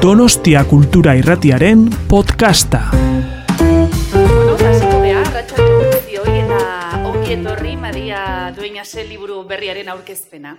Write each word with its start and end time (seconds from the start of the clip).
Donostia 0.00 0.64
Kultura 0.64 1.12
Irratiaren 1.12 1.82
podcasta. 2.08 2.88
Bueno, 2.88 4.54
hasiko 4.56 5.02
gea, 5.02 5.18
arratsaldeko 5.20 5.90
guztioi 5.90 6.36
eta 6.40 7.00
ongi 7.10 7.34
etorri 7.34 7.74
Maria 7.76 8.22
Dueñasen 8.56 9.10
liburu 9.10 9.42
berriaren 9.44 9.92
aurkezpena. 9.92 10.54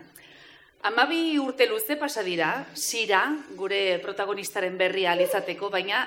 Amabi 0.86 1.40
urte 1.42 1.66
luze 1.66 1.98
pasa 1.98 2.22
dira, 2.22 2.68
Sira, 2.78 3.24
gure 3.58 3.98
protagonistaren 4.06 4.78
berria 4.78 5.16
alizateko, 5.18 5.72
baina 5.74 6.06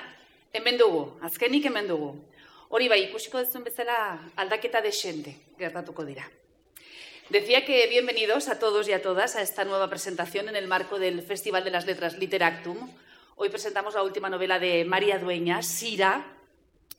hemen 0.55 0.79
dugu, 0.79 1.03
azkenik 1.27 1.67
hemen 1.67 1.91
dugu. 1.91 2.13
Hori 2.71 2.87
bai, 2.87 3.03
ikusiko 3.09 3.43
duzuen 3.43 3.67
bezala 3.67 3.97
aldaketa 4.39 4.79
desente 4.79 5.35
gertatuko 5.59 6.07
dira. 6.07 6.23
Decía 7.27 7.65
que 7.65 7.87
bienvenidos 7.87 8.47
a 8.47 8.59
todos 8.59 8.87
y 8.87 8.93
a 8.93 9.01
todas 9.01 9.35
a 9.35 9.41
esta 9.41 9.65
nueva 9.65 9.89
presentación 9.89 10.47
en 10.47 10.55
el 10.55 10.69
marco 10.69 10.99
del 10.99 11.21
Festival 11.21 11.65
de 11.65 11.71
las 11.71 11.85
Letras 11.85 12.17
Literactum. 12.17 12.77
Hoy 13.37 13.49
presentamos 13.49 13.95
la 13.95 14.03
última 14.03 14.29
novela 14.29 14.59
de 14.59 14.85
María 14.85 15.19
Dueñas, 15.19 15.67
Sira. 15.67 16.25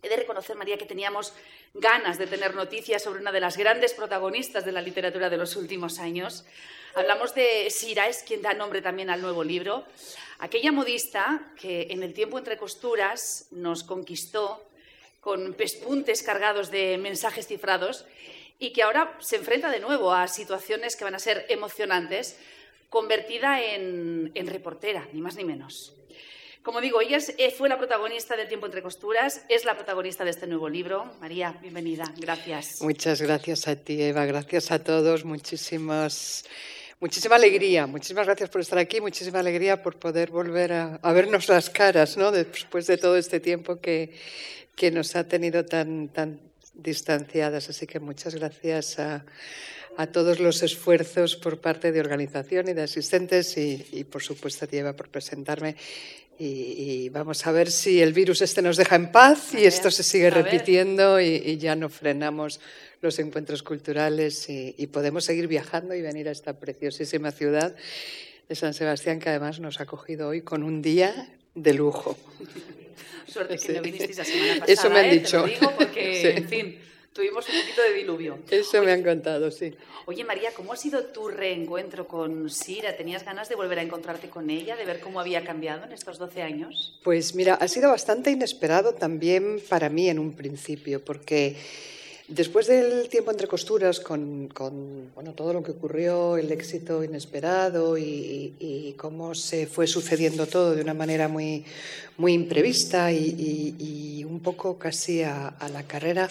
He 0.03 0.09
de 0.11 0.17
reconocer, 0.17 0.55
María, 0.55 0.77
que 0.77 0.85
teníamos 0.85 1.33
ganas 1.73 2.19
de 2.19 2.27
tener 2.27 2.55
noticias 2.55 3.03
sobre 3.03 3.21
una 3.21 3.33
de 3.33 3.41
las 3.41 3.57
grandes 3.57 3.95
protagonistas 3.95 4.63
de 4.67 4.73
la 4.73 4.83
literatura 4.83 5.31
de 5.31 5.39
los 5.39 5.57
últimos 5.57 5.99
años. 5.99 6.45
Hablamos 6.95 7.35
de 7.35 7.71
Sira, 7.71 8.07
es 8.07 8.23
quien 8.23 8.43
da 8.43 8.53
nombre 8.53 8.83
también 8.83 9.09
al 9.09 9.23
nuevo 9.23 9.43
libro. 9.43 9.87
Aquella 10.39 10.73
modista 10.73 11.41
que 11.59 11.87
en 11.89 12.03
el 12.03 12.13
tiempo 12.13 12.37
entre 12.37 12.59
costuras 12.59 13.47
nos 13.51 13.83
conquistó 13.83 14.63
con 15.23 15.55
pespuntes 15.55 16.23
cargados 16.23 16.71
de 16.71 16.99
mensajes 16.99 17.47
cifrados 17.47 18.05
y 18.59 18.75
que 18.75 18.83
ahora 18.83 19.17
se 19.21 19.37
enfrenta 19.37 19.71
de 19.71 19.81
nuevo 19.81 20.13
a 20.13 20.29
situaciones 20.29 20.97
que 20.97 21.05
van 21.05 21.15
a 21.15 21.19
ser 21.19 21.47
emocionantes, 21.49 22.39
convertida 22.91 23.63
en, 23.63 24.33
en 24.35 24.47
reportera, 24.49 25.09
ni 25.15 25.23
más 25.23 25.37
ni 25.37 25.45
menos. 25.45 25.96
Como 26.67 26.81
digo, 26.81 27.01
ella 27.01 27.19
eh, 27.39 27.53
fue 27.53 27.69
la 27.69 27.79
protagonista 27.79 28.37
del 28.37 28.49
Tiempo 28.49 28.67
entre 28.67 28.83
costuras, 28.83 29.41
es 29.49 29.65
la 29.65 29.77
protagonista 29.77 30.25
de 30.25 30.31
este 30.31 30.49
nuevo 30.49 30.69
libro. 30.69 31.13
María, 31.21 31.57
bienvenida, 31.63 32.13
gracias. 32.17 32.83
Muchas 32.83 33.23
gracias 33.23 33.69
a 33.69 33.77
ti, 33.77 34.03
Eva. 34.03 34.27
Gracias 34.27 34.73
a 34.73 34.83
todos. 34.83 35.25
Muchísimas, 35.25 36.45
muchísima 36.99 37.37
alegría. 37.37 37.87
Muchísimas 37.87 38.27
gracias 38.27 38.51
por 38.51 38.63
estar 38.63 38.81
aquí. 38.81 39.01
Muchísima 39.01 39.39
alegría 39.39 39.81
por 39.81 39.97
poder 40.01 40.33
volver 40.33 40.73
a, 40.73 40.97
a 40.97 41.13
vernos 41.13 41.49
las 41.49 41.71
caras, 41.71 42.17
¿no? 42.17 42.33
Después 42.33 42.89
de 42.89 42.99
todo 42.99 43.17
este 43.17 43.39
tiempo 43.39 43.81
que, 43.81 44.19
que 44.75 44.91
nos 44.91 45.15
ha 45.15 45.23
tenido 45.29 45.65
tan, 45.65 46.09
tan 46.09 46.41
distanciadas. 46.75 47.71
Así 47.71 47.87
que 47.87 48.01
muchas 48.01 48.35
gracias 48.35 48.99
a, 48.99 49.25
a 49.97 50.07
todos 50.09 50.41
los 50.41 50.63
esfuerzos 50.63 51.37
por 51.37 51.59
parte 51.61 51.93
de 51.93 52.01
organización 52.01 52.69
y 52.69 52.75
de 52.75 52.83
asistentes 52.83 53.57
y, 53.57 53.85
y, 53.93 54.05
por 54.05 54.23
supuesto 54.23 54.65
a 54.65 54.69
ti, 54.69 54.77
Eva, 54.79 54.95
por 54.95 55.09
presentarme. 55.09 55.77
Y, 56.39 56.45
y 56.45 57.09
vamos 57.09 57.47
a 57.47 57.53
ver 57.53 57.71
si 57.71 58.03
el 58.03 58.13
virus 58.13 58.43
este 58.43 58.61
nos 58.61 58.77
deja 58.77 58.97
en 58.97 59.11
paz 59.11 59.55
y 59.55 59.65
esto 59.65 59.91
se 59.91 60.03
sigue 60.03 60.29
repitiendo 60.29 61.19
y, 61.19 61.29
y 61.45 61.57
ya 61.57 61.75
no 61.77 61.89
frenamos 61.89 62.61
los 63.01 63.19
encuentros 63.19 63.63
culturales 63.63 64.49
y, 64.51 64.75
y 64.77 64.87
podemos 64.89 65.25
seguir 65.25 65.47
viajando 65.49 65.95
y 65.95 66.03
venir 66.03 66.29
a 66.29 66.33
esta 66.33 66.59
preciosísima 66.61 67.31
ciudad 67.33 67.75
de 68.49 68.55
San 68.55 68.75
Sebastián 68.75 69.19
que 69.19 69.31
además 69.31 69.61
nos 69.61 69.81
ha 69.81 69.85
acogido 69.85 70.29
hoy 70.29 70.43
con 70.43 70.63
un 70.63 70.83
día 70.83 71.31
de 71.55 71.73
lujo. 71.73 72.19
Suerte 73.27 73.55
que 73.57 73.61
Sí. 73.67 73.73
no 73.73 73.83
vinisteis 73.83 74.19
la 74.19 74.25
semana 74.25 74.53
pasada. 74.61 74.73
Eso 74.73 74.91
me 74.91 74.99
han 75.01 75.07
¿eh? 75.07 75.11
dicho. 75.19 75.43
Te 75.43 75.49
lo 75.49 75.55
digo 75.55 75.73
porque, 75.77 76.21
Sí. 76.21 76.29
en 76.39 76.49
fin, 76.49 76.79
tuvimos 77.17 77.49
un 77.49 77.61
poquito 77.63 77.83
de 77.83 77.95
diluvio. 77.95 78.39
Eso 78.51 78.83
me 78.83 78.93
han 78.93 79.03
contado, 79.03 79.51
sí. 79.51 79.73
Oye, 80.05 80.23
María, 80.23 80.51
¿cómo 80.55 80.73
ha 80.73 80.77
sido 80.77 81.03
tu 81.07 81.29
reencuentro 81.29 82.07
con 82.07 82.51
Sira? 82.51 82.95
¿Tenías 82.97 83.25
ganas 83.25 83.49
de 83.49 83.55
volver 83.57 83.79
a 83.79 83.83
encontrarte 83.83 84.29
con 84.29 84.51
ella, 84.51 84.77
de 84.77 84.85
ver 84.85 85.01
cómo 85.01 85.19
había 85.19 85.43
cambiado 85.45 85.85
en 85.85 85.93
estos 85.93 86.19
12 86.19 86.43
años? 86.43 86.99
Pues 87.03 87.35
mira, 87.35 87.55
ha 87.55 87.67
sido 87.69 87.89
bastante 87.91 88.31
inesperado 88.31 88.93
también 88.93 89.61
para 89.69 89.89
mí 89.89 90.09
en 90.11 90.19
un 90.19 90.35
principio, 90.37 91.03
porque 91.05 91.57
después 92.29 92.67
del 92.67 93.09
tiempo 93.09 93.31
entre 93.31 93.47
costuras, 93.49 93.99
con, 94.01 94.49
con, 94.49 95.11
bueno, 95.15 95.33
todo 95.33 95.53
lo 95.55 95.63
que 95.63 95.71
ocurrió, 95.73 96.37
el 96.37 96.53
éxito 96.53 97.03
inesperado 97.03 97.97
y, 97.97 98.55
y 98.61 98.93
cómo 98.99 99.35
se 99.35 99.67
fue 99.67 99.87
sucediendo 99.87 100.47
todo 100.47 100.75
de 100.75 100.83
una 100.83 100.95
manera 100.95 101.29
muy, 101.29 101.65
muy 102.19 102.33
imprevista 102.35 103.11
y, 103.11 103.17
y- 103.79 104.19
y 104.21 104.25
un 104.25 104.41
poco 104.41 104.77
casi 104.79 105.23
a, 105.23 105.49
a 105.49 105.69
la 105.69 105.85
carrera, 105.85 106.29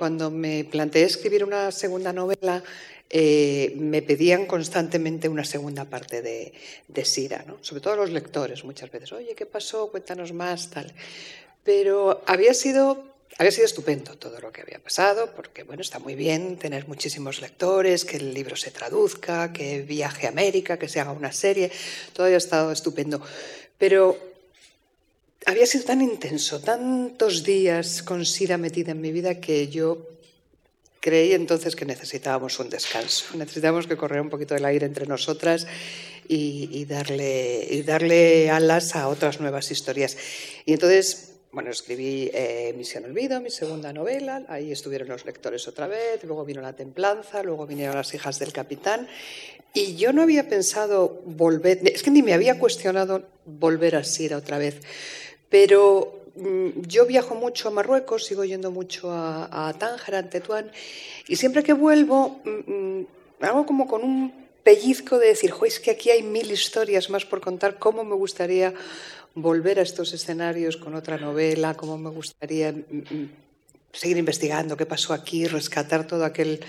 cuando 0.00 0.30
me 0.30 0.64
planteé 0.64 1.04
escribir 1.04 1.44
una 1.44 1.70
segunda 1.70 2.10
novela, 2.10 2.64
eh, 3.10 3.74
me 3.76 4.00
pedían 4.00 4.46
constantemente 4.46 5.28
una 5.28 5.44
segunda 5.44 5.84
parte 5.84 6.22
de, 6.22 7.04
Sira, 7.04 7.44
¿no? 7.46 7.58
sobre 7.60 7.82
todo 7.82 7.96
los 7.96 8.08
lectores 8.08 8.64
muchas 8.64 8.90
veces, 8.90 9.12
oye, 9.12 9.34
¿qué 9.34 9.44
pasó? 9.44 9.90
Cuéntanos 9.90 10.32
más, 10.32 10.70
tal. 10.70 10.90
Pero 11.62 12.22
había 12.24 12.54
sido, 12.54 13.04
había 13.36 13.52
sido 13.52 13.66
estupendo 13.66 14.16
todo 14.16 14.40
lo 14.40 14.50
que 14.50 14.62
había 14.62 14.78
pasado, 14.78 15.34
porque 15.36 15.64
bueno, 15.64 15.82
está 15.82 15.98
muy 15.98 16.14
bien 16.14 16.56
tener 16.56 16.88
muchísimos 16.88 17.42
lectores, 17.42 18.06
que 18.06 18.16
el 18.16 18.32
libro 18.32 18.56
se 18.56 18.70
traduzca, 18.70 19.52
que 19.52 19.82
viaje 19.82 20.28
a 20.28 20.30
América, 20.30 20.78
que 20.78 20.88
se 20.88 20.98
haga 21.00 21.12
una 21.12 21.32
serie, 21.32 21.70
todo 22.14 22.24
había 22.24 22.38
estado 22.38 22.72
estupendo. 22.72 23.20
Pero 23.76 24.29
había 25.46 25.66
sido 25.66 25.84
tan 25.84 26.02
intenso, 26.02 26.60
tantos 26.60 27.44
días 27.44 28.02
con 28.02 28.24
Sira 28.26 28.58
metida 28.58 28.92
en 28.92 29.00
mi 29.00 29.12
vida 29.12 29.40
que 29.40 29.68
yo 29.68 30.06
creí 31.00 31.32
entonces 31.32 31.74
que 31.74 31.86
necesitábamos 31.86 32.58
un 32.58 32.68
descanso, 32.68 33.36
necesitábamos 33.36 33.86
que 33.86 33.96
correr 33.96 34.20
un 34.20 34.28
poquito 34.28 34.54
el 34.54 34.64
aire 34.64 34.86
entre 34.86 35.06
nosotras 35.06 35.66
y, 36.28 36.68
y 36.72 36.84
darle, 36.84 37.66
y 37.70 37.82
darle 37.82 38.50
alas 38.50 38.94
a 38.94 39.08
otras 39.08 39.40
nuevas 39.40 39.70
historias. 39.70 40.16
Y 40.66 40.74
entonces, 40.74 41.32
bueno, 41.52 41.70
escribí 41.70 42.30
eh, 42.32 42.74
Misión 42.76 43.04
Olvido, 43.04 43.40
mi 43.40 43.50
segunda 43.50 43.92
novela, 43.92 44.44
ahí 44.48 44.70
estuvieron 44.70 45.08
los 45.08 45.24
lectores 45.24 45.66
otra 45.66 45.88
vez, 45.88 46.22
luego 46.22 46.44
vino 46.44 46.60
La 46.60 46.76
Templanza, 46.76 47.42
luego 47.42 47.66
vinieron 47.66 47.96
Las 47.96 48.14
hijas 48.14 48.38
del 48.38 48.52
capitán, 48.52 49.08
y 49.72 49.96
yo 49.96 50.12
no 50.12 50.22
había 50.22 50.48
pensado 50.48 51.22
volver, 51.24 51.80
es 51.88 52.02
que 52.02 52.10
ni 52.10 52.22
me 52.22 52.34
había 52.34 52.58
cuestionado 52.58 53.26
volver 53.46 53.96
a 53.96 54.04
Sira 54.04 54.36
otra 54.36 54.58
vez, 54.58 54.80
pero 55.50 56.22
mm, 56.36 56.82
yo 56.86 57.04
viajo 57.06 57.34
mucho 57.34 57.68
a 57.68 57.72
Marruecos, 57.72 58.24
sigo 58.24 58.44
yendo 58.44 58.70
mucho 58.70 59.10
a, 59.10 59.68
a 59.68 59.72
Tánger, 59.74 60.14
a 60.14 60.30
Tetuán, 60.30 60.70
y 61.28 61.36
siempre 61.36 61.62
que 61.62 61.74
vuelvo 61.74 62.40
mm, 62.44 62.72
mm, 62.72 63.06
hago 63.40 63.66
como 63.66 63.86
con 63.86 64.02
un 64.04 64.32
pellizco 64.62 65.18
de 65.18 65.28
decir, 65.28 65.50
jo, 65.50 65.66
es 65.66 65.80
que 65.80 65.90
aquí 65.90 66.10
hay 66.10 66.22
mil 66.22 66.50
historias 66.50 67.10
más 67.10 67.24
por 67.24 67.40
contar, 67.40 67.78
cómo 67.78 68.04
me 68.04 68.14
gustaría 68.14 68.72
volver 69.34 69.78
a 69.78 69.82
estos 69.82 70.12
escenarios 70.12 70.76
con 70.76 70.94
otra 70.94 71.16
novela, 71.16 71.74
cómo 71.74 71.96
me 71.98 72.10
gustaría 72.10 72.74
seguir 73.92 74.18
investigando 74.18 74.76
qué 74.76 74.86
pasó 74.86 75.12
aquí, 75.14 75.46
rescatar 75.46 76.06
todo 76.06 76.24
aquel 76.24 76.60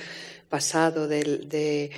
pasado 0.50 1.08
del- 1.08 1.48
de, 1.50 1.92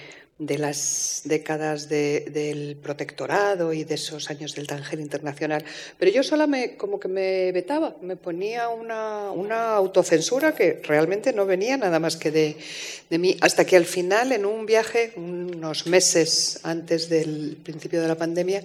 de 0.45 0.57
las 0.57 1.21
décadas 1.25 1.89
de- 1.89 2.25
del 2.31 2.75
protectorado 2.75 3.71
y 3.73 3.83
de 3.83 3.95
esos 3.95 4.29
años 4.29 4.55
del 4.55 4.67
Tánger 4.67 4.99
internacional. 4.99 5.63
Pero 5.97 6.11
yo 6.11 6.23
sola 6.23 6.47
me, 6.47 6.75
como 6.75 6.99
que 6.99 7.07
me 7.07 7.51
vetaba, 7.51 7.95
me 8.01 8.15
ponía 8.15 8.69
una, 8.69 9.31
una 9.31 9.75
autocensura 9.75 10.53
que 10.53 10.81
realmente 10.83 11.33
no 11.33 11.45
venía 11.45 11.77
nada 11.77 11.99
más 11.99 12.17
que 12.17 12.31
de, 12.31 12.57
de 13.09 13.17
mí, 13.17 13.37
hasta 13.41 13.65
que 13.65 13.75
al 13.77 13.85
final, 13.85 14.31
en 14.31 14.45
un 14.45 14.65
viaje, 14.65 15.13
unos 15.15 15.87
meses 15.87 16.59
antes 16.63 17.09
del 17.09 17.57
principio 17.63 18.01
de 18.01 18.07
la 18.07 18.15
pandemia, 18.15 18.63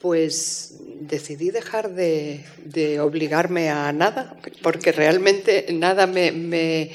pues 0.00 0.74
decidí 1.00 1.50
dejar 1.50 1.90
de, 1.90 2.44
de 2.64 3.00
obligarme 3.00 3.68
a 3.70 3.92
nada, 3.92 4.36
porque 4.62 4.92
realmente 4.92 5.66
nada 5.72 6.06
me, 6.06 6.30
me 6.32 6.90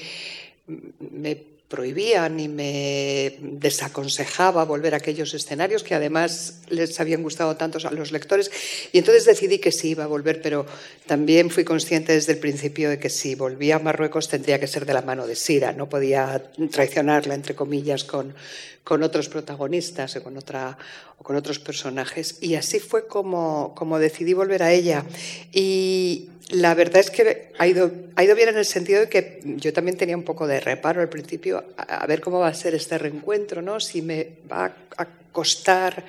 prohibía 1.74 2.30
ni 2.30 2.48
me 2.48 3.40
desaconsejaba 3.42 4.64
volver 4.64 4.94
a 4.94 4.98
aquellos 4.98 5.34
escenarios 5.34 5.82
que 5.82 5.96
además 5.96 6.60
les 6.70 7.00
habían 7.00 7.24
gustado 7.24 7.58
tanto 7.58 7.80
a 7.88 7.92
los 7.92 8.12
lectores. 8.12 8.52
Y 8.92 9.00
entonces 9.00 9.26
decidí 9.26 9.58
que 9.58 9.72
sí 9.72 9.90
iba 9.90 10.04
a 10.04 10.08
volver, 10.16 10.40
pero 10.44 10.68
también 11.08 11.50
fui 11.50 11.64
consciente 11.64 12.14
desde 12.14 12.34
el 12.34 12.38
principio 12.38 12.92
de 12.92 13.00
que 13.00 13.10
si 13.10 13.34
volvía 13.34 13.78
a 13.78 13.80
Marruecos 13.80 14.30
tendría 14.30 14.60
que 14.60 14.68
ser 14.68 14.86
de 14.86 14.94
la 14.94 15.02
mano 15.02 15.26
de 15.26 15.36
Sira, 15.36 15.74
no 15.74 15.90
podía 15.90 16.52
traicionarla, 16.70 17.34
entre 17.34 17.56
comillas, 17.56 18.04
con, 18.04 18.36
con 18.84 19.02
otros 19.02 19.28
protagonistas 19.28 20.16
o 20.18 20.22
con, 20.22 20.38
otra, 20.38 20.78
con 21.24 21.36
otros 21.36 21.58
personajes. 21.58 22.38
Y 22.42 22.56
así 22.56 22.80
fue 22.80 23.08
como, 23.08 23.74
como 23.76 23.98
decidí 23.98 24.34
volver 24.34 24.62
a 24.62 24.72
ella. 24.72 25.04
Y 25.52 26.30
la 26.50 26.76
verdad 26.76 26.98
es 26.98 27.10
que 27.10 27.52
ha 27.58 27.68
ido, 27.68 27.92
ha 28.16 28.24
ido 28.24 28.36
bien 28.36 28.50
en 28.50 28.58
el 28.58 28.66
sentido 28.66 29.02
de 29.02 29.10
que 29.10 29.42
yo 29.44 29.74
también 29.74 29.98
tenía 29.98 30.16
un 30.16 30.24
poco 30.24 30.46
de 30.46 30.60
reparo 30.60 31.02
al 31.02 31.10
principio 31.10 31.64
a, 31.78 31.82
a 31.82 32.06
ver 32.06 32.22
cómo 32.22 32.40
va 32.40 32.50
a 32.50 32.54
ser 32.54 32.76
este 32.76 32.98
reencuentro, 32.98 33.62
¿no? 33.62 33.80
si 33.80 34.02
me 34.02 34.28
va 34.52 34.76
a 34.98 35.08
costar 35.32 36.04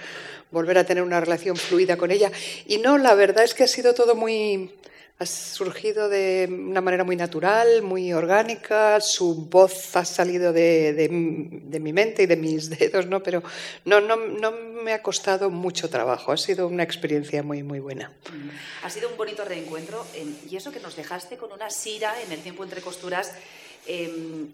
volver 0.51 0.79
a 0.79 0.85
tener 0.85 1.03
una 1.03 1.21
relación 1.21 1.57
fluida 1.57 1.97
con 1.97 2.11
ella. 2.11 2.31
Y 2.67 2.79
no, 2.79 2.99
la 2.99 3.15
verdad 3.15 3.45
es 3.45 3.55
que 3.55 3.65
ha 3.65 3.69
sido 3.69 3.95
todo 3.95 4.15
muy 4.15 4.71
ha 5.17 5.27
surgido 5.27 6.09
de 6.09 6.49
una 6.51 6.81
manera 6.81 7.05
muy 7.05 7.15
natural, 7.15 7.83
muy 7.83 8.13
orgánica, 8.13 9.01
su 9.01 9.47
voz 9.47 9.95
ha 9.95 10.05
salido 10.05 10.53
de, 10.53 10.93
de, 10.93 11.09
de, 11.09 11.81
mi 11.81 11.93
mente 11.93 12.25
y 12.25 12.27
de 12.27 12.37
mis 12.37 12.69
dedos, 12.79 13.07
¿no? 13.07 13.23
pero 13.23 13.43
no, 13.85 14.01
no, 14.01 14.17
no, 14.17 14.51
me 14.51 14.93
ha 14.93 15.03
costado 15.03 15.51
mucho 15.51 15.89
trabajo, 15.89 16.33
ha 16.33 16.37
sido 16.37 16.67
una 16.67 16.83
experiencia 16.83 17.45
muy, 17.45 17.63
muy 17.63 17.79
buena. 17.79 18.13
Ha 18.83 18.91
sido 18.91 19.09
un 19.09 19.17
bonito 19.17 19.45
reencuentro 19.45 20.05
y 20.51 20.57
eso 20.57 20.73
que 20.73 20.81
nos 20.81 20.97
dejaste 20.97 21.37
con 21.37 21.53
una 21.53 21.71
sira 21.71 22.13
en 22.21 22.33
el 22.33 22.41
tiempo 22.41 22.65
entre 22.65 22.81
costuras. 22.81 23.33
Eh, 23.87 24.07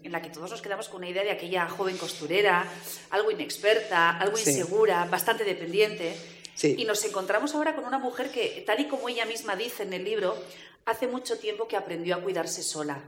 en 0.03 0.11
la 0.11 0.21
que 0.21 0.29
todos 0.29 0.51
nos 0.51 0.61
quedamos 0.61 0.89
con 0.89 0.97
una 0.97 1.07
idea 1.09 1.23
de 1.23 1.31
aquella 1.31 1.69
joven 1.69 1.95
costurera, 1.95 2.65
algo 3.11 3.31
inexperta, 3.31 4.17
algo 4.17 4.35
Sí. 4.35 4.49
insegura, 4.49 5.05
bastante 5.05 5.45
dependiente. 5.45 6.13
Sí. 6.55 6.75
Y 6.77 6.85
nos 6.85 7.03
encontramos 7.05 7.55
ahora 7.55 7.75
con 7.75 7.85
una 7.85 7.99
mujer 7.99 8.31
que, 8.31 8.63
tal 8.65 8.79
y 8.79 8.87
como 8.87 9.09
ella 9.09 9.25
misma 9.25 9.55
dice 9.55 9.83
en 9.83 9.93
el 9.93 10.03
libro, 10.03 10.35
hace 10.85 11.07
mucho 11.07 11.37
tiempo 11.37 11.67
que 11.67 11.77
aprendió 11.77 12.15
a 12.15 12.21
cuidarse 12.21 12.63
sola. 12.63 13.01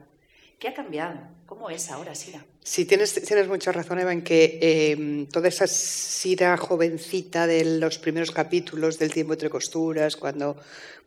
¿Qué 0.60 0.70
ha 0.70 0.74
cambiado? 0.74 1.20
¿Cómo 1.46 1.70
es 1.70 1.92
ahora, 1.92 2.16
Sira? 2.16 2.46
Sí, 2.64 2.86
tienes, 2.86 3.14
tienes 3.26 3.48
mucha 3.48 3.74
razón, 3.74 4.00
Eva, 4.00 4.14
en 4.14 4.24
que 4.24 4.60
eh, 4.62 5.28
toda 5.30 5.50
esa 5.50 5.68
Sira 5.68 6.56
jovencita 6.56 7.48
de 7.48 7.66
los 7.80 7.98
primeros 8.00 8.32
capítulos 8.32 8.98
del 8.98 9.12
tiempo 9.12 9.34
entre 9.34 9.50
costuras, 9.50 10.16
cuando 10.16 10.56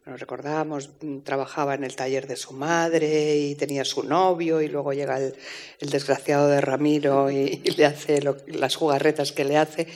bueno, 0.06 0.18
recordamos, 0.18 0.90
mm, 1.00 1.18
trabajaba 1.22 1.74
en 1.74 1.82
el 1.82 1.96
taller 1.96 2.28
de 2.28 2.36
su 2.36 2.52
madre 2.52 3.38
y 3.38 3.56
tenía 3.56 3.84
su 3.84 4.04
novio 4.04 4.62
y 4.62 4.68
luego 4.68 4.92
llega 4.92 5.18
el, 5.18 5.34
el 5.80 5.90
desgraciado 5.90 6.46
de 6.46 6.60
Ramiro 6.60 7.28
y, 7.28 7.60
le 7.76 7.86
hace 7.86 8.22
las 8.46 8.76
jugarretas 8.76 9.32
que 9.32 9.44
le 9.44 9.56
hace. 9.56 9.88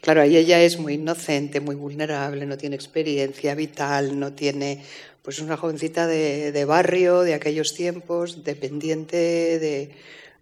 Claro, 0.00 0.22
ahí 0.22 0.38
ella 0.38 0.62
es 0.62 0.78
muy 0.78 0.94
inocente, 0.94 1.60
muy 1.60 1.74
vulnerable, 1.74 2.46
no 2.46 2.56
tiene 2.56 2.76
experiencia 2.76 3.54
vital, 3.54 4.18
no 4.18 4.32
tiene 4.32 4.82
pues 5.20 5.38
una 5.40 5.58
jovencita 5.58 6.06
de, 6.06 6.50
de 6.50 6.64
barrio 6.64 7.20
de 7.20 7.34
aquellos 7.34 7.74
tiempos, 7.74 8.44
dependiente 8.44 9.58
de, 9.58 9.90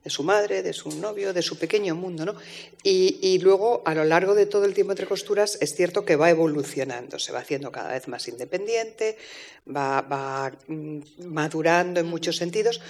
de 0.06 0.11
su 0.11 0.23
madre, 0.23 0.62
de 0.62 0.73
su 0.73 0.88
novio, 1.00 1.32
de 1.32 1.43
su 1.43 1.58
pequeño 1.58 1.97
mundo. 1.97 2.25
¿no? 2.25 2.37
Y, 2.85 3.41
luego, 3.41 3.82
a 3.85 3.93
lo 3.93 4.05
largo 4.05 4.37
de 4.37 4.47
todo 4.47 4.64
el 4.64 4.73
tiempo 4.73 4.93
entre 4.93 5.08
costuras, 5.08 5.58
es 5.61 5.75
cierto 5.75 6.05
que 6.05 6.14
va 6.14 6.31
evolucionando, 6.31 7.19
se 7.19 7.32
va 7.32 7.41
haciendo 7.41 7.73
cada 7.73 7.91
vez 7.91 8.06
más 8.06 8.29
independiente, 8.29 9.19
va, 9.67 10.53
mm, 10.69 11.00
madurando 11.25 11.99
en 11.99 12.06
muchos 12.06 12.37
sentidos, 12.37 12.81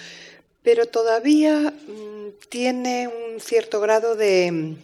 pero 0.61 0.85
todavía 0.85 1.71
mm, 1.71 2.37
tiene 2.49 3.07
un 3.07 3.39
cierto 3.39 3.81
grado 3.81 4.15
de, 4.15 4.75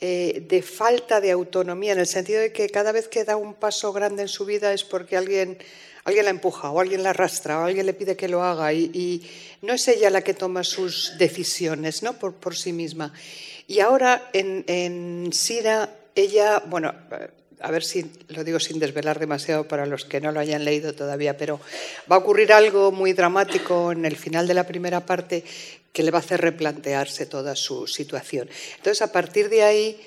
eh, 0.00 0.42
de 0.48 0.62
falta 0.62 1.20
de 1.20 1.32
autonomía, 1.32 1.92
en 1.92 1.98
el 1.98 2.06
sentido 2.06 2.40
de 2.40 2.50
que 2.50 2.70
cada 2.70 2.92
vez 2.92 3.08
que 3.08 3.24
da 3.24 3.36
un 3.36 3.52
paso 3.52 3.92
grande 3.92 4.22
en 4.22 4.28
su 4.28 4.46
vida 4.46 4.72
es 4.72 4.84
porque 4.84 5.18
alguien, 5.18 5.58
alguien 6.06 6.24
la 6.24 6.30
empuja 6.30 6.70
o 6.70 6.80
alguien 6.80 7.02
la 7.02 7.10
arrastra 7.10 7.58
o 7.58 7.64
alguien 7.64 7.84
le 7.84 7.92
pide 7.92 8.16
que 8.16 8.28
lo 8.28 8.42
haga 8.42 8.72
y, 8.72 9.28
no 9.62 9.74
es 9.74 9.88
ella 9.88 10.08
la 10.10 10.22
que 10.22 10.34
toma 10.34 10.62
sus 10.62 11.14
decisiones 11.18 12.02
¿no? 12.02 12.12
por, 12.12 12.34
por 12.34 12.56
sí 12.56 12.72
misma. 12.72 13.12
Y 13.66 13.80
ahora 13.80 14.30
en, 14.32 14.64
en 14.68 15.32
Sira, 15.32 15.90
ella, 16.14 16.62
bueno, 16.66 16.94
a 17.60 17.70
ver 17.70 17.82
si 17.82 18.08
lo 18.28 18.44
digo 18.44 18.60
sin 18.60 18.78
desvelar 18.78 19.18
demasiado 19.18 19.66
para 19.66 19.86
los 19.86 20.04
que 20.04 20.20
no 20.20 20.30
lo 20.30 20.38
hayan 20.38 20.64
leído 20.64 20.94
todavía, 20.94 21.36
pero 21.36 21.60
va 22.10 22.16
a 22.16 22.20
ocurrir 22.20 22.52
algo 22.52 22.92
muy 22.92 23.12
dramático 23.12 23.90
en 23.90 24.04
el 24.04 24.16
final 24.16 24.46
de 24.46 24.54
la 24.54 24.64
primera 24.64 25.04
parte 25.04 25.42
que 25.92 26.02
le 26.02 26.12
va 26.12 26.18
a 26.18 26.20
hacer 26.20 26.40
replantearse 26.40 27.26
toda 27.26 27.56
su 27.56 27.86
situación. 27.86 28.48
Entonces, 28.76 29.02
a 29.02 29.10
partir 29.10 29.48
de 29.48 29.64
ahí, 29.64 30.00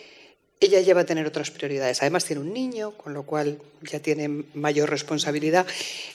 ella 0.60 0.82
ya 0.82 0.94
va 0.94 1.02
a 1.02 1.06
tener 1.06 1.26
otras 1.26 1.52
prioridades. 1.52 2.02
Además, 2.02 2.26
tiene 2.26 2.42
un 2.42 2.54
niño, 2.54 2.92
con 2.92 3.14
lo 3.14 3.24
cual 3.24 3.60
ya 3.82 4.00
tiene 4.00 4.28
mayor 4.54 4.90
responsabilidad. 4.90 5.66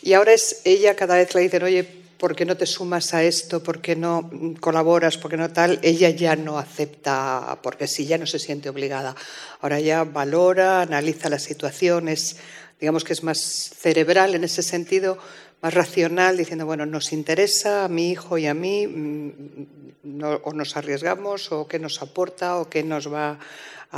Y 0.02 0.12
ahora 0.12 0.34
es 0.34 0.60
ella, 0.64 0.94
cada 0.96 1.16
vez 1.16 1.34
le 1.34 1.40
dicen, 1.40 1.62
oye, 1.62 1.84
¿por 2.18 2.36
qué 2.36 2.44
no 2.44 2.56
te 2.56 2.66
sumas 2.66 3.14
a 3.14 3.22
esto? 3.22 3.62
¿Por 3.62 3.80
qué 3.80 3.96
no 3.96 4.30
colaboras? 4.60 5.16
¿Por 5.16 5.30
qué 5.30 5.38
no 5.38 5.50
tal? 5.50 5.78
Ella 5.82 6.10
ya 6.10 6.36
no 6.36 6.58
acepta, 6.58 7.58
porque 7.62 7.86
sí, 7.86 8.04
ya 8.04 8.18
no 8.18 8.26
se 8.26 8.38
siente 8.38 8.68
obligada. 8.68 9.14
Ahora 9.60 9.80
ya 9.80 10.04
valora, 10.04 10.82
analiza 10.82 11.30
las 11.30 11.42
situaciones, 11.42 12.36
digamos 12.78 13.04
que 13.04 13.14
es 13.14 13.22
más 13.22 13.38
cerebral 13.38 14.34
en 14.34 14.44
ese 14.44 14.62
sentido, 14.62 15.16
más 15.62 15.72
racional, 15.72 16.36
diciendo, 16.36 16.66
bueno, 16.66 16.84
nos 16.84 17.14
interesa 17.14 17.84
a 17.84 17.88
mi 17.88 18.10
hijo 18.10 18.36
y 18.36 18.46
a 18.46 18.52
mí, 18.52 18.86
mm, 18.86 20.22
o 20.42 20.52
nos 20.52 20.76
arriesgamos, 20.76 21.50
o 21.50 21.66
qué 21.66 21.78
nos 21.78 22.02
aporta, 22.02 22.56
o 22.56 22.68
qué 22.68 22.82
nos 22.82 23.10
va 23.10 23.38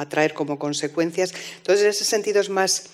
a 0.00 0.08
traer 0.08 0.34
como 0.34 0.58
consecuencias. 0.58 1.32
Entonces, 1.58 1.84
en 1.84 1.90
ese 1.90 2.04
sentido 2.04 2.40
es 2.40 2.48
más, 2.48 2.84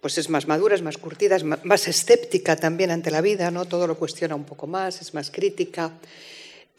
pues 0.00 0.18
es 0.18 0.28
más 0.28 0.46
madura, 0.46 0.74
es 0.74 0.82
más 0.82 0.98
curtida, 0.98 1.36
es 1.36 1.44
más 1.44 1.88
escéptica 1.88 2.56
también 2.56 2.90
ante 2.90 3.10
la 3.10 3.20
vida, 3.20 3.50
¿no? 3.50 3.64
Todo 3.64 3.86
lo 3.86 3.96
cuestiona 3.96 4.34
un 4.34 4.44
poco 4.44 4.66
más, 4.66 5.00
es 5.00 5.14
más 5.14 5.30
crítica. 5.30 5.92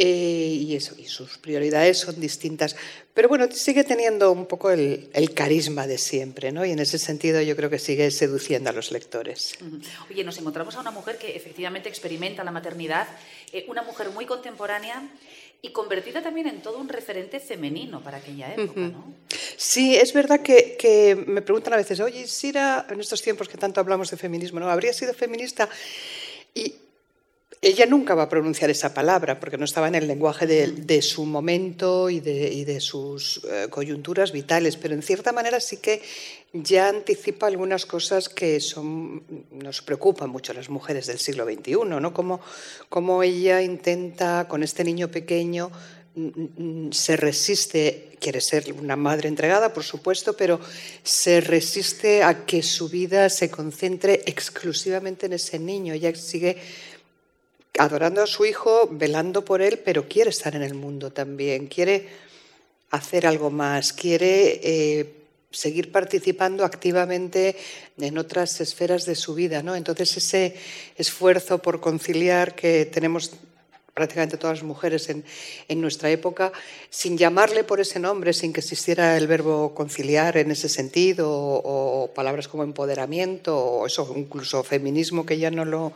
eh, 0.01 0.55
y 0.65 0.75
eso, 0.77 0.95
y 0.97 1.05
sus 1.05 1.37
prioridades 1.39 1.97
son 1.99 2.17
distintas. 2.21 2.73
Pero 3.13 3.27
bueno, 3.27 3.51
sigue 3.51 3.83
teniendo 3.83 4.31
un 4.31 4.45
poco 4.45 4.71
el, 4.71 5.09
el 5.13 5.33
carisma 5.33 5.87
de 5.87 5.97
siempre, 5.97 6.53
¿no? 6.53 6.65
Y 6.65 6.71
en 6.71 6.79
ese 6.79 6.97
sentido 6.97 7.41
yo 7.41 7.53
creo 7.57 7.69
que 7.69 7.79
sigue 7.79 8.09
seduciendo 8.09 8.69
a 8.69 8.73
los 8.73 8.91
lectores. 8.93 9.57
Oye, 10.09 10.23
nos 10.23 10.37
encontramos 10.37 10.75
a 10.75 10.79
una 10.79 10.91
mujer 10.91 11.17
que 11.17 11.35
efectivamente 11.35 11.89
experimenta 11.89 12.45
la 12.45 12.51
maternidad, 12.51 13.09
eh, 13.51 13.65
una 13.67 13.81
mujer 13.83 14.09
muy 14.11 14.25
contemporánea 14.25 15.03
y 15.61 15.73
convertida 15.73 16.23
también 16.23 16.47
en 16.47 16.61
todo 16.61 16.77
un 16.77 16.87
referente 16.87 17.41
femenino 17.41 17.99
para 17.99 18.19
aquella 18.19 18.53
época, 18.53 18.79
¿no? 18.79 19.13
Sí, 19.61 19.97
es 19.97 20.13
verdad 20.13 20.39
que, 20.39 20.77
que 20.79 21.21
me 21.27 21.41
preguntan 21.41 21.73
a 21.73 21.75
veces, 21.75 21.99
oye, 21.99 22.25
Sira, 22.27 22.87
en 22.89 23.01
estos 23.01 23.21
tiempos 23.21 23.49
que 23.49 23.57
tanto 23.57 23.81
hablamos 23.81 24.09
de 24.09 24.15
feminismo, 24.15 24.61
¿no? 24.61 24.69
¿Habría 24.69 24.93
sido 24.93 25.13
feminista? 25.13 25.67
Y 26.55 26.75
ella 27.61 27.85
nunca 27.85 28.15
va 28.15 28.23
a 28.23 28.29
pronunciar 28.29 28.69
esa 28.69 28.93
palabra 28.93 29.37
porque 29.37 29.57
no 29.57 29.65
estaba 29.65 29.89
en 29.89 29.95
el 29.95 30.07
lenguaje 30.07 30.47
de, 30.47 30.67
de 30.71 31.01
su 31.01 31.25
momento 31.25 32.09
y 32.09 32.21
de, 32.21 32.53
y 32.53 32.63
de 32.63 32.79
sus 32.79 33.41
eh, 33.51 33.67
coyunturas 33.69 34.31
vitales, 34.31 34.77
pero 34.77 34.93
en 34.93 35.03
cierta 35.03 35.33
manera 35.33 35.59
sí 35.59 35.75
que 35.75 36.01
ya 36.53 36.87
anticipa 36.87 37.47
algunas 37.47 37.85
cosas 37.85 38.29
que 38.29 38.61
son, 38.61 39.23
nos 39.51 39.81
preocupan 39.81 40.29
mucho 40.29 40.53
a 40.53 40.55
las 40.55 40.69
mujeres 40.69 41.07
del 41.07 41.19
siglo 41.19 41.43
XXI, 41.43 41.99
¿no? 41.99 42.13
Como, 42.13 42.39
como 42.87 43.23
ella 43.23 43.61
intenta 43.61 44.47
con 44.47 44.63
este 44.63 44.85
niño 44.85 45.09
pequeño 45.09 45.69
se 46.91 47.15
resiste, 47.15 48.17
quiere 48.19 48.41
ser 48.41 48.73
una 48.73 48.95
madre 48.95 49.29
entregada, 49.29 49.73
por 49.73 49.83
supuesto, 49.83 50.35
pero 50.35 50.59
se 51.03 51.41
resiste 51.41 52.23
a 52.23 52.45
que 52.45 52.63
su 52.63 52.89
vida 52.89 53.29
se 53.29 53.49
concentre 53.49 54.23
exclusivamente 54.25 55.27
en 55.27 55.33
ese 55.33 55.59
niño. 55.59 55.93
Ella 55.93 56.13
sigue 56.15 56.57
adorando 57.77 58.21
a 58.21 58.27
su 58.27 58.45
hijo, 58.45 58.89
velando 58.91 59.45
por 59.45 59.61
él, 59.61 59.79
pero 59.79 60.07
quiere 60.07 60.31
estar 60.31 60.55
en 60.55 60.63
el 60.63 60.73
mundo 60.73 61.11
también, 61.11 61.67
quiere 61.67 62.07
hacer 62.91 63.25
algo 63.25 63.49
más, 63.49 63.93
quiere 63.93 64.59
eh, 64.63 65.13
seguir 65.51 65.91
participando 65.91 66.65
activamente 66.65 67.55
en 67.97 68.17
otras 68.17 68.59
esferas 68.61 69.05
de 69.05 69.15
su 69.15 69.35
vida. 69.35 69.63
¿no? 69.63 69.75
Entonces 69.75 70.17
ese 70.17 70.55
esfuerzo 70.97 71.59
por 71.59 71.79
conciliar 71.79 72.55
que 72.55 72.85
tenemos 72.85 73.31
prácticamente 73.93 74.37
todas 74.37 74.57
las 74.57 74.63
mujeres 74.63 75.09
en, 75.09 75.23
en, 75.67 75.81
nuestra 75.81 76.09
época, 76.09 76.51
sin 76.89 77.17
llamarle 77.17 77.63
por 77.63 77.79
ese 77.79 77.99
nombre, 77.99 78.33
sin 78.33 78.53
que 78.53 78.61
existiera 78.61 79.17
el 79.17 79.27
verbo 79.27 79.73
conciliar 79.73 80.37
en 80.37 80.51
ese 80.51 80.69
sentido, 80.69 81.29
o, 81.29 82.11
palabras 82.13 82.47
como 82.47 82.63
empoderamiento, 82.63 83.57
o 83.57 83.85
eso, 83.85 84.13
incluso 84.15 84.63
feminismo, 84.63 85.25
que 85.25 85.37
ya 85.37 85.51
no 85.51 85.65
lo, 85.65 85.93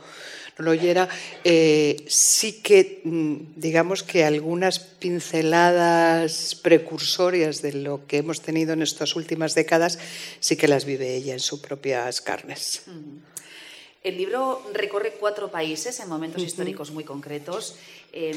no 0.57 0.65
lo 0.65 0.71
oyera, 0.71 1.09
eh, 1.43 2.03
sí 2.07 2.61
que 2.61 3.01
mm, 3.03 3.59
digamos 3.59 4.03
que 4.03 4.23
algunas 4.23 4.79
pinceladas 4.79 6.55
precursorias 6.55 7.61
de 7.61 7.73
lo 7.73 8.05
que 8.07 8.17
hemos 8.17 8.41
tenido 8.41 8.73
en 8.73 8.81
estas 8.81 9.15
últimas 9.15 9.55
décadas 9.55 9.99
sí 10.39 10.55
que 10.55 10.67
las 10.67 10.85
vive 10.85 11.15
ella 11.15 11.33
en 11.33 11.39
sus 11.39 11.59
propias 11.59 12.21
carnes. 12.21 12.83
El 14.03 14.17
libro 14.17 14.61
recorre 14.73 15.13
cuatro 15.17 15.49
países 15.49 15.97
en 16.01 16.09
momentos 16.09 16.41
uh 16.41 16.45
-huh. 16.45 16.47
históricos 16.47 16.91
muy 16.91 17.05
concretos. 17.05 17.77
Eh, 18.11 18.35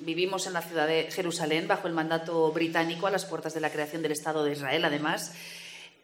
vivimos 0.00 0.46
en 0.46 0.52
la 0.52 0.60
ciudad 0.60 0.86
de 0.86 1.10
Jerusalén 1.10 1.66
bajo 1.66 1.88
el 1.88 1.94
mandato 1.94 2.52
británico 2.52 3.06
a 3.06 3.10
las 3.10 3.24
puertas 3.24 3.54
de 3.54 3.60
la 3.60 3.70
creación 3.70 4.02
del 4.02 4.12
Estado 4.12 4.44
de 4.44 4.52
Israel, 4.52 4.84
además. 4.84 5.32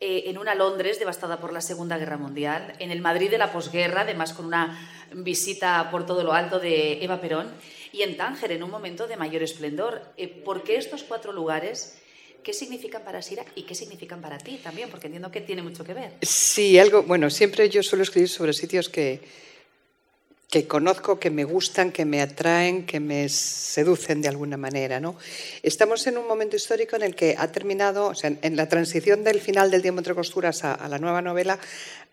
Eh, 0.01 0.31
en 0.31 0.39
una 0.39 0.55
Londres 0.55 0.99
devastada 0.99 1.39
por 1.39 1.53
la 1.53 1.61
Segunda 1.61 1.99
Guerra 1.99 2.17
Mundial, 2.17 2.73
en 2.79 2.91
el 2.91 3.01
Madrid 3.01 3.31
de 3.31 3.37
la 3.37 3.53
posguerra, 3.53 4.03
además 4.03 4.33
con 4.33 4.47
una 4.47 4.79
visita 5.13 5.91
por 5.91 6.07
todo 6.07 6.23
lo 6.23 6.33
alto 6.33 6.61
de 6.61 7.05
Eva 7.05 7.21
Perón, 7.21 7.49
y 7.93 8.03
en 8.03 8.17
Tánger, 8.17 8.53
en 8.53 8.63
un 8.63 8.71
momento 8.71 9.07
de 9.09 9.17
mayor 9.17 9.43
esplendor. 9.43 10.01
Eh, 10.17 10.29
¿Por 10.29 10.63
qué 10.63 10.77
estos 10.77 11.03
cuatro 11.03 11.33
lugares? 11.33 11.99
¿Qué 12.43 12.53
significan 12.53 13.03
para 13.05 13.21
Sira 13.21 13.45
y 13.55 13.63
qué 13.63 13.75
significan 13.75 14.21
para 14.21 14.39
ti 14.39 14.59
también? 14.63 14.89
Porque 14.91 15.07
entiendo 15.07 15.31
que 15.31 15.41
tiene 15.41 15.63
mucho 15.63 15.85
que 15.85 15.95
ver. 15.95 16.13
Sí, 16.23 16.79
algo, 16.79 17.03
bueno, 17.03 17.31
siempre 17.31 17.69
yo 17.69 17.83
suelo 17.83 18.03
escribir 18.03 18.29
sobre 18.29 18.53
sitios 18.53 18.89
que, 18.89 19.21
que 20.51 20.67
conozco, 20.67 21.19
que 21.21 21.31
me 21.31 21.45
gustan, 21.45 21.93
que 21.93 22.07
me 22.07 22.23
atraen, 22.23 22.87
que 22.87 23.01
me 23.01 23.29
seducen 23.29 24.23
de 24.23 24.29
alguna 24.29 24.57
manera. 24.57 24.99
¿no? 24.99 25.17
Estamos 25.63 26.07
en 26.07 26.17
un 26.17 26.27
momento 26.27 26.57
histórico 26.57 26.97
en 26.97 27.03
el 27.03 27.15
que 27.15 27.37
ha 27.39 27.53
terminado, 27.53 28.07
o 28.07 28.15
sea, 28.15 28.33
en 28.41 28.57
la 28.57 28.67
transición 28.67 29.25
del 29.25 29.41
final 29.41 29.71
del 29.71 29.83
tiempo 29.83 30.01
entre 30.01 30.15
costuras 30.15 30.65
a, 30.65 30.89
la 30.89 30.99
nueva 30.99 31.21
novela, 31.21 31.59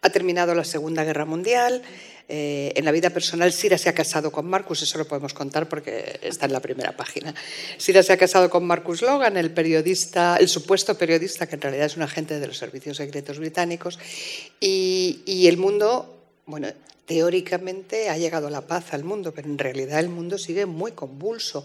ha 0.01 0.09
terminado 0.09 0.53
la 0.53 0.65
Segunda 0.65 1.05
Guerra 1.05 1.23
Mundial. 1.23 1.81
Eh, 2.27 2.73
en 2.75 2.83
la 2.83 2.91
vida 2.91 3.09
personal, 3.11 3.53
Sira 3.53 3.77
se 3.77 3.87
ha 3.87 3.93
casado 3.93 4.31
con 4.31 4.49
Marcus, 4.49 4.81
eso 4.81 4.97
lo 4.97 5.07
podemos 5.07 5.33
contar 5.33 5.69
porque 5.69 6.19
está 6.21 6.47
en 6.47 6.53
la 6.53 6.59
primera 6.59 6.97
página. 6.97 7.33
Sira 7.77 8.03
se 8.03 8.11
ha 8.11 8.17
casado 8.17 8.49
con 8.49 8.65
Marcus 8.65 9.01
Logan, 9.01 9.37
el 9.37 9.51
periodista, 9.51 10.35
el 10.37 10.49
supuesto 10.49 10.97
periodista, 10.97 11.47
que 11.47 11.55
en 11.55 11.61
realidad 11.61 11.85
es 11.85 11.95
un 11.95 12.03
agente 12.03 12.37
de 12.39 12.47
los 12.47 12.57
servicios 12.57 12.97
secretos 12.97 13.39
británicos, 13.39 13.97
y, 14.59 15.21
y 15.25 15.47
el 15.47 15.57
mundo 15.57 16.14
bueno, 16.45 16.67
teóricamente 17.05 18.09
ha 18.09 18.17
llegado 18.17 18.49
la 18.49 18.61
paz 18.61 18.93
al 18.93 19.03
mundo, 19.03 19.33
pero 19.33 19.47
en 19.47 19.57
realidad 19.57 19.99
el 19.99 20.09
mundo 20.09 20.37
sigue 20.37 20.65
muy 20.65 20.91
convulso. 20.91 21.63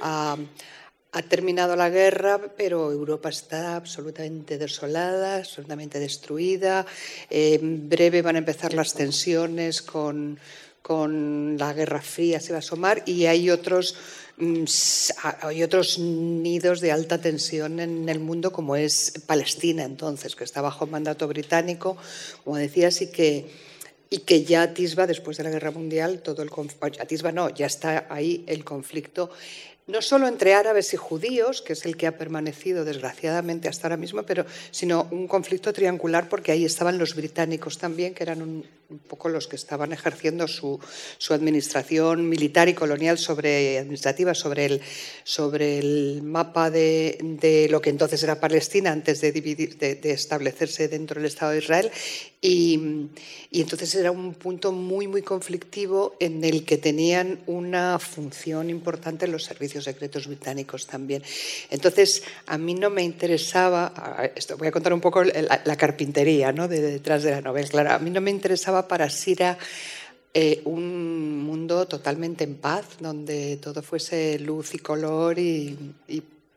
ha 0.00 1.22
terminado 1.28 1.76
la 1.76 1.90
guerra, 1.90 2.40
pero 2.56 2.90
Europa 2.90 3.28
está 3.28 3.76
absolutamente 3.76 4.56
desolada, 4.56 5.36
absolutamente 5.36 5.98
destruida. 5.98 6.86
En 7.28 7.90
breve 7.90 8.22
van 8.22 8.36
a 8.36 8.38
empezar 8.38 8.72
las 8.72 8.94
tensiones 8.94 9.82
con, 9.82 10.38
con 10.80 11.56
la 11.58 11.74
Guerra 11.74 12.00
Fría, 12.00 12.40
se 12.40 12.52
va 12.52 12.56
a 12.56 12.58
asomar, 12.60 13.02
y 13.04 13.26
hay 13.26 13.50
otros, 13.50 13.94
mm, 14.38 14.64
hay 15.42 15.62
otros 15.62 15.98
nidos 15.98 16.80
de 16.80 16.92
alta 16.92 17.20
tensión 17.20 17.78
en 17.80 18.08
el 18.08 18.18
mundo, 18.18 18.50
como 18.50 18.76
es 18.76 19.12
Palestina 19.26 19.84
entonces, 19.84 20.34
que 20.34 20.44
está 20.44 20.62
bajo 20.62 20.86
mandato 20.86 21.28
británico, 21.28 21.98
como 22.42 22.56
decías, 22.56 23.02
y 23.02 23.10
que 23.10 23.71
y 24.12 24.18
que 24.18 24.44
ya 24.44 24.60
atisba, 24.60 25.06
después 25.06 25.38
de 25.38 25.44
la 25.44 25.50
Guerra 25.50 25.70
Mundial, 25.70 26.20
todo 26.20 26.42
el 26.42 26.50
atisba 27.00 27.32
no, 27.32 27.48
ya 27.48 27.64
está 27.64 28.06
ahí 28.10 28.44
el 28.46 28.62
conflicto 28.62 29.30
no 29.86 30.00
solo 30.00 30.28
entre 30.28 30.54
árabes 30.54 30.94
y 30.94 30.96
judíos, 30.96 31.60
que 31.60 31.72
es 31.72 31.84
el 31.84 31.96
que 31.96 32.06
ha 32.06 32.16
permanecido 32.16 32.84
desgraciadamente 32.84 33.68
hasta 33.68 33.88
ahora 33.88 33.96
mismo, 33.96 34.22
pero 34.22 34.46
sino 34.70 35.08
un 35.10 35.26
conflicto 35.26 35.72
triangular 35.72 36.28
porque 36.28 36.52
ahí 36.52 36.64
estaban 36.64 36.98
los 36.98 37.16
británicos 37.16 37.78
también, 37.78 38.14
que 38.14 38.22
eran 38.22 38.42
un, 38.42 38.64
poco 39.08 39.28
los 39.28 39.48
que 39.48 39.56
estaban 39.56 39.92
ejerciendo 39.92 40.46
su, 40.46 40.78
administración 41.30 42.28
militar 42.28 42.68
y 42.68 42.74
colonial 42.74 43.18
sobre 43.18 43.78
administrativa 43.78 44.34
sobre 44.34 44.66
el, 44.66 44.80
sobre 45.24 45.78
el 45.78 46.20
mapa 46.22 46.70
de, 46.70 47.66
lo 47.70 47.80
que 47.80 47.90
entonces 47.90 48.22
era 48.22 48.38
Palestina 48.38 48.92
antes 48.92 49.20
de, 49.20 50.00
establecerse 50.04 50.88
dentro 50.88 51.20
del 51.20 51.26
Estado 51.26 51.52
de 51.52 51.58
Israel. 51.58 51.90
Y, 52.40 53.08
y, 53.50 53.62
entonces 53.62 53.94
era 53.94 54.10
un 54.10 54.34
punto 54.34 54.72
muy, 54.72 55.06
muy 55.06 55.22
conflictivo 55.22 56.16
en 56.18 56.42
el 56.44 56.64
que 56.64 56.76
tenían 56.76 57.38
una 57.46 57.98
función 58.00 58.68
importante 58.68 59.28
los 59.28 59.44
servicios 59.44 59.71
secretos 59.80 60.26
británicos 60.26 60.86
también. 60.86 61.22
Entonces, 61.70 62.22
a 62.46 62.58
mí 62.58 62.74
no 62.74 62.90
me 62.90 63.02
interesaba, 63.02 64.30
esto 64.34 64.56
voy 64.56 64.68
a 64.68 64.72
contar 64.72 64.92
un 64.92 65.00
poco 65.00 65.24
la, 65.24 65.76
carpintería 65.76 66.52
¿no? 66.52 66.68
de, 66.68 66.80
detrás 66.80 67.22
de 67.22 67.30
la 67.30 67.40
novela, 67.40 67.68
claro, 67.68 67.90
a 67.92 67.98
mí 67.98 68.10
no 68.10 68.20
me 68.20 68.30
interesaba 68.30 68.86
para 68.86 69.08
Sira 69.08 69.58
eh, 70.34 70.62
un 70.64 71.42
mundo 71.42 71.86
totalmente 71.86 72.44
en 72.44 72.56
paz, 72.56 72.86
donde 73.00 73.58
todo 73.58 73.82
fuese 73.82 74.38
luz 74.38 74.74
y 74.74 74.78
color 74.78 75.38
y, 75.38 75.76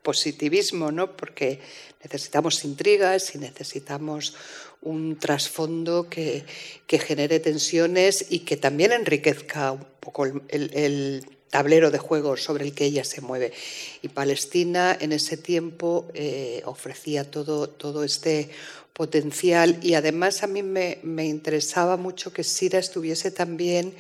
positivismo, 0.02 0.92
¿no? 0.92 1.18
porque 1.18 1.60
necesitamos 2.04 2.64
intrigas 2.64 3.34
y 3.34 3.40
necesitamos 3.40 4.36
un 4.84 5.18
trasfondo 5.18 6.08
que, 6.08 6.46
genere 6.88 7.40
tensiones 7.40 8.28
y 8.30 8.40
que 8.40 8.56
también 8.56 8.92
enriquezca 8.92 9.72
un 9.72 9.86
poco 10.00 10.26
el, 10.26 11.26
tablero 11.56 11.90
de 11.90 12.00
juego 12.00 12.36
sobre 12.36 12.66
el 12.66 12.74
que 12.74 12.84
ella 12.84 13.06
se 13.06 13.22
mueve. 13.22 13.54
Y 14.02 14.10
Palestina 14.10 14.98
en 15.00 15.14
ese 15.14 15.38
tiempo 15.38 16.06
eh, 16.14 16.62
ofrecía 16.66 17.32
todo, 17.32 17.70
todo 17.70 18.04
este 18.04 18.50
potencial 18.92 19.80
y 19.82 19.94
además 19.94 20.44
a 20.44 20.48
mí 20.48 20.64
me, 20.64 21.00
me 21.04 21.26
interesaba 21.26 21.96
mucho 21.96 22.34
que 22.34 22.44
Sira 22.44 22.78
estuviese 22.78 23.32
también 23.32 23.94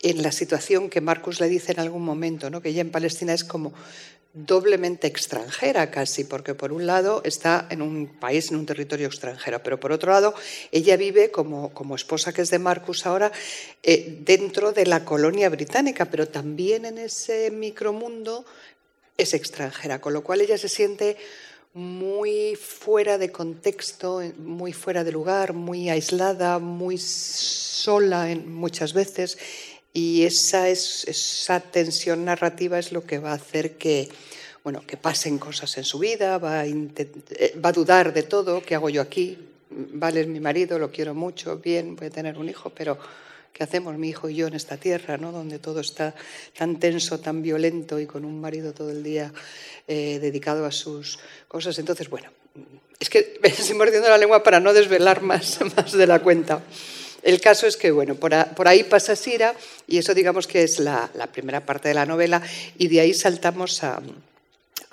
en 0.00 0.22
la 0.22 0.32
situación 0.32 0.88
que 0.88 1.02
Marcus 1.02 1.38
le 1.38 1.50
dice 1.50 1.72
en 1.72 1.80
algún 1.80 2.02
momento, 2.02 2.48
¿no? 2.48 2.62
que 2.62 2.70
ella 2.70 2.80
en 2.80 2.90
Palestina 2.90 3.34
es 3.34 3.44
como 3.44 3.74
doblemente 4.36 5.06
extranjera 5.06 5.90
casi, 5.90 6.24
porque 6.24 6.54
por 6.54 6.70
un 6.70 6.86
lado 6.86 7.22
está 7.24 7.66
en 7.70 7.80
un 7.80 8.06
país, 8.20 8.50
en 8.50 8.58
un 8.58 8.66
territorio 8.66 9.06
extranjero, 9.06 9.62
pero 9.62 9.80
por 9.80 9.92
otro 9.92 10.12
lado 10.12 10.34
ella 10.70 10.98
vive 10.98 11.30
como, 11.30 11.72
como 11.72 11.96
esposa 11.96 12.34
que 12.34 12.42
es 12.42 12.50
de 12.50 12.58
Marcus 12.58 13.06
ahora 13.06 13.32
eh, 13.82 14.18
dentro 14.20 14.72
de 14.72 14.84
la 14.84 15.06
colonia 15.06 15.48
británica, 15.48 16.04
pero 16.04 16.28
también 16.28 16.84
en 16.84 16.98
ese 16.98 17.50
micromundo 17.50 18.44
es 19.16 19.32
extranjera, 19.32 20.02
con 20.02 20.12
lo 20.12 20.22
cual 20.22 20.42
ella 20.42 20.58
se 20.58 20.68
siente 20.68 21.16
muy 21.72 22.56
fuera 22.56 23.16
de 23.16 23.32
contexto, 23.32 24.22
muy 24.38 24.74
fuera 24.74 25.02
de 25.02 25.12
lugar, 25.12 25.54
muy 25.54 25.88
aislada, 25.88 26.58
muy 26.58 26.98
sola 26.98 28.30
en, 28.30 28.52
muchas 28.52 28.92
veces 28.92 29.38
y 29.96 30.24
esa, 30.24 30.68
es, 30.68 31.08
esa 31.08 31.58
tensión 31.58 32.26
narrativa 32.26 32.78
es 32.78 32.92
lo 32.92 33.06
que 33.06 33.18
va 33.18 33.30
a 33.30 33.36
hacer 33.36 33.78
que, 33.78 34.10
bueno, 34.62 34.82
que 34.86 34.98
pasen 34.98 35.38
cosas 35.38 35.74
en 35.78 35.84
su 35.84 35.98
vida, 35.98 36.36
va 36.36 36.60
a, 36.60 36.66
eh, 36.66 37.54
va 37.64 37.72
dudar 37.72 38.12
de 38.12 38.22
todo, 38.22 38.60
¿qué 38.60 38.74
hago 38.74 38.90
yo 38.90 39.00
aquí? 39.00 39.38
Vale, 39.70 40.20
es 40.20 40.26
mi 40.26 40.38
marido, 40.38 40.78
lo 40.78 40.90
quiero 40.90 41.14
mucho, 41.14 41.56
bien, 41.60 41.96
voy 41.96 42.08
a 42.08 42.10
tener 42.10 42.36
un 42.36 42.46
hijo, 42.46 42.68
pero 42.68 42.98
¿qué 43.54 43.64
hacemos 43.64 43.96
mi 43.96 44.10
hijo 44.10 44.28
y 44.28 44.34
yo 44.34 44.48
en 44.48 44.54
esta 44.54 44.76
tierra, 44.76 45.16
¿no? 45.16 45.32
donde 45.32 45.58
todo 45.58 45.80
está 45.80 46.14
tan 46.58 46.78
tenso, 46.78 47.18
tan 47.18 47.40
violento 47.40 47.98
y 47.98 48.04
con 48.04 48.26
un 48.26 48.38
marido 48.38 48.74
todo 48.74 48.90
el 48.90 49.02
día 49.02 49.32
eh, 49.88 50.18
dedicado 50.20 50.66
a 50.66 50.72
sus 50.72 51.18
cosas? 51.48 51.78
Entonces, 51.78 52.10
bueno, 52.10 52.28
es 53.00 53.08
que 53.08 53.38
me 53.42 53.48
estoy 53.48 53.74
mordiendo 53.74 54.10
la 54.10 54.18
lengua 54.18 54.42
para 54.42 54.60
no 54.60 54.74
desvelar 54.74 55.22
más, 55.22 55.58
más 55.74 55.92
de 55.92 56.06
la 56.06 56.18
cuenta. 56.18 56.62
El 57.26 57.40
caso 57.40 57.66
es 57.66 57.76
que, 57.76 57.90
bueno, 57.90 58.14
por, 58.14 58.32
ahí 58.68 58.84
pasa 58.84 59.16
Sira 59.16 59.52
y 59.88 59.98
eso 59.98 60.14
digamos 60.14 60.46
que 60.46 60.62
es 60.62 60.78
la, 60.78 61.10
primera 61.32 61.66
parte 61.66 61.88
de 61.88 61.94
la 61.94 62.06
novela 62.06 62.40
y 62.78 62.86
de 62.86 63.00
ahí 63.00 63.14
saltamos 63.14 63.82
a, 63.82 64.00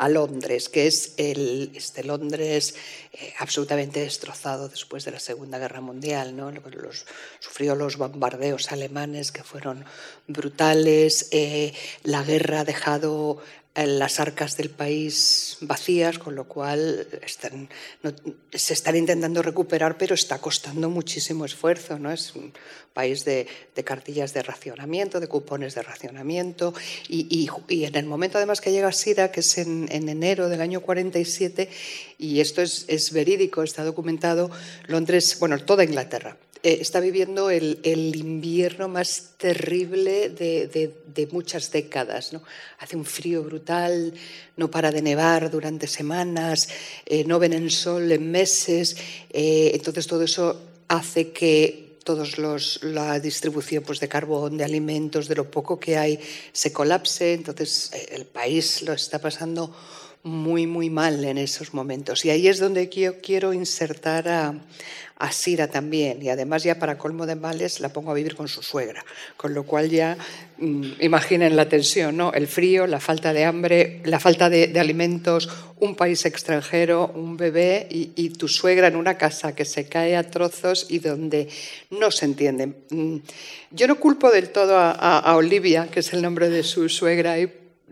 Londres, 0.09 0.67
que 0.67 0.87
es 0.87 1.13
el, 1.17 1.71
este 1.75 2.03
Londres 2.03 2.73
eh, 3.13 3.33
absolutamente 3.37 3.99
destrozado 3.99 4.67
después 4.67 5.05
de 5.05 5.11
la 5.11 5.19
Segunda 5.19 5.59
Guerra 5.59 5.79
Mundial. 5.79 6.35
¿no? 6.35 6.51
Los, 6.51 7.05
sufrió 7.39 7.75
los 7.75 7.97
bombardeos 7.97 8.71
alemanes 8.71 9.31
que 9.31 9.43
fueron 9.43 9.85
brutales, 10.27 11.27
eh, 11.31 11.71
la 12.01 12.23
guerra 12.23 12.61
ha 12.61 12.65
dejado 12.65 13.43
las 13.75 14.19
arcas 14.19 14.55
del 14.55 14.69
país 14.69 15.57
vacías, 15.61 16.19
con 16.19 16.35
lo 16.35 16.47
cual 16.47 17.07
están, 17.25 17.69
se 18.53 18.73
están 18.73 18.95
intentando 18.95 19.41
recuperar, 19.41 19.97
pero 19.97 20.13
está 20.13 20.39
costando 20.39 20.89
muchísimo 20.89 21.43
esfuerzo. 21.43 21.97
¿no? 21.97 22.11
Es 22.11 22.35
un 22.35 22.53
país 22.93 23.25
de, 23.25 23.47
cartillas 23.83 24.33
de 24.33 24.43
racionamiento, 24.43 25.19
de 25.19 25.27
cupones 25.27 25.73
de 25.73 25.81
racionamiento, 25.81 26.73
y, 27.09 27.49
en 27.67 27.95
el 27.95 28.05
momento 28.05 28.37
además 28.37 28.61
que 28.61 28.71
llega 28.71 28.91
SIDA, 28.91 29.31
que 29.31 29.39
es 29.39 29.57
en, 29.57 29.87
enero 29.91 30.49
del 30.49 30.61
año 30.61 30.81
47, 30.81 31.67
y 32.19 32.39
esto 32.41 32.61
es, 32.61 32.85
es 32.87 33.11
verídico, 33.11 33.63
está 33.63 33.83
documentado, 33.83 34.51
Londres, 34.85 35.37
bueno, 35.39 35.57
toda 35.57 35.83
Inglaterra, 35.83 36.37
eh, 36.65 36.77
está 36.79 37.01
viviendo 37.01 37.49
el, 37.49 37.77
invierno 38.15 38.87
más 38.87 39.31
terrible 39.37 40.29
de, 40.29 41.27
muchas 41.29 41.69
décadas. 41.71 42.31
Hace 42.79 42.95
un 42.95 43.03
frío 43.03 43.43
brutal, 43.43 44.13
no 44.55 44.71
para 44.71 44.89
de 44.89 45.01
nevar 45.01 45.51
durante 45.51 45.87
semanas, 45.87 46.69
eh, 47.05 47.25
no 47.25 47.37
ven 47.37 47.51
el 47.51 47.69
sol 47.69 48.09
en 48.09 48.31
meses. 48.31 48.95
Eh, 49.29 49.71
entonces 49.73 50.07
todo 50.07 50.23
eso 50.23 50.61
hace 50.87 51.31
que 51.31 51.97
todos 52.05 52.37
los, 52.37 52.81
la 52.81 53.19
distribución 53.19 53.83
pues, 53.83 53.99
de 53.99 54.07
carbón, 54.07 54.57
de 54.57 54.63
alimentos, 54.63 55.27
de 55.27 55.35
lo 55.35 55.51
poco 55.51 55.77
que 55.77 55.97
hay, 55.97 56.17
se 56.53 56.71
colapse. 56.71 57.33
Entonces 57.33 57.91
el 58.09 58.25
país 58.25 58.83
lo 58.83 58.93
está 58.93 59.19
pasando 59.19 59.75
muy, 60.23 60.67
muy 60.67 60.89
mal 60.89 61.23
en 61.25 61.37
esos 61.37 61.73
momentos. 61.73 62.25
Y 62.25 62.29
ahí 62.29 62.47
es 62.47 62.59
donde 62.59 62.89
yo 62.89 63.19
quiero 63.19 63.53
insertar 63.53 64.27
a, 64.29 64.55
a 65.23 65.31
Sira 65.31 65.67
también, 65.67 66.21
y 66.21 66.29
además 66.29 66.63
ya 66.63 66.79
para 66.79 66.97
colmo 66.97 67.25
de 67.25 67.35
males 67.35 67.79
la 67.79 67.89
pongo 67.89 68.11
a 68.11 68.13
vivir 68.13 68.35
con 68.35 68.47
su 68.47 68.61
suegra, 68.61 69.05
con 69.37 69.53
lo 69.53 69.63
cual 69.63 69.89
ya 69.89 70.17
mm, 70.57 71.01
imaginen 71.01 71.55
la 71.55 71.69
tensión, 71.69 72.17
¿no? 72.17 72.33
El 72.33 72.47
frío, 72.47 72.87
la 72.87 72.99
falta 72.99 73.31
de 73.31 73.45
hambre, 73.45 74.01
la 74.05 74.19
falta 74.19 74.49
de, 74.49 74.77
alimentos, 74.77 75.49
un 75.79 75.95
país 75.95 76.25
extranjero, 76.25 77.11
un 77.15 77.37
bebé 77.37 77.87
y, 77.89 78.29
tu 78.31 78.47
suegra 78.47 78.87
en 78.87 78.95
una 78.95 79.17
casa 79.17 79.55
que 79.55 79.63
se 79.63 79.87
cae 79.87 80.17
a 80.17 80.29
trozos 80.29 80.87
y 80.89 80.99
donde 80.99 81.47
no 81.91 82.11
se 82.11 82.25
entiende. 82.25 82.67
Mm, 82.89 83.17
yo 83.71 83.87
no 83.87 83.99
culpo 83.99 84.31
del 84.31 84.49
todo 84.49 84.77
a, 84.77 85.35
Olivia, 85.37 85.87
que 85.89 86.01
es 86.01 86.11
el 86.11 86.21
nombre 86.21 86.49
de 86.49 86.63
su 86.63 86.89
suegra, 86.89 87.39
y 87.39 87.49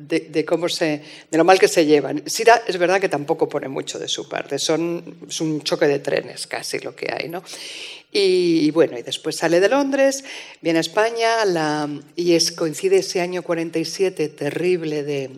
de, 0.08 0.46
cómo 0.46 0.70
se, 0.70 1.02
de 1.30 1.38
lo 1.38 1.44
mal 1.44 1.60
que 1.60 1.68
se 1.68 1.86
llevan. 1.86 2.24
Sira 2.26 2.64
es 2.68 2.78
verdad 2.78 3.00
que 3.00 3.10
tampoco 3.10 3.48
pone 3.48 3.68
mucho 3.68 4.00
de 4.00 4.08
su 4.08 4.28
parte, 4.28 4.60
son, 4.60 5.18
es 5.28 5.42
un 5.42 5.62
choque 5.62 5.88
de 5.88 6.00
trenes 6.00 6.48
casi 6.48 6.80
lo 6.80 6.96
que 6.96 7.14
hay, 7.14 7.30
¿no? 7.30 7.44
Y, 8.14 8.70
bueno, 8.72 8.98
y 8.98 9.04
después 9.04 9.38
sale 9.38 9.62
de 9.62 9.70
Londres, 9.70 10.26
viene 10.62 10.80
a 10.80 10.82
España 10.82 11.30
y 12.16 12.34
es, 12.34 12.52
coincide 12.52 12.98
ese 12.98 13.22
año 13.22 13.42
47 13.42 14.28
terrible 14.30 15.04
de, 15.04 15.30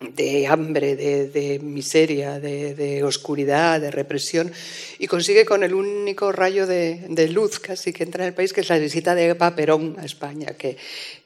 de 0.00 0.46
hambre, 0.46 0.96
de, 0.96 1.60
miseria, 1.62 2.38
de, 2.40 3.02
oscuridad, 3.04 3.80
de 3.80 3.90
represión, 3.90 4.52
y 4.98 5.06
consigue 5.06 5.44
con 5.44 5.62
el 5.62 5.74
único 5.74 6.32
rayo 6.32 6.66
de, 6.66 7.28
luz 7.32 7.58
casi 7.58 7.92
que 7.92 8.04
entra 8.04 8.24
en 8.24 8.28
el 8.28 8.34
país, 8.34 8.52
que 8.52 8.60
es 8.60 8.68
la 8.68 8.78
visita 8.78 9.14
de 9.14 9.28
Eva 9.28 9.54
Perón 9.54 9.96
a 9.98 10.04
España, 10.04 10.54
que, 10.58 10.76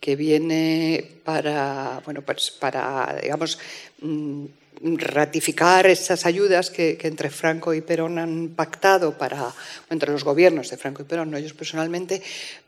que 0.01 0.17
viene 0.17 1.05
para, 1.25 2.01
bueno, 2.05 2.23
pues 2.23 2.51
para, 2.51 3.19
digamos, 3.23 3.59
mm, 4.01 4.45
ratificar 4.83 5.87
esas 5.87 6.27
ayudas 6.27 6.71
que, 6.71 6.99
entre 7.03 7.31
Franco 7.31 7.75
y 7.75 7.81
Perón 7.81 8.19
han 8.19 8.49
pactado 8.49 9.17
para, 9.19 9.53
entre 9.91 10.13
los 10.13 10.25
gobiernos 10.25 10.71
de 10.71 10.77
Franco 10.77 11.03
y 11.03 11.05
Perón, 11.05 11.31
no 11.31 11.37
ellos 11.37 11.53
personalmente, 11.53 12.23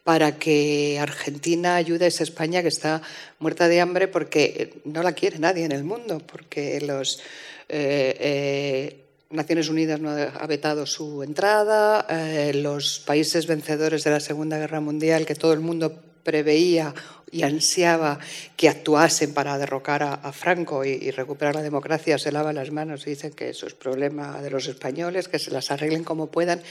para 0.04 0.38
que 0.38 0.98
Argentina 1.00 1.76
ayude 1.76 2.06
a 2.06 2.08
esa 2.08 2.24
España 2.24 2.62
que 2.62 2.68
está 2.68 3.02
muerta 3.38 3.68
de 3.68 3.80
hambre 3.80 4.08
porque 4.08 4.80
no 4.84 5.02
la 5.02 5.12
quiere 5.12 5.38
nadie 5.38 5.64
en 5.64 5.72
el 5.72 5.84
mundo, 5.84 6.20
porque 6.26 6.80
los 6.80 7.20
eh, 7.68 8.16
eh, 8.18 9.04
Naciones 9.30 9.68
Unidas 9.68 10.00
no 10.00 10.10
ha 10.10 10.46
vetado 10.46 10.86
su 10.86 11.22
entrada, 11.22 12.04
eh, 12.10 12.52
los 12.54 12.98
países 12.98 13.46
vencedores 13.46 14.02
de 14.02 14.10
la 14.10 14.20
Segunda 14.20 14.58
Guerra 14.58 14.80
Mundial, 14.80 15.24
que 15.24 15.36
todo 15.36 15.52
el 15.52 15.60
mundo 15.60 15.94
preveía 16.24 16.92
y 17.32 17.42
ansiaba 17.42 18.18
que 18.56 18.68
actuasen 18.68 19.32
para 19.32 19.58
derrocar 19.58 20.02
a, 20.02 20.32
Franco 20.32 20.84
y, 20.84 21.10
recuperar 21.10 21.54
la 21.54 21.62
democracia, 21.62 22.18
se 22.18 22.32
lavan 22.32 22.56
las 22.56 22.70
manos 22.70 23.06
y 23.06 23.10
dicen 23.10 23.32
que 23.32 23.50
eso 23.50 23.66
es 23.66 23.74
problema 23.74 24.40
de 24.42 24.50
los 24.50 24.66
españoles, 24.66 25.28
que 25.28 25.38
se 25.38 25.50
las 25.50 25.70
arreglen 25.70 26.04
como 26.04 26.26
puedan. 26.26 26.62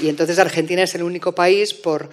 Y 0.00 0.08
entonces 0.08 0.38
Argentina 0.38 0.82
es 0.82 0.94
el 0.94 1.02
único 1.02 1.34
país 1.34 1.74
por, 1.74 2.08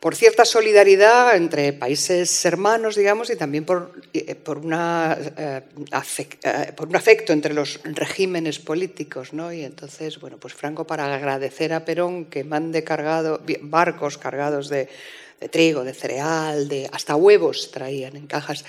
por 0.00 0.14
cierta 0.14 0.44
solidaridad 0.44 1.36
entre 1.36 1.72
países 1.72 2.44
hermanos, 2.44 2.96
digamos, 2.96 3.28
y 3.30 3.36
también 3.36 3.64
por, 3.64 3.92
eh, 4.14 4.34
por, 4.34 4.58
una, 4.58 5.16
eh, 5.36 5.62
eh, 6.44 6.72
por 6.76 6.88
un 6.88 6.96
afecto 6.96 7.32
entre 7.32 7.52
los 7.52 7.80
regímenes 7.84 8.58
políticos. 8.58 9.32
¿no? 9.32 9.52
Y 9.52 9.64
entonces, 9.64 10.20
bueno, 10.20 10.38
pues 10.38 10.54
Franco, 10.54 10.86
para 10.86 11.14
agradecer 11.14 11.72
a 11.72 11.84
Perón 11.84 12.26
que 12.26 12.44
mande 12.44 12.84
cargado, 12.84 13.42
barcos 13.62 14.16
cargados 14.16 14.68
de 14.68 14.88
de 15.40 15.48
trigo, 15.48 15.84
de 15.84 15.94
cereal, 15.94 16.68
de 16.68 16.88
hasta 16.92 17.16
huevos 17.16 17.70
traían 17.70 18.16
en 18.16 18.26
cajas. 18.26 18.64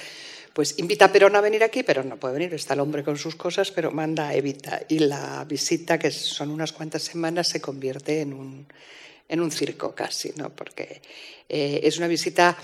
Pues 0.53 0.79
invita 0.79 1.05
a 1.05 1.11
Perón 1.11 1.35
a 1.35 1.41
venir 1.41 1.63
aquí, 1.63 1.83
pero 1.83 2.03
no 2.03 2.17
puede 2.17 2.33
venir, 2.33 2.53
está 2.53 2.73
el 2.73 2.79
hombre 2.79 3.03
con 3.03 3.17
sus 3.17 3.35
cosas, 3.35 3.71
pero 3.71 3.91
manda 3.91 4.29
a 4.29 4.33
Evita. 4.33 4.81
Y 4.87 4.99
la 4.99 5.45
visita, 5.45 5.99
que 5.99 6.09
son 6.09 6.49
unas 6.49 6.73
cuantas 6.73 7.03
semanas, 7.03 7.47
se 7.47 7.61
convierte 7.61 8.21
en 8.21 8.33
un, 8.33 8.67
en 9.29 9.39
un 9.39 9.51
circo 9.51 9.93
casi, 9.93 10.33
¿no? 10.35 10.49
porque 10.49 11.01
eh, 11.47 11.81
es 11.83 11.97
una 11.97 12.07
visita 12.07 12.57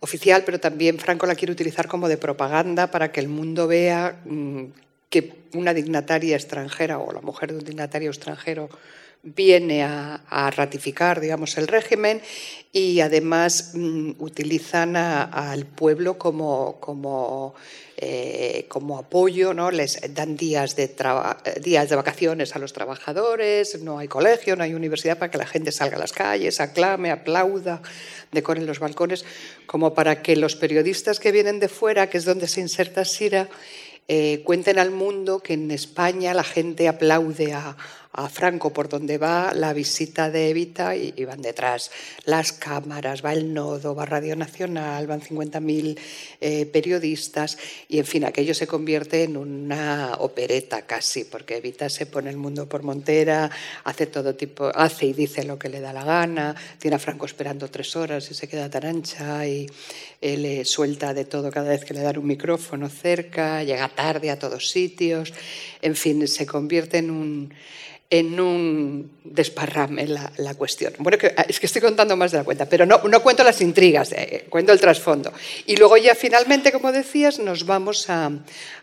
oficial, 0.00 0.42
pero 0.44 0.60
también 0.60 0.98
Franco 0.98 1.26
la 1.26 1.34
quiere 1.34 1.52
utilizar 1.52 1.88
como 1.88 2.08
de 2.08 2.18
propaganda 2.18 2.90
para 2.90 3.10
que 3.10 3.20
el 3.20 3.28
mundo 3.28 3.66
vea 3.66 4.20
mm, 4.24 4.64
que 5.10 5.32
una 5.54 5.74
dignataria 5.74 6.36
extranjera 6.36 6.98
o 6.98 7.12
la 7.12 7.20
mujer 7.20 7.52
de 7.52 7.58
un 7.58 7.64
dignatario 7.64 8.10
extranjero 8.10 8.68
viene 9.22 9.82
a, 9.82 10.50
ratificar, 10.54 11.20
digamos, 11.20 11.58
el 11.58 11.66
régimen 11.66 12.22
y 12.72 13.00
además 13.00 13.72
mm, 13.74 14.12
utilizan 14.18 14.96
al 14.96 15.66
pueblo 15.66 16.18
como, 16.18 16.78
como, 16.80 17.54
eh, 17.96 18.66
como 18.68 18.98
apoyo, 18.98 19.54
¿no? 19.54 19.70
les 19.70 20.00
dan 20.14 20.36
días 20.36 20.76
de, 20.76 20.94
días 21.60 21.88
de 21.88 21.96
vacaciones 21.96 22.54
a 22.54 22.58
los 22.58 22.72
trabajadores, 22.72 23.82
no 23.82 23.98
hay 23.98 24.08
colegio, 24.08 24.56
no 24.56 24.64
hay 24.64 24.74
universidad 24.74 25.18
para 25.18 25.30
que 25.30 25.38
la 25.38 25.46
gente 25.46 25.72
salga 25.72 25.96
a 25.96 26.00
las 26.00 26.12
calles, 26.12 26.60
aclame, 26.60 27.10
aplauda, 27.10 27.82
decoren 28.32 28.66
los 28.66 28.78
balcones, 28.78 29.24
como 29.66 29.94
para 29.94 30.22
que 30.22 30.36
los 30.36 30.54
periodistas 30.56 31.20
que 31.20 31.32
vienen 31.32 31.60
de 31.60 31.68
fuera, 31.68 32.08
que 32.08 32.18
es 32.18 32.24
donde 32.24 32.48
se 32.48 32.60
inserta 32.60 33.04
Sira, 33.04 33.48
eh, 34.10 34.40
cuenten 34.42 34.78
al 34.78 34.90
mundo 34.90 35.40
que 35.40 35.52
en 35.52 35.70
España 35.70 36.32
la 36.32 36.42
gente 36.44 36.88
aplaude 36.88 37.52
a, 37.52 37.76
a 38.18 38.28
Franco 38.28 38.72
por 38.72 38.88
donde 38.88 39.16
va 39.16 39.52
la 39.54 39.72
visita 39.72 40.28
de 40.28 40.50
Evita 40.50 40.96
y, 40.96 41.24
van 41.24 41.40
detrás. 41.40 41.92
Las 42.24 42.52
cámaras, 42.52 43.24
va 43.24 43.32
el 43.32 43.54
nodo, 43.54 43.94
va 43.94 44.06
Radio 44.06 44.34
Nacional, 44.34 45.06
van 45.06 45.20
50.000 45.20 45.96
eh, 46.40 46.66
periodistas 46.66 47.58
y 47.88 47.98
en 47.98 48.04
fin, 48.04 48.24
aquello 48.24 48.54
se 48.54 48.66
convierte 48.66 49.22
en 49.22 49.36
una 49.36 50.16
opereta 50.18 50.82
casi, 50.82 51.24
porque 51.24 51.58
Evita 51.58 51.88
se 51.88 52.06
pone 52.06 52.28
el 52.30 52.36
mundo 52.36 52.68
por 52.68 52.82
montera, 52.82 53.50
hace 53.84 54.06
todo 54.06 54.34
tipo, 54.34 54.66
hace 54.74 55.06
y 55.06 55.12
dice 55.12 55.44
lo 55.44 55.56
que 55.56 55.68
le 55.68 55.80
da 55.80 55.92
la 55.92 56.02
gana, 56.02 56.56
tiene 56.80 56.96
a 56.96 56.98
Franco 56.98 57.24
esperando 57.24 57.70
tres 57.70 57.94
horas 57.94 58.28
y 58.32 58.34
se 58.34 58.48
queda 58.48 58.68
tan 58.68 58.84
ancha 58.84 59.46
y 59.46 59.68
le 60.20 60.64
suelta 60.64 61.14
de 61.14 61.24
todo 61.24 61.52
cada 61.52 61.68
vez 61.68 61.84
que 61.84 61.94
le 61.94 62.00
dan 62.00 62.18
un 62.18 62.26
micrófono 62.26 62.88
cerca, 62.88 63.62
llega 63.62 63.88
tarde 63.88 64.32
a 64.32 64.38
todos 64.40 64.70
sitios, 64.70 65.32
en 65.82 65.94
fin, 65.94 66.26
se 66.26 66.46
convierte 66.46 66.98
en 66.98 67.10
un 67.12 67.54
en 68.10 68.40
un 68.40 69.18
desparrame 69.22 70.06
la, 70.06 70.32
la, 70.38 70.54
cuestión. 70.54 70.94
Bueno, 70.98 71.18
es 71.46 71.60
que 71.60 71.66
estoy 71.66 71.82
contando 71.82 72.16
más 72.16 72.32
de 72.32 72.38
la 72.38 72.44
cuenta, 72.44 72.66
pero 72.66 72.86
no, 72.86 73.02
no 73.06 73.22
cuento 73.22 73.44
las 73.44 73.60
intrigas, 73.60 74.12
eh, 74.12 74.46
cuento 74.48 74.72
el 74.72 74.80
trasfondo. 74.80 75.30
Y 75.66 75.76
luego 75.76 75.98
ya 75.98 76.14
finalmente, 76.14 76.72
como 76.72 76.90
decías, 76.90 77.38
nos 77.38 77.66
vamos 77.66 78.08
a, 78.08 78.30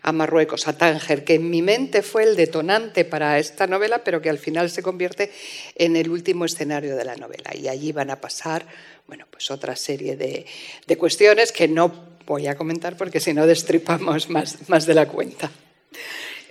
a, 0.02 0.12
Marruecos, 0.12 0.68
a 0.68 0.78
Tánger, 0.78 1.24
que 1.24 1.34
en 1.34 1.50
mi 1.50 1.60
mente 1.60 2.02
fue 2.02 2.22
el 2.22 2.36
detonante 2.36 3.04
para 3.04 3.40
esta 3.40 3.66
novela, 3.66 4.04
pero 4.04 4.22
que 4.22 4.30
al 4.30 4.38
final 4.38 4.70
se 4.70 4.82
convierte 4.82 5.32
en 5.74 5.96
el 5.96 6.08
último 6.08 6.44
escenario 6.44 6.94
de 6.94 7.04
la 7.04 7.16
novela. 7.16 7.50
Y 7.52 7.66
allí 7.66 7.90
van 7.90 8.10
a 8.10 8.20
pasar, 8.20 8.64
bueno, 9.08 9.26
pues 9.28 9.50
otra 9.50 9.74
serie 9.74 10.16
de, 10.16 10.46
de 10.86 10.98
cuestiones 10.98 11.50
que 11.50 11.66
no 11.66 12.16
voy 12.26 12.46
a 12.46 12.56
comentar 12.56 12.96
porque 12.96 13.18
si 13.18 13.34
no 13.34 13.44
destripamos 13.44 14.30
más, 14.30 14.68
más 14.68 14.86
de 14.86 14.94
la 14.94 15.08
cuenta. 15.08 15.50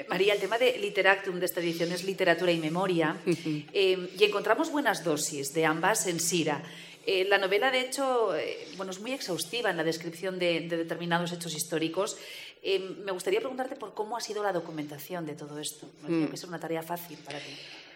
María, 0.10 0.34
el 0.34 0.39
tema 0.39 0.58
de 0.58 0.78
Literactum 0.78 1.39
de 1.39 1.46
esta 1.46 1.60
edición 1.60 1.91
es 1.91 2.04
literatura 2.04 2.52
y 2.52 2.58
memoria, 2.60 3.18
eh, 3.26 4.10
y 4.18 4.24
encontramos 4.24 4.72
buenas 4.72 5.04
dosis 5.04 5.54
de 5.54 5.65
ambas 5.65 6.08
en 6.08 6.20
Sira. 6.20 6.63
Eh, 7.06 7.26
la 7.26 7.38
novela, 7.38 7.70
de 7.70 7.82
hecho, 7.82 8.36
eh, 8.36 8.68
bueno, 8.78 8.91
es 8.91 9.00
muy 9.00 9.13
exhaustiva 9.13 9.70
en 9.70 9.78
la 9.78 9.84
descripción 9.84 10.39
de, 10.39 10.62
determinados 10.62 11.32
hechos 11.32 11.56
históricos. 11.56 12.18
me 13.06 13.12
gustaría 13.12 13.39
preguntarte 13.39 13.76
por 13.76 13.94
cómo 13.94 14.18
ha 14.18 14.22
sido 14.22 14.41
la 14.41 14.52
documentación 14.52 15.26
de 15.26 15.34
todo 15.34 15.60
esto. 15.60 15.88
No 16.02 16.08
creo 16.08 16.28
mm. 16.28 16.32
que 16.32 16.38
sea 16.38 16.50
una 16.50 16.60
tarea 16.60 16.82
fácil 16.82 17.18
para 17.20 17.39
ti. 17.39 17.52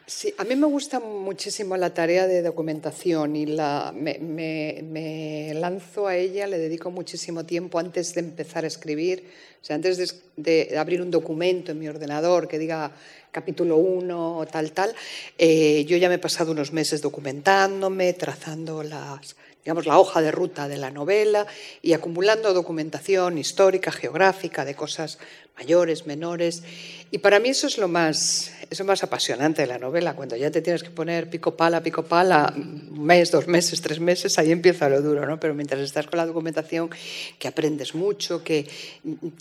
Sí, 0.09 0.33
a 0.39 0.43
mí 0.43 0.55
me 0.55 0.65
gusta 0.65 0.99
muchísimo 0.99 1.77
la 1.77 1.93
tarea 1.93 2.25
de 2.25 2.41
documentación 2.41 3.35
y 3.35 3.45
la, 3.45 3.93
me, 3.95 5.53
lanzo 5.53 6.07
a 6.07 6.15
ella, 6.15 6.47
le 6.47 6.57
dedico 6.57 6.89
muchísimo 6.89 7.45
tiempo 7.45 7.77
antes 7.77 8.15
de 8.15 8.21
empezar 8.21 8.63
a 8.63 8.67
escribir, 8.67 9.29
o 9.61 9.63
sea, 9.63 9.75
antes 9.75 10.19
de, 10.35 10.75
abrir 10.79 11.03
un 11.03 11.11
documento 11.11 11.73
en 11.73 11.79
mi 11.79 11.87
ordenador 11.87 12.47
que 12.47 12.57
diga 12.57 12.91
capítulo 13.29 13.77
1 13.77 14.37
o 14.37 14.47
tal, 14.47 14.71
tal, 14.71 14.95
eh, 15.37 15.85
yo 15.85 15.95
ya 15.95 16.09
me 16.09 16.15
he 16.15 16.19
pasado 16.19 16.53
unos 16.53 16.73
meses 16.73 17.03
documentándome, 17.03 18.13
trazando 18.13 18.81
las, 18.81 19.35
digamos, 19.63 19.85
la 19.85 19.99
hoja 19.99 20.21
de 20.21 20.31
ruta 20.31 20.67
de 20.67 20.77
la 20.77 20.89
novela 20.89 21.45
y 21.81 21.93
acumulando 21.93 22.53
documentación 22.53 23.37
histórica, 23.37 23.91
geográfica, 23.91 24.65
de 24.65 24.75
cosas 24.75 25.19
mayores, 25.57 26.07
menores. 26.07 26.63
Y 27.11 27.17
para 27.17 27.39
mí 27.39 27.49
eso 27.49 27.67
es 27.67 27.77
lo 27.77 27.87
más, 27.87 28.51
eso 28.69 28.85
más 28.85 29.03
apasionante 29.03 29.61
de 29.61 29.67
la 29.67 29.77
novela, 29.77 30.15
cuando 30.15 30.37
ya 30.37 30.49
te 30.49 30.61
tienes 30.61 30.83
que 30.83 30.89
poner 30.89 31.29
pico 31.29 31.57
pala, 31.57 31.83
pico 31.83 32.03
pala, 32.03 32.53
un 32.55 33.03
mes, 33.03 33.31
dos 33.31 33.47
meses, 33.47 33.81
tres 33.81 33.99
meses, 33.99 34.39
ahí 34.39 34.51
empieza 34.51 34.87
lo 34.87 35.01
duro, 35.01 35.25
¿no? 35.25 35.39
Pero 35.39 35.53
mientras 35.53 35.81
estás 35.81 36.07
con 36.07 36.17
la 36.17 36.25
documentación, 36.25 36.89
que 37.37 37.47
aprendes 37.47 37.93
mucho, 37.93 38.43
que 38.43 38.65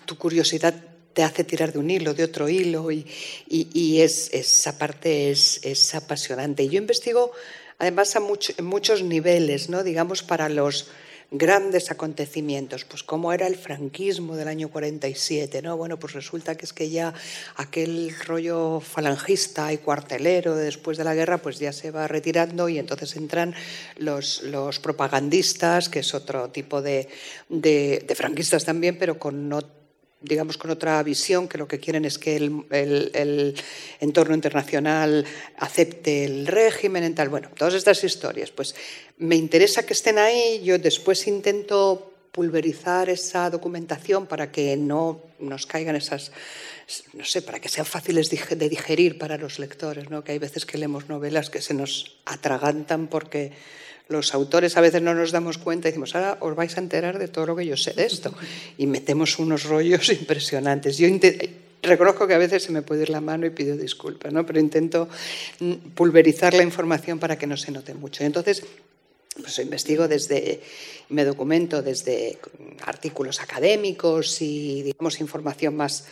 tu 0.04 0.18
curiosidad 0.18 0.74
te 1.12 1.22
hace 1.22 1.44
tirar 1.44 1.72
de 1.72 1.78
un 1.78 1.90
hilo, 1.90 2.14
de 2.14 2.24
otro 2.24 2.48
hilo, 2.48 2.90
y, 2.90 3.06
y, 3.48 4.00
es, 4.00 4.32
esa 4.32 4.78
parte 4.78 5.30
es, 5.30 5.60
es 5.64 5.94
apasionante. 5.94 6.64
Y 6.64 6.68
yo 6.68 6.78
investigo 6.78 7.32
además 7.78 8.16
a 8.16 8.20
en 8.58 8.64
muchos 8.64 9.02
niveles, 9.02 9.68
¿no? 9.68 9.82
digamos, 9.82 10.22
para 10.22 10.48
los 10.48 10.90
grandes 11.30 11.90
acontecimientos, 11.90 12.86
pues 12.86 13.02
cómo 13.02 13.32
era 13.34 13.46
el 13.46 13.56
franquismo 13.56 14.34
del 14.34 14.48
año 14.48 14.70
47, 14.70 15.60
¿no? 15.60 15.76
Bueno, 15.76 15.98
pues 15.98 16.14
resulta 16.14 16.56
que 16.56 16.64
es 16.64 16.72
que 16.72 16.88
ya 16.88 17.12
aquel 17.56 18.14
rollo 18.26 18.80
falangista 18.80 19.70
y 19.72 19.78
cuartelero 19.78 20.56
después 20.56 20.96
de 20.96 21.04
la 21.04 21.14
guerra, 21.14 21.36
pues 21.38 21.58
ya 21.58 21.72
se 21.72 21.90
va 21.90 22.08
retirando 22.08 22.70
y 22.70 22.78
entonces 22.78 23.14
entran 23.16 23.54
los, 23.98 24.42
los 24.44 24.78
propagandistas, 24.78 25.90
que 25.90 25.98
es 25.98 26.14
otro 26.14 26.48
tipo 26.48 26.80
de, 26.80 27.08
de, 27.50 28.04
de 28.06 28.14
franquistas 28.14 28.64
también, 28.64 28.98
pero 28.98 29.18
con 29.18 29.50
no 29.50 29.77
digamos, 30.20 30.58
con 30.58 30.70
otra 30.70 31.02
visión, 31.02 31.48
que 31.48 31.58
lo 31.58 31.68
que 31.68 31.78
quieren 31.78 32.04
es 32.04 32.18
que 32.18 32.36
el, 32.36 33.54
entorno 34.00 34.34
internacional 34.34 35.24
acepte 35.56 36.24
el 36.24 36.46
régimen, 36.46 37.04
en 37.04 37.14
tal. 37.14 37.28
Bueno, 37.28 37.50
todas 37.56 37.74
estas 37.74 38.02
historias, 38.02 38.50
pues 38.50 38.74
me 39.18 39.36
interesa 39.36 39.86
que 39.86 39.92
estén 39.92 40.18
ahí, 40.18 40.60
yo 40.64 40.78
después 40.78 41.26
intento 41.26 42.12
pulverizar 42.32 43.08
esa 43.08 43.50
documentación 43.50 44.26
para 44.26 44.52
que 44.52 44.76
no 44.76 45.22
nos 45.38 45.66
caigan 45.66 45.96
esas, 45.96 46.30
no 47.14 47.24
sé, 47.24 47.42
para 47.42 47.58
que 47.58 47.68
sean 47.68 47.86
fáciles 47.86 48.30
de 48.30 48.68
digerir 48.68 49.18
para 49.18 49.36
los 49.36 49.58
lectores, 49.58 50.10
¿no? 50.10 50.22
que 50.22 50.32
hay 50.32 50.38
veces 50.38 50.64
que 50.64 50.78
leemos 50.78 51.08
novelas 51.08 51.50
que 51.50 51.60
se 51.60 51.74
nos 51.74 52.18
atragantan 52.26 53.08
porque 53.08 53.52
los 54.08 54.34
autores 54.34 54.76
a 54.76 54.80
veces 54.80 55.02
no 55.02 55.14
nos 55.14 55.32
damos 55.32 55.58
cuenta 55.58 55.88
y 55.88 55.92
decimos, 55.92 56.14
ahora 56.14 56.38
os 56.40 56.56
vais 56.56 56.76
a 56.76 56.80
enterar 56.80 57.18
de 57.18 57.28
todo 57.28 57.46
lo 57.46 57.56
que 57.56 57.66
yo 57.66 57.76
sé 57.76 57.92
de 57.92 58.06
esto. 58.06 58.32
Y 58.78 58.86
metemos 58.86 59.38
unos 59.38 59.64
rollos 59.64 60.08
impresionantes. 60.12 60.96
Yo 60.96 61.08
reconozco 61.82 62.26
que 62.26 62.34
a 62.34 62.38
veces 62.38 62.62
se 62.62 62.72
me 62.72 62.82
puede 62.82 63.02
ir 63.02 63.10
la 63.10 63.20
mano 63.20 63.46
y 63.46 63.50
pido 63.50 63.76
disculpas, 63.76 64.32
¿no? 64.32 64.44
pero 64.46 64.58
intento 64.58 65.08
mm, 65.60 65.72
pulverizar 65.94 66.54
la 66.54 66.62
información 66.62 67.18
para 67.18 67.38
que 67.38 67.46
no 67.46 67.56
se 67.56 67.70
note 67.70 67.94
mucho. 67.94 68.24
Entonces, 68.24 68.64
pues 69.40 69.58
investigo 69.58 70.08
desde, 70.08 70.60
me 71.10 71.24
documento 71.24 71.82
desde 71.82 72.38
artículos 72.84 73.40
académicos 73.40 74.42
y, 74.42 74.82
digamos, 74.82 75.20
información 75.20 75.76
más 75.76 76.06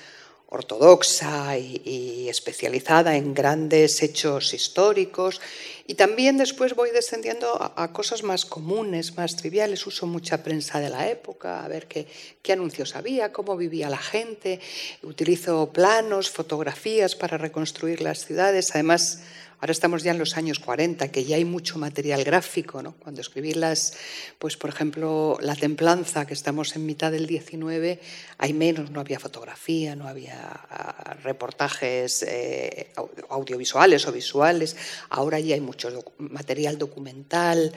ortodoxa 0.49 1.59
y, 1.59 2.29
especializada 2.29 3.17
en 3.17 3.35
grandes 3.35 4.03
hechos 4.03 4.55
históricos. 4.55 5.41
Y 5.89 5.95
también 5.95 6.37
después 6.37 6.75
voy 6.75 6.91
descendiendo 6.91 7.61
a, 7.77 7.93
cosas 7.93 8.25
más 8.25 8.45
comunes, 8.45 9.17
más 9.17 9.37
triviales. 9.37 9.87
Uso 9.87 10.07
mucha 10.07 10.43
prensa 10.43 10.81
de 10.81 10.91
la 10.91 11.09
época, 11.09 11.65
a 11.65 11.69
ver 11.69 11.87
qué, 11.87 12.09
qué 12.43 12.53
anuncios 12.53 12.97
había, 12.97 13.33
cómo 13.33 13.57
vivía 13.57 13.89
la 13.89 13.99
gente. 13.99 14.59
Utilizo 15.03 15.71
planos, 15.73 16.29
fotografías 16.29 17.15
para 17.15 17.39
reconstruir 17.39 18.01
las 18.01 18.27
ciudades. 18.27 18.73
Además, 18.73 19.21
Ahora 19.59 19.73
estamos 19.73 20.03
ya 20.03 20.11
en 20.11 20.19
los 20.19 20.37
años 20.37 20.59
40, 20.59 21.09
que 21.09 21.25
ya 21.25 21.37
hay 21.37 21.47
mucho 21.47 21.79
material 21.79 22.25
gráfico. 22.25 22.83
¿no? 22.83 22.93
Cuando 22.93 23.23
escribí 23.23 23.55
las, 23.55 23.95
pues 24.39 24.59
por 24.59 24.69
ejemplo, 24.69 25.39
La 25.41 25.57
Templanza, 25.57 26.27
que 26.27 26.35
estamos 26.35 26.77
en 26.77 26.85
mitad 26.85 27.11
del 27.11 27.27
19, 27.27 27.99
hay 28.37 28.53
menos, 28.53 28.91
no 28.91 29.01
había 29.01 29.19
fotografía, 29.19 29.97
no 29.97 30.09
había 30.09 30.37
ah, 30.39 31.17
reportajes 31.23 32.23
eh, 32.29 32.93
audiovisuales 33.31 34.07
o 34.07 34.13
visuales. 34.13 34.77
Ahora 35.09 35.41
ya 35.41 35.55
hay 35.55 35.63
mucho 35.63 35.89
material 36.19 36.77
documental, 36.77 37.73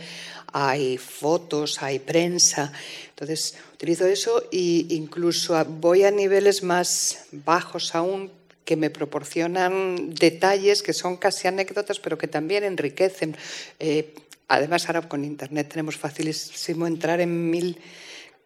hay 0.52 0.98
fotos, 0.98 1.82
hay 1.82 2.00
prensa. 2.00 2.74
Entonces, 3.12 3.56
utilizo 3.74 4.06
eso 4.06 4.44
e 4.52 4.86
incluso 4.90 5.64
voy 5.64 6.04
a 6.04 6.12
niveles 6.12 6.62
más 6.62 7.26
bajos 7.32 7.96
aún 7.96 8.39
que 8.70 8.76
me 8.76 8.92
proporcionan 8.92 10.14
detalles 10.14 10.84
que 10.84 10.94
son 10.94 11.18
casi 11.18 11.48
anécdotas, 11.48 11.98
pero 11.98 12.20
que 12.20 12.28
también 12.28 12.64
enriquecen. 12.64 13.36
Eh, 13.80 14.14
además, 14.48 14.86
ahora 14.86 15.10
con 15.10 15.26
Internet 15.26 15.70
tenemos 15.70 15.98
facilísimo 15.98 16.86
entrar 16.86 17.20
en 17.20 17.50
mil 17.50 17.80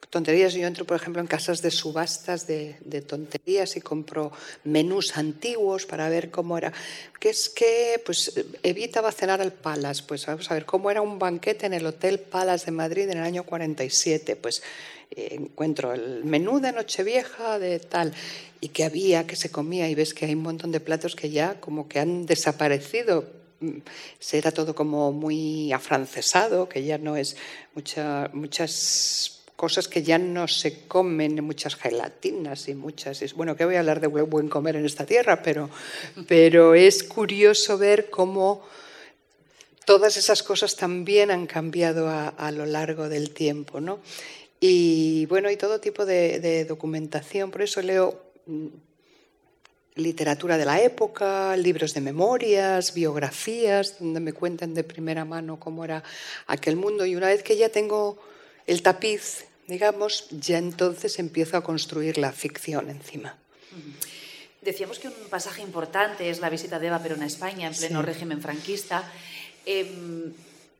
tonterías. 0.09 0.53
Yo 0.53 0.65
entro, 0.67 0.85
por 0.85 0.97
ejemplo, 0.97 1.21
en 1.21 1.27
casas 1.27 1.61
de 1.61 1.71
subastas 1.71 2.47
de, 2.47 3.03
tonterías 3.07 3.75
y 3.75 3.81
compro 3.81 4.31
menús 4.63 5.17
antiguos 5.17 5.85
para 5.85 6.09
ver 6.09 6.31
cómo 6.31 6.57
era. 6.57 6.71
¿Qué 7.19 7.29
es 7.29 7.49
que? 7.49 8.01
Pues 8.05 8.33
Evita 8.63 9.01
va 9.01 9.09
a 9.09 9.13
cenar 9.13 9.41
al 9.41 9.53
Palace. 9.53 10.03
Pues 10.07 10.25
vamos 10.25 10.49
a 10.51 10.53
ver 10.53 10.65
cómo 10.65 10.91
era 10.91 11.01
un 11.01 11.19
banquete 11.19 11.65
en 11.65 11.73
el 11.73 11.85
Hotel 11.85 12.19
Palace 12.19 12.65
de 12.65 12.71
Madrid 12.71 13.09
en 13.09 13.17
el 13.17 13.23
año 13.23 13.43
47. 13.43 14.35
Pues 14.35 14.61
encuentro 15.15 15.93
el 15.93 16.23
menú 16.23 16.59
de 16.59 16.71
Nochevieja 16.71 17.59
de 17.59 17.79
tal 17.79 18.13
y 18.61 18.69
que 18.69 18.83
había, 18.83 19.27
que 19.27 19.35
se 19.35 19.51
comía 19.51 19.89
y 19.89 19.95
ves 19.95 20.13
que 20.13 20.25
hay 20.25 20.35
un 20.35 20.41
montón 20.41 20.71
de 20.71 20.79
platos 20.79 21.15
que 21.15 21.29
ya 21.29 21.59
como 21.59 21.87
que 21.87 21.99
han 21.99 22.25
desaparecido. 22.25 23.25
Mm, 23.59 23.79
Será 24.19 24.51
todo 24.51 24.73
como 24.73 25.11
muy 25.11 25.71
afrancesado, 25.73 26.69
que 26.69 26.83
ya 26.83 26.97
no 26.97 27.15
es 27.15 27.35
muchas 27.73 29.32
cosas 29.55 29.87
que 29.87 30.03
ya 30.03 30.17
no 30.17 30.47
se 30.47 30.87
comen, 30.87 31.43
muchas 31.43 31.75
gelatinas 31.75 32.67
y 32.67 32.75
muchas. 32.75 33.33
Bueno, 33.33 33.55
que 33.55 33.65
voy 33.65 33.75
a 33.75 33.79
hablar 33.79 33.99
de 33.99 34.07
buen 34.07 34.49
comer 34.49 34.75
en 34.75 34.85
esta 34.85 35.05
tierra, 35.05 35.41
pero, 35.41 35.69
pero 36.27 36.73
es 36.75 37.03
curioso 37.03 37.77
ver 37.77 38.09
cómo 38.09 38.63
todas 39.85 40.17
esas 40.17 40.43
cosas 40.43 40.75
también 40.75 41.31
han 41.31 41.47
cambiado 41.47 42.09
a, 42.09 42.51
lo 42.51 42.65
largo 42.65 43.09
del 43.09 43.31
tiempo, 43.31 43.79
¿no? 43.79 43.99
Y 44.59 45.25
bueno, 45.25 45.51
y 45.51 45.57
todo 45.57 45.79
tipo 45.79 46.05
de, 46.05 46.65
documentación. 46.65 47.51
Por 47.51 47.63
eso 47.63 47.81
leo 47.81 48.21
mm, 48.45 48.67
literatura 49.95 50.57
de 50.57 50.65
la 50.65 50.81
época, 50.81 51.55
libros 51.57 51.93
de 51.93 52.01
memorias, 52.01 52.93
biografías, 52.93 53.99
donde 53.99 54.19
me 54.19 54.33
cuentan 54.33 54.73
de 54.73 54.83
primera 54.83 55.25
mano 55.25 55.59
cómo 55.59 55.83
era 55.83 56.03
aquel 56.47 56.77
mundo. 56.77 57.05
Y 57.05 57.15
una 57.15 57.27
vez 57.27 57.43
que 57.43 57.57
ya 57.57 57.69
tengo 57.69 58.17
el 58.67 58.81
tapiz, 58.81 59.45
digamos, 59.67 60.27
ya 60.31 60.57
entonces 60.57 61.19
empiezo 61.19 61.57
a 61.57 61.63
construir 61.63 62.17
la 62.17 62.31
ficción 62.31 62.89
encima. 62.89 63.37
Decíamos 64.61 64.99
que 64.99 65.09
un 65.09 65.29
pasaje 65.29 65.61
importante 65.61 66.29
es 66.29 66.39
la 66.39 66.49
visita 66.49 66.79
de 66.79 66.87
Eva 66.87 66.99
Perón 66.99 67.21
a 67.21 67.25
España 67.25 67.67
en 67.67 67.75
pleno 67.75 68.01
régimen 68.01 68.41
franquista. 68.41 69.03
Em, 69.65 70.33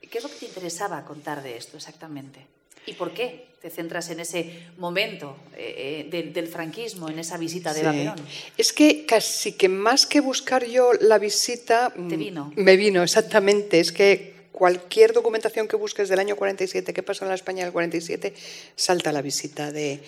¿Qué 0.09 0.17
es 0.17 0.23
lo 0.23 0.29
que 0.29 0.37
te 0.37 0.45
interesaba 0.45 1.03
contar 1.03 1.43
de 1.43 1.57
esto 1.57 1.75
exactamente? 1.75 2.39
¿Y 2.85 2.93
por 2.93 3.13
qué 3.13 3.47
te 3.61 3.69
centras 3.69 4.09
en 4.09 4.19
ese 4.19 4.67
momento 4.77 5.37
eh, 5.55 6.09
eh, 6.11 6.31
del, 6.31 6.47
franquismo, 6.47 7.09
en 7.09 7.19
esa 7.19 7.37
visita 7.37 7.73
de 7.73 7.81
Eva 7.81 7.91
Perón? 7.91 8.15
Es 8.57 8.73
que 8.73 9.05
casi 9.05 9.53
que 9.53 9.69
más 9.69 10.05
que 10.05 10.19
buscar 10.19 10.65
yo 10.65 10.91
la 10.93 11.17
visita... 11.17 11.93
Te 11.93 12.17
vino. 12.17 12.53
Mm, 12.55 12.61
me 12.61 12.77
vino, 12.77 13.03
exactamente. 13.03 13.79
Es 13.79 13.91
que 13.91 14.32
cualquier 14.53 15.11
documentación 15.11 15.67
que 15.67 15.75
busques 15.75 16.07
del 16.07 16.19
año 16.19 16.37
47, 16.37 16.93
qué 16.93 17.03
pasó 17.03 17.25
en 17.25 17.29
la 17.29 17.35
España 17.35 17.65
del 17.65 17.73
47, 17.73 18.33
salta 18.75 19.11
la 19.11 19.21
visita 19.21 19.71
de, 19.71 19.99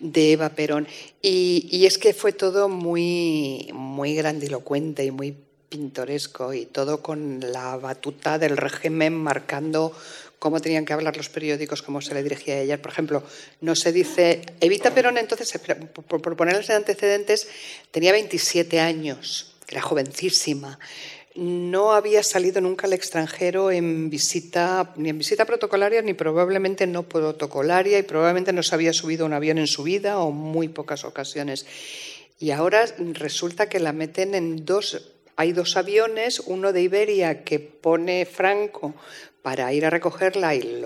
Eva 0.00 0.48
Perón. 0.48 0.88
Y, 1.22 1.86
es 1.86 1.98
que 1.98 2.12
fue 2.14 2.32
todo 2.32 2.68
muy, 2.68 3.70
muy 3.72 4.14
grandilocuente 4.16 5.04
y 5.04 5.12
muy 5.12 5.36
pintoresco 5.68 6.52
y 6.52 6.66
todo 6.66 7.00
con 7.02 7.40
la 7.52 7.76
batuta 7.76 8.38
del 8.38 8.56
régimen 8.56 9.14
marcando 9.14 9.94
cómo 10.40 10.60
tenían 10.60 10.86
que 10.86 10.94
hablar 10.94 11.16
los 11.16 11.28
periódicos, 11.28 11.82
cómo 11.82 12.00
se 12.00 12.14
le 12.14 12.22
dirigía 12.22 12.54
a 12.54 12.60
ella. 12.60 12.82
Por 12.82 12.90
ejemplo, 12.90 13.22
no 13.60 13.76
se 13.76 13.92
dice. 13.92 14.40
Evita 14.60 14.92
Perón, 14.92 15.18
entonces, 15.18 15.52
por, 15.92 16.36
ponerles 16.36 16.70
en 16.70 16.76
antecedentes, 16.76 17.46
tenía 17.90 18.10
27 18.12 18.80
años, 18.80 19.54
era 19.68 19.82
jovencísima. 19.82 20.80
No 21.36 21.92
había 21.92 22.22
salido 22.22 22.60
nunca 22.60 22.86
al 22.86 22.92
extranjero 22.92 23.70
en 23.70 24.10
visita, 24.10 24.92
ni 24.96 25.10
en 25.10 25.18
visita 25.18 25.44
protocolaria, 25.44 26.02
ni 26.02 26.14
probablemente 26.14 26.86
no 26.86 27.04
protocolaria, 27.04 27.98
y 27.98 28.02
probablemente 28.02 28.52
no 28.52 28.62
se 28.62 28.74
había 28.74 28.92
subido 28.92 29.26
un 29.26 29.32
avión 29.32 29.58
en 29.58 29.68
su 29.68 29.84
vida 29.84 30.18
o 30.18 30.32
muy 30.32 30.68
pocas 30.68 31.04
ocasiones. 31.04 31.66
Y 32.40 32.50
ahora 32.50 32.84
resulta 33.12 33.68
que 33.68 33.78
la 33.80 33.92
meten 33.92 34.34
en 34.34 34.64
dos 34.64 35.19
hay 35.40 35.52
dos 35.52 35.78
aviones, 35.78 36.40
uno 36.40 36.70
de 36.70 36.82
Iberia 36.82 37.44
que 37.44 37.60
pone 37.60 38.26
Franco 38.26 38.94
para 39.40 39.72
ir 39.72 39.86
a 39.86 39.90
recogerla 39.90 40.54
y 40.54 40.84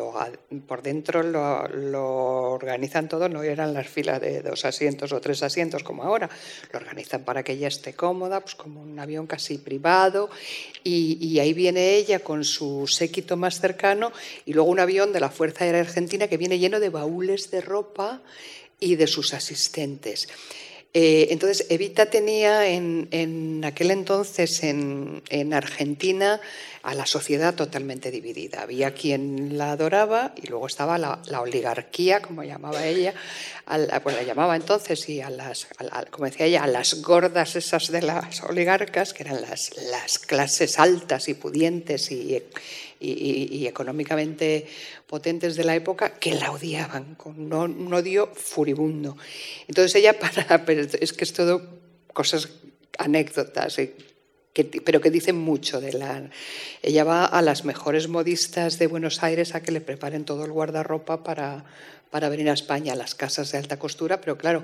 por 0.65 0.81
dentro 0.81 1.25
lo, 1.25 2.53
organizan 2.53 3.09
todo, 3.09 3.29
no 3.29 3.43
eran 3.43 3.75
las 3.75 3.89
filas 3.89 4.21
de 4.21 4.43
dos 4.43 4.65
asientos 4.65 5.13
o 5.13 5.21
tres 5.21 5.43
asientos 5.43 5.83
como 5.83 6.05
ahora, 6.05 6.31
lo 6.73 6.79
organizan 6.79 7.25
para 7.25 7.43
que 7.43 7.55
ella 7.55 7.67
esté 7.67 7.95
cómoda, 7.95 8.43
pues 8.43 8.55
como 8.55 8.81
un 8.81 8.97
avión 9.01 9.27
casi 9.27 9.59
privado, 9.59 10.31
y, 10.85 11.37
ahí 11.41 11.53
viene 11.53 11.97
ella 11.97 12.21
con 12.21 12.45
su 12.45 12.87
séquito 12.87 13.37
más 13.37 13.61
cercano 13.61 14.13
y 14.47 14.53
luego 14.53 14.71
un 14.71 14.79
avión 14.79 15.13
de 15.13 15.19
la 15.19 15.31
Fuerza 15.31 15.65
Aérea 15.65 15.81
Argentina 15.81 16.29
que 16.29 16.37
viene 16.37 16.61
lleno 16.61 16.79
de 16.79 16.91
baúles 16.91 17.51
de 17.51 17.61
ropa 17.61 18.23
y 18.79 18.95
de 18.95 19.09
sus 19.09 19.35
asistentes. 19.35 20.29
Eh, 20.97 21.27
entonces, 21.31 21.67
Evita 21.71 22.07
tenía 22.07 22.69
en, 22.69 23.65
aquel 23.65 23.91
entonces 23.91 24.63
en, 24.63 25.53
Argentina 25.53 26.41
a 26.85 26.95
la 26.95 27.05
sociedad 27.05 27.57
totalmente 27.57 28.13
dividida. 28.13 28.63
Había 28.63 28.95
quien 28.95 29.59
la 29.59 29.73
adoraba 29.73 30.35
y 30.41 30.47
luego 30.47 30.69
estaba 30.69 30.97
la, 30.97 31.41
oligarquía, 31.41 32.23
como 32.23 32.45
llamaba 32.45 32.87
ella, 32.87 33.13
pues 34.05 34.15
la 34.15 34.23
llamaba 34.23 34.55
entonces, 34.55 35.09
y 35.09 35.21
a 35.21 35.31
las, 35.31 35.67
como 36.13 36.27
decía 36.27 36.47
ella, 36.47 36.63
a 36.63 36.69
las 36.69 37.03
gordas 37.03 37.57
esas 37.57 37.91
de 37.91 38.03
las 38.03 38.45
oligarcas, 38.45 39.13
que 39.13 39.25
eran 39.25 39.41
las 39.43 40.19
clases 40.21 40.79
altas 40.79 41.29
y 41.29 41.35
pudientes 41.35 42.13
y 42.13 42.41
y, 43.05 43.67
económicamente 43.67 44.67
potentes 45.07 45.57
de 45.57 45.65
la 45.65 45.75
época 45.75 46.15
que 46.15 46.35
la 46.35 46.51
odiaban, 46.51 47.15
con 47.15 47.53
un, 47.53 47.93
odio 47.93 48.31
furibundo. 48.35 49.17
Entonces 49.69 49.95
ella, 49.97 50.19
para, 50.19 50.65
es 51.01 51.13
que 51.13 51.25
es 51.25 51.33
todo 51.33 51.63
cosas, 52.13 52.49
anécdotas, 52.99 53.79
eh, 53.79 53.95
pero 54.85 55.01
que 55.01 55.11
dicen 55.11 55.37
mucho 55.37 55.81
de 55.81 55.93
la... 55.93 56.31
Ella 56.83 57.03
va 57.03 57.25
a 57.25 57.43
las 57.43 57.65
mejores 57.65 58.09
modistas 58.09 58.79
de 58.79 58.87
Buenos 58.87 59.23
Aires 59.23 59.55
a 59.55 59.63
que 59.63 59.73
le 59.73 59.81
preparen 59.81 60.25
todo 60.25 60.45
el 60.45 60.53
guardarropa 60.53 61.25
para, 61.25 61.65
para 62.11 62.29
venir 62.29 62.49
a 62.49 62.53
España, 62.53 62.93
a 62.93 62.97
las 62.97 63.17
casas 63.17 63.51
de 63.51 63.59
alta 63.59 63.81
costura, 63.81 64.21
pero 64.21 64.39
claro, 64.39 64.63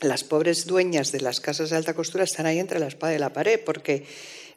las 0.00 0.22
pobres 0.22 0.66
dueñas 0.66 1.10
de 1.10 1.20
las 1.20 1.40
casas 1.40 1.70
de 1.70 1.76
alta 1.76 1.94
costura 1.94 2.24
están 2.24 2.46
ahí 2.46 2.58
entre 2.58 2.78
la 2.78 2.86
espada 2.86 3.14
y 3.14 3.18
la 3.18 3.32
pared, 3.32 3.60
porque 3.64 4.06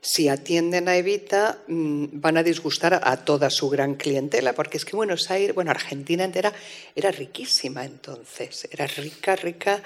si 0.04 0.28
atienden 0.28 0.90
a 0.90 0.98
Evita, 0.98 1.64
mm, 1.66 2.20
van 2.20 2.36
a 2.36 2.44
disgustar 2.44 3.00
a 3.02 3.24
toda 3.24 3.50
su 3.50 3.70
gran 3.70 3.96
clientela, 3.96 4.52
porque 4.52 4.76
es 4.76 4.84
que 4.84 4.98
Buenos 4.98 5.32
Aires, 5.32 5.56
bueno, 5.56 5.72
Argentina 5.72 6.26
entera 6.26 6.52
era 6.94 7.10
riquísima 7.10 7.86
entonces, 7.86 8.68
era 8.70 8.86
rica, 8.86 9.38
rica 9.38 9.82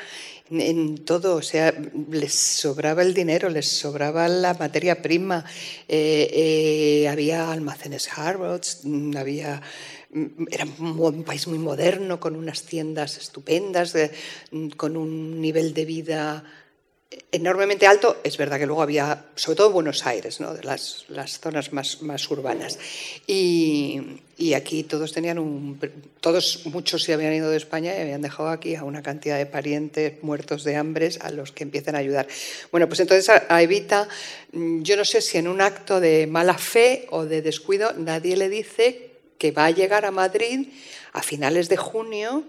en 0.50 1.06
todo, 1.06 1.36
o 1.36 1.42
sea, 1.44 1.72
les 2.10 2.34
sobraba 2.34 3.04
el 3.04 3.14
dinero, 3.14 3.48
les 3.50 3.68
sobraba 3.68 4.28
la 4.28 4.56
materia 4.56 5.04
prima, 5.04 5.46
eh, 5.88 6.28
eh, 6.34 7.08
había 7.08 7.52
almacenes 7.52 8.10
Harrods, 8.18 8.80
mm, 8.86 9.18
había 9.18 9.62
mm, 10.10 10.46
era 10.50 10.66
un 10.80 11.24
país 11.26 11.46
muy 11.48 11.60
moderno, 11.60 12.20
con 12.20 12.36
unas 12.36 12.64
tiendas 12.64 13.20
estupendas, 13.20 13.94
con 14.78 14.98
un 14.98 15.40
nivel 15.40 15.76
de 15.76 15.86
vida 15.86 16.44
enormemente 17.32 17.88
alto. 17.88 18.18
Es 18.24 18.38
verdad 18.38 18.60
que 18.60 18.66
luego 18.66 18.82
había, 18.82 19.26
sobre 19.36 19.56
todo 19.56 19.68
en 19.68 19.74
Buenos 19.74 20.06
Aires, 20.06 20.40
¿no? 20.40 20.54
las, 20.64 21.06
las 21.10 21.40
zonas 21.40 21.74
más, 21.74 22.02
más 22.02 22.30
urbanas. 22.30 22.80
Y, 23.26 24.02
y, 24.38 24.54
aquí 24.54 24.84
todos 24.84 25.14
tenían 25.14 25.40
un. 25.40 25.80
Todos, 26.20 26.66
muchos 26.66 27.04
se 27.04 27.14
habían 27.14 27.34
ido 27.34 27.50
de 27.50 27.58
España 27.58 27.96
y 27.96 28.02
habían 28.02 28.22
dejado 28.22 28.50
aquí 28.50 28.76
a 28.76 28.84
una 28.84 29.02
cantidad 29.02 29.38
de 29.38 29.46
parientes 29.46 30.22
muertos 30.24 30.64
de 30.64 30.76
hambre 30.76 31.10
a 31.22 31.32
los 31.32 31.52
que 31.52 31.64
empiezan 31.64 31.96
a 31.96 32.00
ayudar. 32.00 32.28
Bueno, 32.72 32.88
pues 32.88 33.00
entonces 33.00 33.30
a 33.30 33.62
Evita, 33.62 34.08
yo 34.52 34.98
no 34.98 35.06
sé 35.06 35.22
si 35.22 35.38
en 35.38 35.48
un 35.48 35.62
acto 35.62 36.00
de 36.00 36.28
mala 36.28 36.58
fe 36.58 37.08
o 37.12 37.26
de 37.26 37.42
descuido, 37.42 37.94
nadie 37.94 38.36
le 38.36 38.50
dice 38.50 39.12
que 39.38 39.52
va 39.52 39.66
a 39.66 39.72
llegar 39.72 40.06
a 40.06 40.12
Madrid 40.12 40.68
a 41.14 41.22
finales 41.22 41.70
de 41.70 41.78
junio 41.78 42.44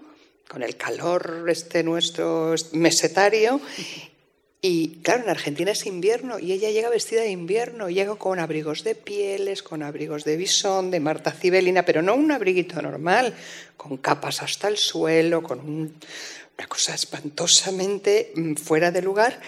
con 0.49 0.63
el 0.63 0.77
calor 0.77 1.45
este 1.49 1.83
nuestro 1.83 2.55
mesetario 2.73 3.61
y 4.61 4.99
claro, 5.03 5.23
en 5.23 5.31
Argentina 5.31 5.71
es 5.71 5.87
invierno 5.87 6.41
y 6.41 6.53
ella 6.53 6.71
llega 6.71 6.89
vestida 6.89 7.21
de 7.21 7.31
invierno, 7.31 7.89
llega 7.91 8.17
con 8.17 8.41
abrigos 8.41 8.83
de 8.83 8.97
pieles, 8.97 9.63
con 9.63 9.85
abrigos 9.85 10.25
de 10.25 10.37
bisón, 10.37 10.91
de 10.91 10.99
Marta 10.99 11.31
Cibelina, 11.31 11.85
pero 11.85 12.03
no 12.03 12.17
un 12.17 12.33
abriguito 12.33 12.83
normal, 12.83 13.35
con 13.77 13.99
capas 13.99 14.43
hasta 14.43 14.67
el 14.67 14.77
suelo, 14.77 15.45
con 15.45 15.61
una 15.61 16.67
cosa 16.67 16.95
espantosamente 16.95 18.33
mm, 18.35 18.55
fuera 18.55 18.91
de 18.91 19.03
lugar 19.03 19.41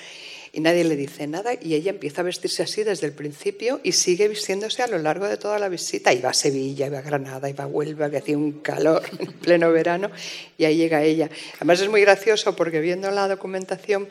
y 0.53 0.61
nadie 0.61 0.85
le 0.85 0.96
dice 0.96 1.27
nada 1.27 1.53
y 1.61 1.75
ella 1.75 1.90
empieza 1.90 2.23
a 2.23 2.25
vestirse 2.25 2.62
así 2.62 2.83
desde 2.83 3.07
el 3.07 3.12
principio 3.12 3.81
y 3.85 3.92
sigue 3.92 4.27
vistiéndose 4.29 4.83
a 4.83 4.88
lo 4.88 4.99
largo 4.99 5.27
de 5.27 5.37
toda 5.37 5.59
la 5.59 5.68
visita. 5.68 6.11
Va 6.25 6.31
a 6.31 6.35
Sevilla, 6.35 6.90
va 6.90 6.99
a 6.99 7.03
Granada, 7.03 7.53
va 7.53 7.64
a 7.64 7.66
Huelva, 7.66 8.11
que 8.11 8.18
hacía 8.18 8.37
un 8.37 8.61
calor 8.61 9.03
en 9.18 9.33
pleno 9.33 9.70
verano 9.70 10.11
y 10.59 10.64
ahí 10.64 10.77
llega 10.77 11.03
ella. 11.03 11.31
Además 11.57 11.81
es 11.81 11.88
muy 11.88 12.01
gracioso 12.01 12.57
porque 12.57 12.81
viendo 12.81 13.11
la 13.11 13.29
documentación 13.29 14.09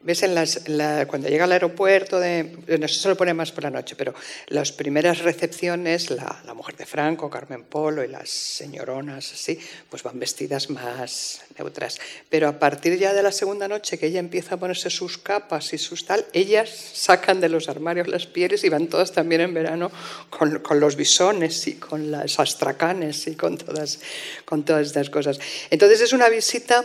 ves 0.00 0.22
en 0.22 0.34
las, 0.34 0.60
cuando 1.08 1.28
llega 1.28 1.44
al 1.44 1.52
aeropuerto, 1.52 2.20
de, 2.20 2.56
no 2.78 2.88
se 2.88 3.08
lo 3.08 3.16
pone 3.16 3.34
más 3.34 3.50
por 3.50 3.64
la 3.64 3.70
noche, 3.70 3.96
pero 3.96 4.14
las 4.46 4.70
primeras 4.70 5.18
recepciones, 5.18 6.10
la, 6.10 6.40
la, 6.46 6.54
mujer 6.54 6.76
de 6.76 6.86
Franco, 6.86 7.28
Carmen 7.28 7.64
Polo 7.64 8.04
y 8.04 8.08
las 8.08 8.30
señoronas, 8.30 9.32
así, 9.32 9.58
pues 9.90 10.04
van 10.04 10.18
vestidas 10.18 10.70
más 10.70 11.42
neutras. 11.58 11.98
Pero 12.28 12.48
a 12.48 12.58
partir 12.58 12.96
ya 12.96 13.12
de 13.12 13.22
la 13.22 13.32
segunda 13.32 13.66
noche, 13.66 13.98
que 13.98 14.06
ella 14.06 14.20
empieza 14.20 14.54
a 14.54 14.58
ponerse 14.58 14.88
sus 14.88 15.18
capas 15.18 15.72
y 15.72 15.78
sus 15.78 16.06
tal, 16.06 16.24
ellas 16.32 16.70
sacan 16.94 17.40
de 17.40 17.48
los 17.48 17.68
armarios 17.68 18.06
las 18.06 18.26
pieles 18.26 18.62
y 18.62 18.68
van 18.68 18.86
todas 18.86 19.12
también 19.12 19.40
en 19.40 19.52
verano 19.52 19.90
con, 20.30 20.60
con 20.60 20.78
los 20.78 20.94
bisones 20.94 21.66
y 21.66 21.74
con 21.74 22.12
las 22.12 22.38
astracanes 22.38 23.26
y 23.26 23.34
con 23.34 23.58
todas, 23.58 23.98
con 24.44 24.64
todas 24.64 24.86
estas 24.86 25.10
cosas. 25.10 25.40
Entonces 25.70 26.00
es 26.00 26.12
una 26.12 26.28
visita, 26.28 26.84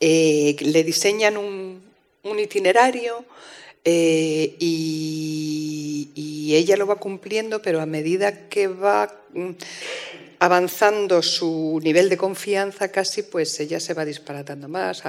eh, 0.00 0.56
le 0.60 0.82
diseñan 0.82 1.36
un 1.36 1.85
un 2.26 2.38
itinerario 2.38 3.24
eh, 3.84 4.56
y, 4.58 6.54
ella 6.56 6.76
lo 6.76 6.86
va 6.86 6.96
cumpliendo, 6.96 7.60
pero 7.60 7.82
a 7.82 7.86
medida 7.86 8.48
que 8.48 8.66
va 8.66 9.12
mm, 9.34 9.50
avanzando 10.38 11.20
su 11.22 11.78
nivel 11.82 12.08
de 12.08 12.16
confianza 12.16 12.88
casi, 12.88 13.22
pues 13.22 13.60
ella 13.60 13.78
se 13.78 13.92
va 13.92 14.06
disparatando 14.06 14.66
más, 14.68 15.02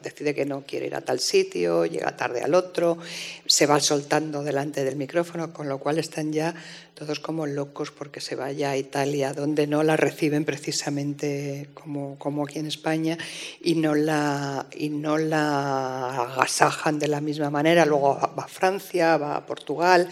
decide 0.00 0.34
que 0.34 0.46
no 0.46 0.64
quiere 0.64 0.86
ir 0.86 0.94
a 0.94 1.00
tal 1.00 1.18
sitio, 1.18 1.86
llega 1.86 2.16
tarde 2.16 2.42
al 2.42 2.54
otro, 2.54 2.98
se 3.46 3.66
va 3.66 3.80
soltando 3.80 4.44
delante 4.44 4.84
del 4.84 4.94
micrófono, 4.94 5.52
con 5.52 5.68
lo 5.68 5.78
cual 5.78 5.98
están 5.98 6.32
ya 6.32 6.54
todos 6.96 7.20
como 7.20 7.44
locos 7.44 7.90
porque 7.90 8.22
se 8.22 8.36
vaya 8.36 8.70
a 8.70 8.76
Italia, 8.78 9.34
donde 9.34 9.66
no 9.66 9.82
la 9.82 9.98
reciben 9.98 10.46
precisamente 10.46 11.68
como, 11.74 12.18
como 12.18 12.44
aquí 12.44 12.58
en 12.58 12.66
España 12.66 13.18
y 13.60 13.74
no, 13.74 13.94
la, 13.94 14.64
y 14.74 14.88
no 14.88 15.18
la 15.18 16.22
agasajan 16.22 16.98
de 16.98 17.08
la 17.08 17.20
misma 17.20 17.50
manera. 17.50 17.84
Luego 17.84 18.18
va 18.18 18.44
a 18.44 18.48
Francia, 18.48 19.18
va 19.18 19.36
a 19.36 19.44
Portugal, 19.44 20.08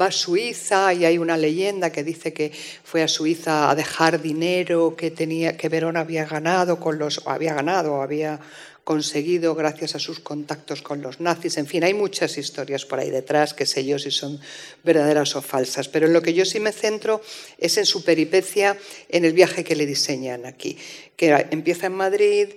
va 0.00 0.06
a 0.06 0.10
Suiza 0.10 0.94
y 0.94 1.04
hay 1.04 1.18
una 1.18 1.36
leyenda 1.36 1.92
que 1.92 2.02
dice 2.02 2.32
que 2.32 2.50
fue 2.82 3.02
a 3.02 3.08
Suiza 3.08 3.70
a 3.70 3.74
dejar 3.74 4.22
dinero 4.22 4.96
que, 4.96 5.10
tenía, 5.10 5.58
que 5.58 5.68
Verón 5.68 5.98
había 5.98 6.24
ganado, 6.24 6.80
con 6.80 6.98
los, 6.98 7.20
había 7.26 7.52
ganado, 7.52 8.00
había 8.00 8.40
conseguido 8.84 9.54
gracias 9.54 9.94
a 9.94 9.98
sus 9.98 10.18
contactos 10.20 10.82
con 10.82 11.02
los 11.02 11.20
nazis. 11.20 11.56
En 11.56 11.66
fin, 11.66 11.84
hay 11.84 11.94
muchas 11.94 12.36
historias 12.36 12.84
por 12.84 12.98
ahí 12.98 13.10
detrás 13.10 13.54
que 13.54 13.66
sé 13.66 13.84
yo 13.84 13.98
si 13.98 14.10
son 14.10 14.40
verdaderas 14.82 15.36
o 15.36 15.42
falsas. 15.42 15.88
Pero 15.88 16.06
en 16.06 16.12
lo 16.12 16.22
que 16.22 16.34
yo 16.34 16.44
sí 16.44 16.58
me 16.58 16.72
centro 16.72 17.20
es 17.58 17.78
en 17.78 17.86
su 17.86 18.04
peripecia, 18.04 18.76
en 19.08 19.24
el 19.24 19.32
viaje 19.32 19.62
que 19.64 19.76
le 19.76 19.86
diseñan 19.86 20.46
aquí, 20.46 20.76
que 21.16 21.46
empieza 21.50 21.86
en 21.86 21.94
Madrid, 21.94 22.48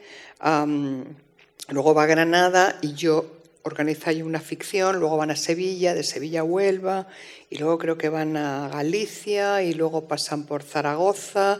luego 1.69 1.93
va 1.93 2.03
a 2.03 2.07
Granada 2.07 2.79
y 2.81 2.93
yo 2.93 3.31
organizo 3.61 4.11
ahí 4.11 4.21
una 4.21 4.39
ficción, 4.39 4.99
luego 4.99 5.17
van 5.17 5.31
a 5.31 5.35
Sevilla, 5.35 5.95
de 5.95 6.03
Sevilla 6.03 6.41
a 6.41 6.43
Huelva, 6.43 7.07
y 7.49 7.57
luego 7.57 7.79
creo 7.79 7.97
que 7.97 8.09
van 8.09 8.37
a 8.37 8.69
Galicia, 8.69 9.63
y 9.63 9.73
luego 9.73 10.07
pasan 10.07 10.45
por 10.45 10.61
Zaragoza, 10.61 11.59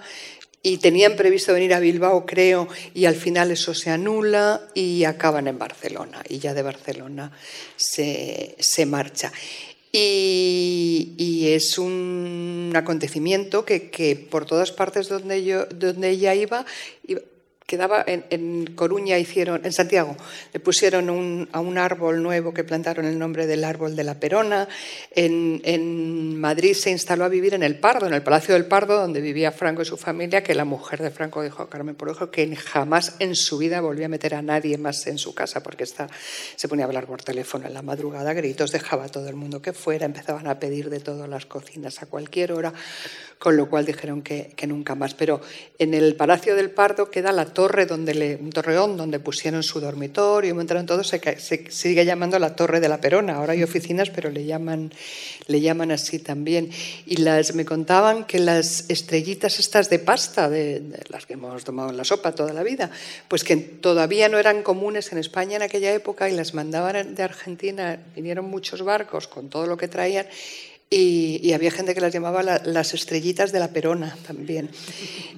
y 0.66 0.78
tenían 0.78 1.16
previsto 1.16 1.54
venir 1.54 1.76
a 1.76 1.80
Bilbao, 1.80 2.26
creo, 2.26 2.68
y 2.96 3.06
al 3.06 3.14
final 3.14 3.52
eso 3.52 3.76
se 3.76 3.92
anula 3.92 4.62
y 4.74 5.04
acaban 5.04 5.48
en 5.48 5.60
Barcelona. 5.60 6.24
Y 6.28 6.40
ya 6.40 6.56
de 6.56 6.64
Barcelona 6.64 7.32
se, 7.76 8.56
marcha. 8.88 9.32
Y, 9.92 11.50
es 11.50 11.78
un 11.78 12.74
acontecimiento 12.76 13.64
que, 13.64 13.92
que, 13.92 14.16
por 14.16 14.48
todas 14.48 14.72
partes 14.72 15.08
donde, 15.08 15.44
yo, 15.44 15.68
donde 15.68 16.10
ella 16.10 16.34
iba, 16.34 16.66
quedaba 17.66 18.04
en, 18.06 18.68
Coruña 18.76 19.18
hicieron 19.18 19.66
en 19.66 19.72
Santiago 19.72 20.16
le 20.54 20.60
pusieron 20.60 21.48
a 21.52 21.60
un 21.60 21.78
árbol 21.78 22.22
nuevo 22.22 22.54
que 22.54 22.64
plantaron 22.64 23.06
el 23.06 23.18
nombre 23.18 23.48
del 23.48 23.64
árbol 23.64 23.96
de 23.96 24.04
la 24.04 24.20
Perona. 24.20 24.68
En, 25.12 26.40
Madrid 26.40 26.74
se 26.74 26.92
instaló 26.92 27.26
a 27.26 27.30
vivir 27.30 27.54
en 27.54 27.64
el 27.64 27.80
Pardo 27.80 28.06
en 28.06 28.14
el 28.14 28.22
Palacio 28.22 28.54
del 28.54 28.66
Pardo 28.66 29.00
donde 29.00 29.20
vivía 29.20 29.52
Franco 29.52 29.82
y 29.82 29.86
su 29.86 29.98
familia 29.98 30.44
que 30.44 30.54
la 30.54 30.66
mujer 30.66 31.02
de 31.02 31.10
Franco 31.10 31.42
dijo 31.42 31.68
Carmen 31.68 31.96
Porojo 31.96 32.30
que 32.30 32.56
jamás 32.56 33.16
en 33.20 33.36
su 33.36 33.58
vida 33.58 33.82
volvía 33.82 34.06
a 34.06 34.10
meter 34.10 34.36
a 34.36 34.42
nadie 34.42 34.78
más 34.78 35.08
en 35.08 35.18
su 35.18 35.34
casa 35.34 35.64
porque 35.64 35.84
está, 35.84 36.08
se 36.56 36.68
ponía 36.68 36.86
a 36.86 36.88
hablar 36.88 37.08
por 37.08 37.24
teléfono 37.24 37.66
en 37.66 37.74
la 37.74 37.82
madrugada 37.82 38.34
gritos 38.34 38.72
dejaba 38.72 39.06
a 39.06 39.10
todo 39.10 39.28
el 39.28 39.36
mundo 39.36 39.62
que 39.62 39.74
fuera 39.74 40.06
empezaban 40.06 40.48
a 40.48 40.60
pedir 40.60 40.90
de 40.90 41.00
todas 41.00 41.28
las 41.28 41.46
cocinas 41.46 42.02
a 42.02 42.06
cualquier 42.06 42.52
hora 42.52 42.74
con 43.40 43.58
lo 43.58 43.70
cual 43.70 43.86
dijeron 43.86 44.22
que, 44.22 44.54
que 44.56 44.68
nunca 44.68 44.96
más. 44.96 45.14
Pero 45.14 45.42
en 45.78 45.94
el 45.94 46.16
Palacio 46.16 46.56
del 46.56 46.72
Pardo 46.72 47.10
queda 47.10 47.32
la 47.32 47.46
torre 47.56 47.88
donde 47.88 48.14
le, 48.14 48.36
un 48.36 48.52
torreón 48.52 48.98
donde 48.98 49.20
pusieron 49.20 49.64
su 49.64 49.80
dormitorio, 49.80 50.54
entraron 50.62 50.86
todos, 50.86 51.08
se, 51.08 51.20
se, 51.40 51.72
sigue 51.72 52.06
llamando 52.06 52.38
la 52.38 52.56
Torre 52.56 52.80
de 52.80 52.88
la 52.88 53.02
Perona. 53.02 53.38
Ahora 53.38 53.54
hay 53.54 53.64
oficinas, 53.64 54.12
pero 54.12 54.30
le 54.30 54.46
llaman, 54.46 54.94
le 55.48 55.62
llaman 55.62 55.92
así 55.92 56.20
también. 56.20 56.70
Y 57.08 57.18
las, 57.18 57.56
me 57.56 57.66
contaban 57.66 58.26
que 58.26 58.38
las 58.38 58.88
estrellitas 58.90 59.58
estas 59.58 59.90
de 59.90 59.98
pasta, 59.98 60.48
de, 60.48 60.82
de 60.82 61.00
las 61.10 61.26
que 61.26 61.34
hemos 61.34 61.64
tomado 61.64 61.90
en 61.90 61.98
la 61.98 62.04
sopa 62.04 62.34
toda 62.34 62.54
la 62.54 62.62
vida, 62.62 62.92
pues 63.28 63.44
que 63.44 63.56
todavía 63.56 64.30
no 64.30 64.38
eran 64.38 64.62
comunes 64.62 65.12
en 65.12 65.18
España 65.18 65.56
en 65.56 65.64
aquella 65.64 65.92
época 65.94 66.30
y 66.30 66.36
las 66.36 66.54
mandaban 66.54 67.16
de 67.16 67.24
Argentina, 67.24 67.98
vinieron 68.16 68.46
muchos 68.46 68.84
barcos 68.84 69.28
con 69.28 69.50
todo 69.50 69.66
lo 69.66 69.78
que 69.78 69.88
traían 69.88 70.28
y, 70.98 71.52
había 71.52 71.72
gente 71.72 71.94
que 71.94 72.00
las 72.00 72.14
llamaba 72.14 72.42
las 72.42 72.94
estrellitas 72.94 73.52
de 73.52 73.60
la 73.60 73.68
Perona 73.68 74.16
también. 74.26 74.70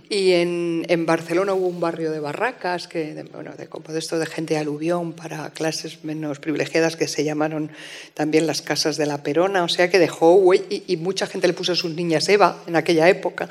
Y 0.07 0.33
en, 0.33 1.05
Barcelona 1.07 1.55
hubo 1.55 1.67
un 1.67 1.79
barrio 1.79 2.11
de 2.11 2.19
barracas, 2.19 2.87
que, 2.87 3.15
de, 3.15 3.23
bueno, 3.23 3.53
de, 3.57 3.67
esto 3.97 4.19
de 4.19 4.27
gente 4.27 4.53
de 4.53 4.59
aluvión 4.59 5.13
para 5.13 5.49
clases 5.49 6.03
menos 6.03 6.39
privilegiadas 6.39 6.95
que 6.95 7.07
se 7.07 7.23
llamaron 7.23 7.71
también 8.13 8.45
las 8.45 8.61
casas 8.61 8.97
de 8.97 9.07
la 9.07 9.23
Perona. 9.23 9.63
O 9.63 9.69
sea 9.69 9.89
que 9.89 9.97
dejó, 9.97 10.53
y, 10.53 10.83
y 10.85 10.97
mucha 10.97 11.25
gente 11.25 11.47
le 11.47 11.53
puso 11.53 11.71
a 11.71 11.75
sus 11.75 11.95
niñas 11.95 12.29
Eva 12.29 12.61
en 12.67 12.75
aquella 12.75 13.09
época. 13.09 13.49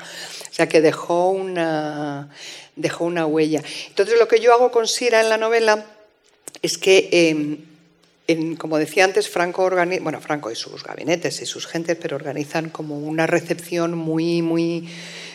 O 0.49 0.53
sea 0.53 0.69
que 0.69 0.79
dejó 0.79 1.31
una, 1.31 2.29
dejó 2.77 3.03
una 3.03 3.25
huella. 3.25 3.61
Entonces 3.89 4.17
lo 4.17 4.29
que 4.29 4.39
yo 4.39 4.53
hago 4.53 4.71
con 4.71 4.87
Sira 4.87 5.19
en 5.19 5.27
la 5.27 5.37
novela 5.37 5.85
es 6.61 6.77
que... 6.77 7.09
Eh, 7.11 7.57
como 8.57 8.77
decía 8.77 9.05
antes, 9.05 9.29
Franco, 9.29 9.63
organiza, 9.63 10.03
bueno, 10.03 10.19
Franco 10.19 10.51
y 10.51 10.55
sus 10.55 10.83
gabinetes 10.83 11.41
y 11.41 11.45
sus 11.45 11.65
gentes, 11.65 11.97
pero 11.99 12.17
organizan 12.17 12.69
como 12.69 12.97
una 12.99 13.25
recepción 13.25 13.97
muy, 13.97 14.41
muy 14.41 14.89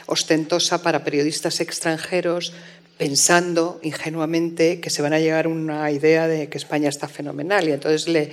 ostentosa 0.07 0.83
para 0.83 1.03
periodistas 1.03 1.61
extranjeros 1.61 2.53
pensando 2.99 3.81
ingenuamente 3.83 4.81
que 4.81 4.91
se 4.91 5.03
van 5.03 5.13
a 5.13 5.19
llegar 5.19 5.49
una 5.49 5.91
idea 5.91 6.29
de 6.29 6.49
que 6.49 6.59
España 6.59 6.89
está 6.89 7.09
fenomenal. 7.09 7.69
Y 7.69 7.73
entonces 7.73 8.07
le 8.07 8.31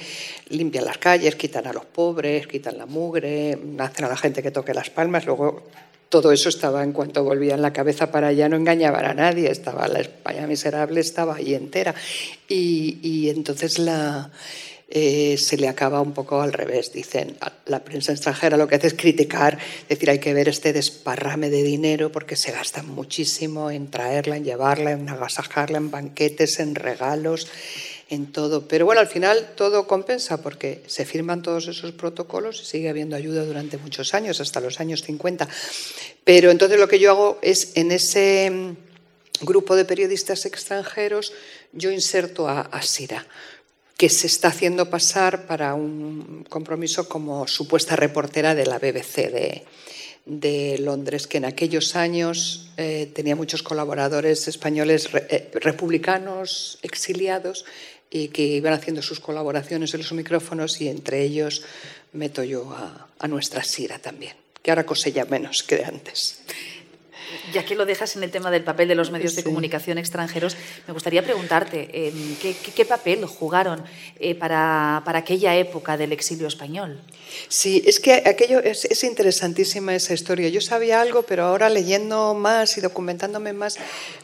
limpian 0.49 0.85
las 0.85 0.97
calles, 0.97 1.35
quitan 1.35 1.65
a 1.65 1.73
los 1.73 1.85
pobres, 1.85 2.45
quitan 2.45 2.77
la 2.77 2.85
mugre, 2.85 3.57
hacen 3.79 4.05
a 4.05 4.09
la 4.09 4.17
gente 4.17 4.43
que 4.43 4.51
toque 4.51 4.73
las 4.73 4.89
palmas, 4.89 5.25
luego 5.25 5.63
todo 6.09 6.31
eso 6.31 6.49
estaba 6.49 6.83
en 6.83 6.91
cuanto 6.91 7.23
volvía 7.23 7.55
en 7.55 7.61
la 7.61 7.71
cabeza 7.71 8.11
para 8.11 8.27
allá, 8.27 8.49
no 8.49 8.55
engañaban 8.55 9.05
a 9.05 9.13
nadie, 9.13 9.49
estaba 9.49 9.87
la 9.87 9.99
España 9.99 10.47
miserable, 10.47 10.99
estaba 10.99 11.35
ahí 11.35 11.53
entera. 11.53 11.95
Y, 12.47 12.99
y 13.01 13.29
entonces 13.29 13.79
la, 13.79 14.31
eh, 14.91 15.37
se 15.37 15.55
le 15.57 15.67
acaba 15.67 16.01
un 16.01 16.13
poco 16.13 16.41
al 16.41 16.51
revés. 16.51 16.91
Dicen, 16.91 17.37
la 17.67 17.83
prensa 17.83 18.11
extranjera 18.11 18.57
lo 18.57 18.67
que 18.67 18.75
hace 18.75 18.87
es 18.87 18.95
criticar, 18.95 19.59
decir, 19.87 20.09
hay 20.09 20.17
que 20.17 20.33
ver 20.33 20.49
este 20.49 20.73
desparrame 20.73 21.51
de 21.51 21.61
dinero 21.61 22.11
porque 22.11 22.35
se 22.35 22.51
gasta 22.51 22.81
muchísimo 22.81 23.69
en 23.69 23.91
traerla, 23.91 24.37
en 24.37 24.45
llevarla, 24.45 24.91
en 24.91 25.07
agasajarla, 25.07 25.77
en 25.77 25.91
banquetes, 25.91 26.59
en 26.59 26.73
regalos, 26.73 27.47
en 28.09 28.31
todo. 28.31 28.67
Pero 28.67 28.85
bueno, 28.85 29.01
al 29.01 29.07
final 29.07 29.53
todo 29.55 29.87
compensa 29.87 30.41
porque 30.41 30.83
se 30.87 31.05
firman 31.05 31.41
todos 31.41 31.67
esos 31.67 31.91
protocolos 31.91 32.61
y 32.61 32.65
sigue 32.65 32.89
habiendo 32.89 33.15
ayuda 33.15 33.45
durante 33.45 33.77
muchos 33.77 34.13
años, 34.13 34.41
hasta 34.41 34.59
los 34.59 34.79
años 34.79 35.03
50. 35.03 35.47
Pero 36.23 36.51
entonces 36.51 36.79
lo 36.79 36.87
que 36.87 36.99
yo 36.99 37.11
hago 37.11 37.39
es 37.41 37.71
en 37.75 37.91
ese 37.91 38.49
mm, 38.49 39.45
grupo 39.45 39.75
de 39.75 39.85
periodistas 39.85 40.45
extranjeros, 40.45 41.33
yo 41.71 41.91
inserto 41.91 42.47
a, 42.47 42.61
a 42.61 42.81
Sira 42.81 43.25
que 43.99 44.09
se 44.09 44.27
está 44.27 44.47
haciendo 44.47 44.89
pasar 44.89 45.45
para 45.45 45.73
un 45.73 46.45
compromiso 46.47 47.09
como 47.09 47.45
supuesta 47.47 47.97
reportera 47.97 48.55
de 48.55 48.65
la 48.65 48.79
BBC 48.79 49.65
de, 50.25 50.77
Londres, 50.79 51.27
que 51.27 51.39
en 51.39 51.43
aquellos 51.43 51.97
años 51.97 52.71
eh, 52.77 53.11
tenía 53.13 53.35
muchos 53.35 53.61
colaboradores 53.61 54.47
españoles 54.47 55.09
eh, 55.13 55.51
republicanos 55.55 56.79
exiliados 56.81 57.65
y 58.09 58.29
que 58.29 58.43
iban 58.43 58.73
haciendo 58.73 59.01
sus 59.01 59.19
colaboraciones 59.19 59.93
en 59.93 60.01
los 60.01 60.11
micrófonos 60.13 60.81
y 60.81 60.87
entre 60.89 61.21
ellos 61.21 61.63
meto 62.13 62.43
yo 62.43 62.71
a, 62.71 63.07
a 63.19 63.27
nuestra 63.27 63.63
Sira 63.63 63.99
también, 63.99 64.35
que 64.61 64.71
ahora 64.71 64.85
cosella 64.85 65.25
menos 65.25 65.63
que 65.63 65.77
de 65.77 65.85
antes. 65.85 66.41
Ya 67.53 67.65
que 67.65 67.75
lo 67.75 67.85
dejas 67.85 68.15
en 68.15 68.23
el 68.23 68.31
tema 68.31 68.51
del 68.51 68.63
papel 68.63 68.87
de 68.87 68.95
los 68.95 69.11
medios 69.11 69.35
de 69.35 69.43
comunicación 69.43 69.97
extranjeros, 69.97 70.55
me 70.87 70.93
gustaría 70.93 71.23
preguntarte 71.23 72.07
em, 72.07 72.35
¿qué, 72.37 72.85
papel 72.85 73.25
jugaron 73.25 73.83
eh, 74.19 74.35
para, 74.35 75.03
aquella 75.05 75.55
época 75.55 75.97
del 75.97 76.11
exilio 76.11 76.47
español. 76.47 76.99
Sí, 77.47 77.83
es 77.85 77.99
que 77.99 78.23
aquello 78.25 78.59
es, 78.59 79.03
interesantísima 79.03 79.93
esa 79.95 80.13
historia. 80.13 80.49
Yo 80.49 80.61
sabía 80.61 81.01
algo, 81.01 81.23
pero 81.23 81.45
ahora 81.45 81.69
leyendo 81.69 82.33
más 82.33 82.77
y 82.77 82.81
documentándome 82.81 83.53
más, 83.53 83.77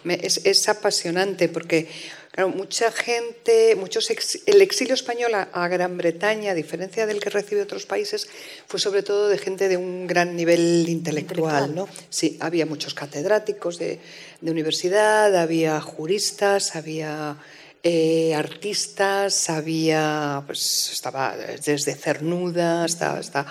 es, 0.06 0.42
es 0.44 0.68
apasionante 0.70 1.48
porque 1.50 1.88
Claro, 2.36 2.50
mucha 2.50 2.92
gente, 2.92 3.78
muchos 3.78 4.10
el 4.46 4.62
exilio 4.62 4.94
español 4.94 5.32
a, 5.34 5.68
Gran 5.70 5.96
Bretaña, 5.96 6.52
a 6.52 6.54
diferencia 6.54 7.06
del 7.06 7.22
que 7.22 7.30
recibe 7.30 7.62
otros 7.62 7.86
países, 7.86 8.28
fue 8.68 8.78
sobre 8.78 9.04
todo 9.04 9.30
de 9.30 9.38
gente 9.38 9.70
de 9.70 9.78
un 9.78 10.06
gran 10.06 10.36
nivel 10.36 10.86
intelectual, 10.90 11.74
¿no? 11.74 11.88
Sí, 12.10 12.36
había 12.42 12.66
muchos 12.66 12.94
catedráticos 12.94 13.80
de, 13.80 14.02
universidad, 14.42 15.34
había 15.34 15.80
juristas, 15.80 16.76
había 16.76 17.38
eh, 17.84 18.36
artistas, 18.36 19.50
había, 19.50 20.44
pues 20.46 20.90
estaba 20.92 21.38
desde 21.38 21.96
Cernuda 21.96 22.84
hasta, 22.84 23.18
hasta 23.18 23.46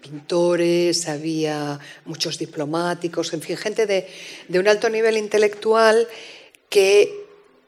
pintores, 0.00 1.08
había 1.08 1.80
muchos 2.04 2.38
diplomáticos, 2.38 3.32
en 3.32 3.42
fin, 3.42 3.56
gente 3.56 3.86
de, 3.86 4.06
de 4.46 4.58
un 4.60 4.68
alto 4.68 4.88
nivel 4.88 5.16
intelectual 5.16 6.06
que 6.68 7.19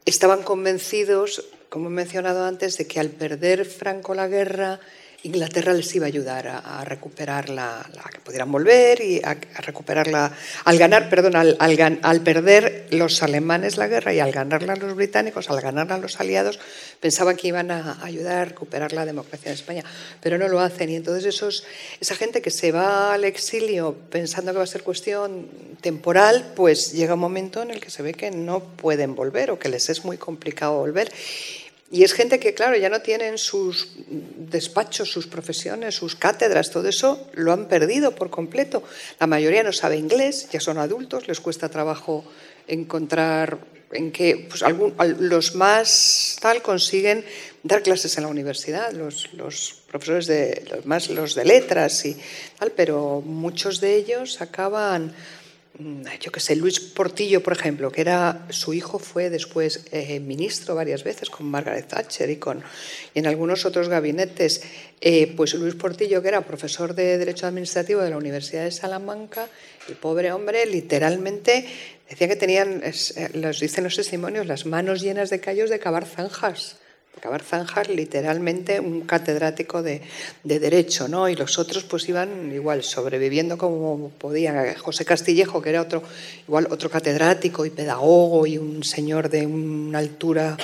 estaban 0.05 0.43
convencidos, 0.43 1.45
como 1.69 1.89
he 1.89 1.93
mencionado 1.93 2.45
antes, 2.45 2.77
de 2.77 2.87
que 2.87 3.01
al 3.01 3.11
perder 3.11 3.65
Franco 3.65 4.15
la 4.15 4.29
guerra, 4.29 4.81
Inglaterra 5.25 5.73
les 5.73 5.95
iba 5.95 6.07
a 6.07 6.09
ayudar 6.09 6.49
a, 6.49 6.85
recuperar 6.85 7.49
la, 7.49 7.87
que 8.13 8.19
pudieran 8.19 8.51
volver 8.51 9.01
y 9.01 9.21
a, 9.23 9.35
recuperarla, 9.35 10.33
al 10.65 10.79
ganar, 10.79 11.09
perdón, 11.09 11.37
al, 11.37 11.57
al, 11.61 12.21
perder 12.23 12.89
los 12.91 13.23
alemanes 13.23 13.77
la 13.77 13.87
guerra 13.87 14.13
y 14.13 14.19
al 14.19 14.33
ganarla 14.33 14.75
los 14.75 14.97
británicos, 14.97 15.49
al 15.49 15.61
ganarla 15.61 15.99
los 15.99 16.19
aliados, 16.19 16.59
pensaban 16.99 17.37
que 17.37 17.49
iban 17.49 17.71
a 17.71 18.05
ayudar 18.05 18.39
a 18.39 18.45
recuperar 18.47 18.93
la 18.93 19.07
democracia 19.07 19.51
en 19.51 19.55
España, 19.55 19.85
pero 20.21 20.39
no 20.39 20.49
lo 20.49 20.59
hacen. 20.59 20.91
Y 20.91 20.97
entonces 20.97 21.65
esa 22.01 22.15
gente 22.17 22.43
que 22.43 22.51
se 22.51 22.73
va 22.73 23.15
al 23.15 23.25
exilio 23.25 23.97
pensando 24.11 24.51
que 24.51 24.59
va 24.59 24.65
a 24.65 24.67
ser 24.67 24.83
cuestión 24.83 25.47
temporal, 25.81 26.53
pues 26.57 26.93
llega 26.93 27.15
un 27.15 27.21
momento 27.21 27.63
en 27.63 27.71
el 27.71 27.81
que 27.81 27.91
se 27.91 28.03
ve 28.03 28.15
que 28.15 28.31
no 28.31 28.61
pueden 28.61 29.15
volver 29.15 29.53
o 29.53 29.59
que 29.59 29.69
les 29.69 29.89
es 29.89 30.05
muy 30.05 30.17
complicado 30.17 30.79
volver. 30.79 31.13
Y 31.93 32.05
es 32.05 32.15
gente 32.15 32.41
que, 32.41 32.55
claro, 32.55 32.75
ya 32.75 32.89
no 32.89 33.03
tienen 33.03 33.37
sus 33.37 33.89
despachos, 33.99 35.13
sus 35.13 35.27
profesiones, 35.27 35.95
sus 35.95 36.17
cátedras, 36.17 36.71
todo 36.71 36.89
eso 36.89 37.29
lo 37.35 37.53
han 37.53 37.69
perdido 37.69 38.15
por 38.15 38.31
completo. 38.31 38.83
La 39.21 39.27
mayoría 39.27 39.63
no 39.63 39.75
sabe 39.75 39.99
inglés, 39.99 40.49
ya 40.51 40.59
son 40.59 40.79
adultos, 40.79 41.29
les 41.29 41.39
cuesta 41.39 41.69
trabajo 41.69 42.25
encontrar 42.67 43.59
en 43.93 44.11
que 44.11 44.49
pues, 44.49 44.65
los 45.19 45.55
más 45.55 46.39
tal 46.41 46.63
consiguen 46.63 47.27
dar 47.63 47.83
clases 47.83 48.17
en 48.17 48.25
la 48.25 48.31
universidad, 48.31 48.93
los, 48.93 49.35
los 49.35 49.83
profesores 49.87 50.27
de 50.27 50.65
los 50.71 50.87
más 50.87 51.11
los 51.11 51.35
de 51.35 51.45
letras 51.45 52.07
y 52.07 52.17
tal, 52.59 52.73
pero 52.73 53.21
muchos 53.21 53.83
de 53.83 53.97
ellos 53.97 54.41
acaban 54.41 55.15
yo 56.21 56.31
que 56.31 56.41
sé, 56.41 56.55
Luis 56.55 56.81
Portillo, 56.81 57.43
por 57.43 57.55
ejemplo, 57.55 57.91
que 57.91 58.03
era 58.03 58.47
su 58.51 58.75
hijo 58.75 58.99
fue 58.99 59.31
después 59.31 59.87
eh, 59.91 60.21
ministro 60.21 60.75
varias 60.75 61.03
veces 61.03 61.31
con 61.31 61.47
Margaret 61.47 61.89
Thatcher 61.89 62.29
y 62.29 62.37
con 62.37 62.63
y 63.15 63.19
en 63.19 63.27
algunos 63.27 63.65
otros 63.65 63.89
gabinetes. 63.89 64.63
Eh, 65.01 65.33
pues 65.35 65.55
Luis 65.55 65.75
Portillo, 65.75 66.21
que 66.21 66.29
era 66.29 66.43
profesor 66.43 66.95
de 66.95 67.17
Derecho 67.17 67.47
Administrativo 67.47 68.03
de 68.03 68.11
la 68.11 68.19
Universidad 68.19 68.65
de 68.65 68.71
Salamanca, 68.71 69.49
el 69.89 69.97
pobre 69.97 70.31
hombre 70.31 70.67
literalmente 70.67 71.67
decía 72.09 72.29
que 72.29 72.37
tenían, 72.37 72.83
eh, 72.85 73.31
los 73.35 73.59
dicen 73.59 73.85
los 73.85 73.97
testimonios, 73.97 74.47
las 74.47 74.67
manos 74.67 75.01
llenas 75.01 75.31
de 75.31 75.41
callos 75.41 75.71
de 75.71 75.79
cavar 75.79 76.05
zanjas 76.05 76.82
acabar 77.17 77.43
zanjas 77.43 77.89
literalmente 77.89 78.81
un 78.81 79.03
catedrático 79.03 79.83
de, 79.83 80.03
de, 80.43 80.59
Derecho, 80.59 81.09
¿no? 81.09 81.29
Y 81.29 81.37
los 81.37 81.59
otros 81.59 81.85
pues 81.85 82.09
iban 82.09 82.53
igual 82.53 82.83
sobreviviendo 82.83 83.59
como 83.59 84.11
podían. 84.19 84.75
José 84.77 85.05
Castillejo, 85.05 85.63
que 85.63 85.71
era 85.71 85.83
otro, 85.83 86.03
igual 86.49 86.67
otro 86.71 86.91
catedrático 86.91 87.65
y 87.67 87.71
pedagogo 87.71 88.47
y 88.47 88.59
un 88.59 88.83
señor 88.83 89.29
de 89.29 89.47
una 89.47 89.99
altura 89.99 90.57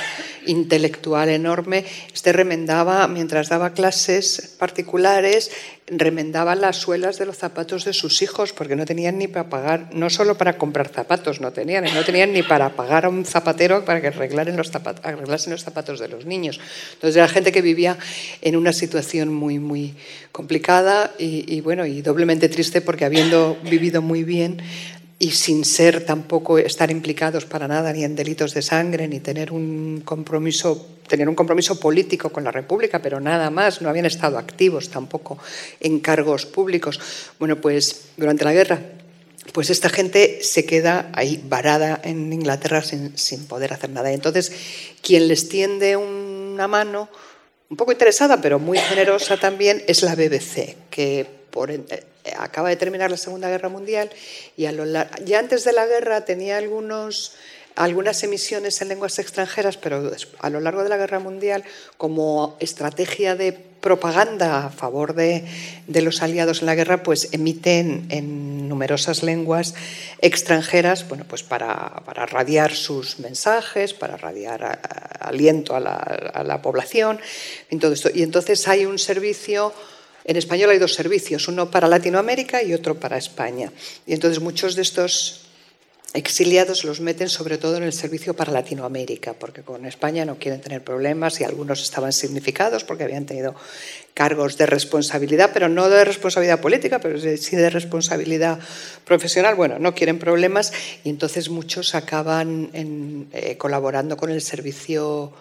intelectual 0.46 1.28
enorme, 1.28 1.84
este 2.12 2.32
remendaba, 2.32 3.06
mientras 3.06 3.50
daba 3.50 3.74
clases 3.74 4.56
particulares, 4.58 5.50
remendaba 5.86 6.54
las 6.54 6.76
suelas 6.76 7.18
de 7.18 7.26
los 7.26 7.36
zapatos 7.36 7.84
de 7.84 7.92
sus 7.92 8.22
hijos 8.22 8.52
porque 8.52 8.76
no 8.76 8.84
tenían 8.84 9.18
ni 9.18 9.28
para 9.28 9.48
pagar, 9.48 9.90
no 9.92 10.10
solo 10.10 10.36
para 10.36 10.56
comprar 10.58 10.88
zapatos, 10.88 11.40
no 11.40 11.52
tenían, 11.52 11.84
no 11.84 12.04
tenían 12.04 12.32
ni 12.32 12.42
para 12.42 12.70
pagar 12.70 13.04
a 13.04 13.08
un 13.08 13.24
zapatero 13.24 13.84
para 13.84 14.00
que 14.00 14.08
arreglasen 14.08 14.56
los 14.56 14.70
zapatos 15.62 16.00
de 16.00 16.08
los 16.08 16.24
niños. 16.24 16.37
Entonces 16.44 17.16
era 17.16 17.28
gente 17.28 17.52
que 17.52 17.62
vivía 17.62 17.98
en 18.42 18.56
una 18.56 18.72
situación 18.72 19.32
muy, 19.32 19.58
muy 19.58 19.94
complicada 20.32 21.14
y, 21.18 21.52
y 21.52 21.60
bueno, 21.60 21.86
y 21.86 22.02
doblemente 22.02 22.48
triste 22.48 22.80
porque 22.80 23.04
habiendo 23.04 23.58
vivido 23.62 24.02
muy 24.02 24.24
bien, 24.24 24.62
y 25.20 25.32
sin 25.32 25.64
ser 25.64 26.04
tampoco 26.04 26.58
estar 26.58 26.90
implicados 26.90 27.44
para 27.44 27.66
nada 27.66 27.92
ni 27.92 28.04
en 28.04 28.14
delitos 28.14 28.54
de 28.54 28.62
sangre 28.62 29.08
ni 29.08 29.18
tener 29.18 29.52
un 29.52 30.02
compromiso 30.04 30.86
tener 31.08 31.28
un 31.28 31.34
compromiso 31.34 31.80
político 31.80 32.30
con 32.30 32.44
la 32.44 32.52
República, 32.52 33.00
pero 33.00 33.18
nada 33.18 33.50
más, 33.50 33.80
no 33.80 33.88
habían 33.88 34.04
estado 34.04 34.38
activos 34.38 34.90
tampoco 34.90 35.38
en 35.80 36.00
cargos 36.00 36.44
públicos. 36.44 37.00
Bueno, 37.38 37.60
pues 37.60 38.10
durante 38.18 38.44
la 38.44 38.52
guerra 38.52 38.78
pues 39.52 39.70
esta 39.70 39.88
gente 39.88 40.40
se 40.42 40.66
queda 40.66 41.10
ahí 41.14 41.42
varada 41.48 41.98
en 42.04 42.30
Inglaterra 42.32 42.82
sin, 42.82 43.16
sin 43.16 43.46
poder 43.46 43.72
hacer 43.72 43.88
nada. 43.88 44.12
Entonces, 44.12 44.52
quien 45.00 45.26
les 45.26 45.48
tiende 45.48 45.96
una 46.58 46.66
mano, 46.66 47.08
un 47.70 47.76
poco 47.76 47.92
interesada, 47.92 48.40
pero 48.40 48.58
muy 48.58 48.78
generosa 48.78 49.36
también, 49.36 49.84
es 49.86 50.02
la 50.02 50.16
BBC, 50.16 50.74
que 50.90 51.24
por, 51.50 51.70
acaba 52.36 52.68
de 52.68 52.74
terminar 52.74 53.12
la 53.12 53.16
Segunda 53.16 53.48
Guerra 53.48 53.68
Mundial 53.68 54.10
y 54.56 54.64
ya 54.64 55.38
antes 55.38 55.62
de 55.62 55.72
la 55.72 55.86
guerra 55.86 56.24
tenía 56.24 56.58
algunos, 56.58 57.36
algunas 57.78 58.22
emisiones 58.24 58.82
en 58.82 58.88
lenguas 58.88 59.18
extranjeras, 59.20 59.76
pero 59.76 60.10
a 60.40 60.50
lo 60.50 60.60
largo 60.60 60.82
de 60.82 60.88
la 60.88 60.96
Guerra 60.96 61.20
Mundial, 61.20 61.62
como 61.96 62.56
estrategia 62.58 63.36
de 63.36 63.52
propaganda 63.52 64.66
a 64.66 64.70
favor 64.70 65.14
de, 65.14 65.44
de 65.86 66.02
los 66.02 66.20
aliados 66.20 66.60
en 66.60 66.66
la 66.66 66.74
guerra, 66.74 67.04
pues 67.04 67.28
emiten 67.32 68.06
en 68.10 68.68
numerosas 68.68 69.22
lenguas 69.22 69.74
extranjeras, 70.20 71.08
bueno, 71.08 71.24
pues 71.28 71.44
para, 71.44 72.02
para 72.04 72.26
radiar 72.26 72.74
sus 72.74 73.20
mensajes, 73.20 73.94
para 73.94 74.16
radiar 74.16 74.80
aliento 75.20 75.76
a 75.76 75.80
la, 75.80 75.94
a 75.94 76.42
la 76.42 76.60
población, 76.60 77.20
esto. 77.70 78.10
Y 78.12 78.24
entonces 78.24 78.66
hay 78.66 78.86
un 78.86 78.98
servicio 78.98 79.72
en 80.24 80.36
español 80.36 80.68
hay 80.68 80.78
dos 80.78 80.92
servicios, 80.92 81.48
uno 81.48 81.70
para 81.70 81.88
Latinoamérica 81.88 82.62
y 82.62 82.74
otro 82.74 83.00
para 83.00 83.16
España. 83.16 83.72
Y 84.06 84.12
entonces 84.12 84.40
muchos 84.40 84.74
de 84.74 84.82
estos 84.82 85.47
exiliados 86.14 86.84
los 86.84 87.00
meten 87.00 87.28
sobre 87.28 87.58
todo 87.58 87.76
en 87.76 87.82
el 87.82 87.92
servicio 87.92 88.34
para 88.34 88.52
Latinoamérica, 88.52 89.34
porque 89.34 89.62
con 89.62 89.84
España 89.84 90.24
no 90.24 90.38
quieren 90.38 90.60
tener 90.60 90.82
problemas 90.82 91.40
y 91.40 91.44
algunos 91.44 91.82
estaban 91.82 92.12
significados 92.12 92.84
porque 92.84 93.04
habían 93.04 93.26
tenido 93.26 93.54
cargos 94.14 94.56
de 94.56 94.66
responsabilidad, 94.66 95.50
pero 95.52 95.68
no 95.68 95.88
de 95.88 96.04
responsabilidad 96.04 96.60
política, 96.60 96.98
pero 96.98 97.20
sí 97.20 97.56
de 97.56 97.70
responsabilidad 97.70 98.58
profesional. 99.04 99.54
Bueno, 99.54 99.78
no 99.78 99.94
quieren 99.94 100.18
problemas 100.18 100.72
y 101.04 101.10
entonces 101.10 101.50
muchos 101.50 101.94
acaban 101.94 102.70
eh, 102.72 103.56
colaborando 103.58 104.16
con 104.16 104.30
el 104.30 104.40
servicio 104.40 105.32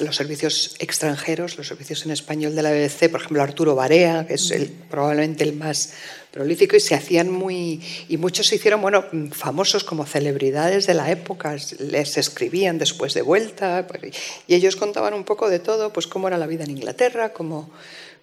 los 0.00 0.16
servicios 0.16 0.76
extranjeros, 0.78 1.58
los 1.58 1.68
servicios 1.68 2.06
en 2.06 2.12
español 2.12 2.54
de 2.54 2.62
la 2.62 2.70
BBC, 2.70 3.10
por 3.10 3.20
ejemplo 3.20 3.42
Arturo 3.42 3.74
Barea, 3.74 4.26
que 4.26 4.34
es 4.34 4.50
el, 4.50 4.68
probablemente 4.68 5.44
el 5.44 5.52
más 5.54 5.92
y 6.46 6.80
se 6.80 6.94
hacían 6.94 7.30
muy. 7.30 7.80
y 8.08 8.16
muchos 8.16 8.46
se 8.46 8.56
hicieron, 8.56 8.80
bueno, 8.80 9.04
famosos 9.32 9.84
como 9.84 10.06
celebridades 10.06 10.86
de 10.86 10.94
la 10.94 11.10
época, 11.10 11.56
les 11.78 12.16
escribían 12.16 12.78
después 12.78 13.14
de 13.14 13.22
vuelta, 13.22 13.86
y 14.46 14.54
ellos 14.54 14.76
contaban 14.76 15.14
un 15.14 15.24
poco 15.24 15.48
de 15.48 15.58
todo, 15.58 15.92
pues 15.92 16.06
cómo 16.06 16.28
era 16.28 16.38
la 16.38 16.46
vida 16.46 16.64
en 16.64 16.70
Inglaterra, 16.70 17.32
cómo 17.32 17.70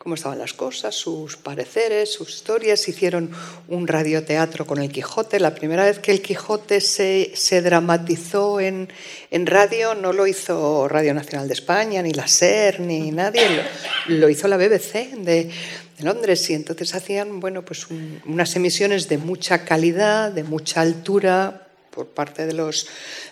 cómo 0.05 0.13
estaban 0.13 0.37
las 0.37 0.53
cosas, 0.53 0.93
sus 0.93 1.35
pareceres, 1.35 2.13
sus 2.13 2.29
historias. 2.29 2.87
Hicieron 2.87 3.31
un 3.67 3.87
radioteatro 3.87 4.67
con 4.67 4.77
el 4.77 4.91
Quijote. 4.91 5.39
La 5.39 5.55
primera 5.55 5.83
vez 5.83 5.97
que 5.97 6.11
el 6.11 6.21
Quijote 6.21 6.79
se, 6.79 7.31
se 7.33 7.63
dramatizó 7.63 8.59
en, 8.59 8.87
en, 9.31 9.47
radio 9.47 9.95
no 9.95 10.13
lo 10.13 10.27
hizo 10.27 10.87
Radio 10.87 11.15
Nacional 11.15 11.47
de 11.47 11.55
España, 11.55 12.03
ni 12.03 12.13
la 12.13 12.27
SER, 12.27 12.81
ni 12.81 13.09
nadie. 13.09 13.41
Lo, 14.05 14.29
hizo 14.29 14.47
la 14.47 14.57
BBC 14.57 15.15
de, 15.17 15.49
Londres 15.97 16.51
y 16.51 16.53
entonces 16.53 16.93
hacían 16.93 17.39
bueno, 17.39 17.65
pues 17.65 17.87
unas 18.27 18.55
emisiones 18.55 19.09
de 19.09 19.17
mucha 19.17 19.65
calidad, 19.65 20.31
de 20.31 20.43
mucha 20.43 20.81
altura 20.81 21.67
por 21.89 22.09
parte 22.09 22.45
de 22.45 22.53
los, 22.53 22.87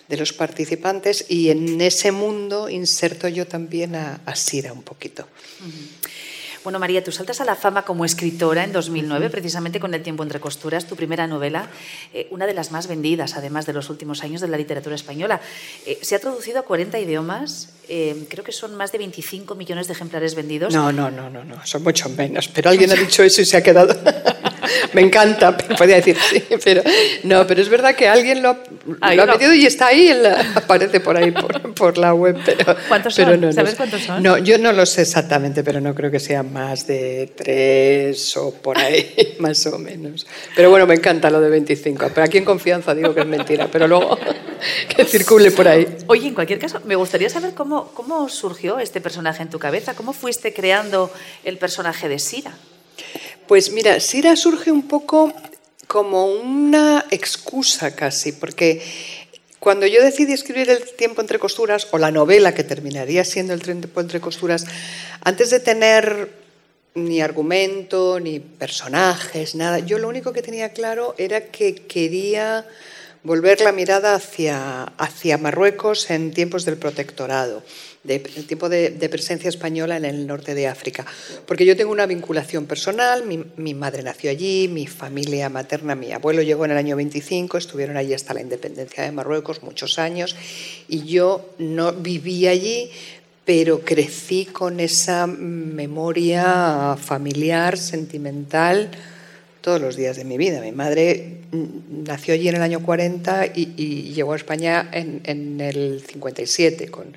de 0.08 0.16
los 0.16 0.32
participantes 0.32 1.26
y 1.28 1.50
en 1.50 1.80
ese 1.80 2.10
mundo 2.10 2.68
inserto 2.68 3.28
yo 3.28 3.46
también 3.46 3.94
a, 3.94 4.22
a 4.26 4.34
Sira 4.34 4.72
un 4.72 4.82
poquito. 4.82 5.28
Bueno, 6.64 6.78
María, 6.78 7.04
tú 7.04 7.12
saltas 7.12 7.42
a 7.42 7.44
la 7.44 7.56
fama 7.56 7.82
como 7.82 8.06
escritora 8.06 8.64
en 8.64 8.72
2009, 8.72 9.28
precisamente 9.28 9.78
con 9.78 9.92
El 9.92 10.02
tiempo 10.02 10.22
entre 10.22 10.40
costuras, 10.40 10.86
tu 10.86 10.96
primera 10.96 11.26
novela, 11.26 11.68
eh, 12.14 12.26
una 12.30 12.46
de 12.46 12.54
las 12.54 12.72
más 12.72 12.88
vendidas, 12.88 13.36
además 13.36 13.66
de 13.66 13.74
los 13.74 13.90
últimos 13.90 14.22
años 14.22 14.40
de 14.40 14.48
la 14.48 14.56
literatura 14.56 14.94
española. 14.94 15.42
Eh, 15.84 15.98
se 16.00 16.14
ha 16.14 16.18
traducido 16.20 16.60
a 16.60 16.62
40 16.62 16.98
idiomas, 16.98 17.68
eh, 17.86 18.16
creo 18.30 18.42
que 18.42 18.52
son 18.52 18.76
más 18.76 18.92
de 18.92 18.98
25 18.98 19.54
millones 19.56 19.88
de 19.88 19.92
ejemplares 19.92 20.34
vendidos. 20.34 20.72
No, 20.72 20.90
no, 20.90 21.10
no, 21.10 21.28
no, 21.28 21.44
no, 21.44 21.66
son 21.66 21.82
mucho 21.82 22.08
menos, 22.08 22.48
pero 22.48 22.70
alguien 22.70 22.90
ha 22.92 22.94
dicho 22.94 23.22
eso 23.22 23.42
y 23.42 23.44
se 23.44 23.58
ha 23.58 23.62
quedado... 23.62 23.94
Me 24.92 25.00
encanta, 25.02 25.56
podría 25.56 25.96
decir 25.96 26.16
sí, 26.30 26.42
pero 26.64 26.82
no, 27.24 27.46
pero 27.46 27.60
es 27.62 27.68
verdad 27.68 27.94
que 27.94 28.08
alguien 28.08 28.42
lo, 28.42 28.56
Ay, 29.00 29.16
lo 29.16 29.22
ha 29.22 29.26
no. 29.26 29.32
metido 29.34 29.52
y 29.54 29.66
está 29.66 29.88
ahí, 29.88 30.08
en 30.08 30.22
la- 30.22 30.40
aparece 30.54 31.00
por 31.00 31.16
ahí, 31.16 31.30
por, 31.30 31.74
por 31.74 31.98
la 31.98 32.14
web. 32.14 32.36
Pero, 32.44 32.76
¿Cuántos 32.88 33.14
pero 33.14 33.30
son? 33.32 33.40
no, 33.40 33.52
¿Sabes 33.52 33.74
cuántos 33.74 34.02
son? 34.02 34.22
No, 34.22 34.38
yo 34.38 34.58
no 34.58 34.72
lo 34.72 34.86
sé 34.86 35.02
exactamente, 35.02 35.62
pero 35.64 35.80
no 35.80 35.94
creo 35.94 36.10
que 36.10 36.20
sean 36.20 36.52
más 36.52 36.86
de 36.86 37.32
tres 37.36 38.36
o 38.36 38.52
por 38.54 38.78
ahí, 38.78 39.34
más 39.38 39.64
o 39.66 39.78
menos. 39.78 40.26
Pero 40.54 40.70
bueno, 40.70 40.86
me 40.86 40.94
encanta 40.94 41.30
lo 41.30 41.40
de 41.40 41.50
25. 41.50 42.10
Pero 42.14 42.24
aquí 42.24 42.38
en 42.38 42.44
confianza 42.44 42.94
digo 42.94 43.14
que 43.14 43.20
es 43.20 43.26
mentira, 43.26 43.68
pero 43.70 43.86
luego 43.88 44.18
que 44.96 45.04
circule 45.04 45.50
por 45.50 45.68
ahí. 45.68 45.86
Oye, 46.06 46.28
en 46.28 46.34
cualquier 46.34 46.58
caso, 46.58 46.80
me 46.84 46.96
gustaría 46.96 47.28
saber 47.30 47.54
cómo, 47.54 47.90
cómo 47.94 48.28
surgió 48.28 48.78
este 48.78 49.00
personaje 49.00 49.42
en 49.42 49.50
tu 49.50 49.58
cabeza, 49.58 49.94
cómo 49.94 50.12
fuiste 50.12 50.52
creando 50.52 51.10
el 51.44 51.58
personaje 51.58 52.08
de 52.08 52.18
Sira. 52.18 52.52
Pues 53.46 53.70
mira, 53.72 54.00
Sira 54.00 54.36
surge 54.36 54.72
un 54.72 54.88
poco 54.88 55.32
como 55.86 56.26
una 56.26 57.04
excusa 57.10 57.94
casi, 57.94 58.32
porque 58.32 58.82
cuando 59.58 59.86
yo 59.86 60.02
decidí 60.02 60.32
escribir 60.32 60.70
El 60.70 60.82
tiempo 60.96 61.20
entre 61.20 61.38
costuras, 61.38 61.88
o 61.90 61.98
la 61.98 62.10
novela 62.10 62.54
que 62.54 62.64
terminaría 62.64 63.22
siendo 63.24 63.52
El 63.52 63.60
tiempo 63.60 64.00
entre 64.00 64.20
costuras, 64.20 64.64
antes 65.20 65.50
de 65.50 65.60
tener 65.60 66.30
ni 66.94 67.20
argumento, 67.20 68.18
ni 68.18 68.40
personajes, 68.40 69.54
nada, 69.54 69.78
yo 69.78 69.98
lo 69.98 70.08
único 70.08 70.32
que 70.32 70.42
tenía 70.42 70.72
claro 70.72 71.14
era 71.18 71.46
que 71.50 71.74
quería 71.74 72.66
volver 73.24 73.60
la 73.60 73.72
mirada 73.72 74.14
hacia, 74.14 74.84
hacia 74.96 75.36
Marruecos 75.36 76.10
en 76.10 76.32
tiempos 76.32 76.64
del 76.64 76.78
protectorado, 76.78 77.62
de, 78.04 78.16
el 78.36 78.46
tiempo 78.46 78.68
de, 78.68 79.08
presencia 79.10 79.48
española 79.48 79.96
en 79.96 80.04
el 80.04 80.26
norte 80.26 80.54
de 80.54 80.68
África. 80.68 81.04
Porque 81.46 81.64
yo 81.64 81.76
tengo 81.76 81.90
una 81.90 82.06
vinculación 82.06 82.66
personal, 82.66 83.24
mi, 83.24 83.74
madre 83.74 84.02
nació 84.02 84.30
allí, 84.30 84.68
mi 84.68 84.86
familia 84.86 85.48
materna, 85.48 85.94
mi 85.94 86.12
abuelo 86.12 86.42
llegó 86.42 86.64
en 86.66 86.72
el 86.72 86.76
año 86.76 86.96
25, 86.96 87.58
estuvieron 87.58 87.96
allí 87.96 88.14
hasta 88.14 88.34
la 88.34 88.42
independencia 88.42 89.02
de 89.02 89.12
Marruecos 89.12 89.62
muchos 89.62 89.98
años, 89.98 90.36
y 90.88 91.04
yo 91.04 91.54
no 91.58 91.92
viví 91.92 92.46
allí, 92.46 92.90
pero 93.44 93.80
crecí 93.80 94.46
con 94.46 94.80
esa 94.80 95.26
memoria 95.26 96.96
familiar, 96.98 97.76
sentimental, 97.76 98.90
todos 99.60 99.80
los 99.80 99.96
días 99.96 100.16
de 100.16 100.24
mi 100.24 100.36
vida. 100.36 100.60
Mi 100.60 100.72
madre 100.72 101.38
nació 101.88 102.34
allí 102.34 102.48
en 102.48 102.56
el 102.56 102.62
año 102.62 102.82
40 102.82 103.46
y, 103.46 103.72
y 103.76 104.12
llegó 104.12 104.34
a 104.34 104.36
España 104.36 104.90
en, 104.92 105.22
en, 105.24 105.58
el 105.60 106.02
57, 106.06 106.88
con, 106.88 107.16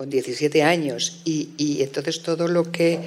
con 0.00 0.08
17 0.08 0.62
años. 0.62 1.20
Y, 1.26 1.82
entonces 1.82 2.22
todo 2.22 2.48
lo 2.48 2.72
que 2.72 3.00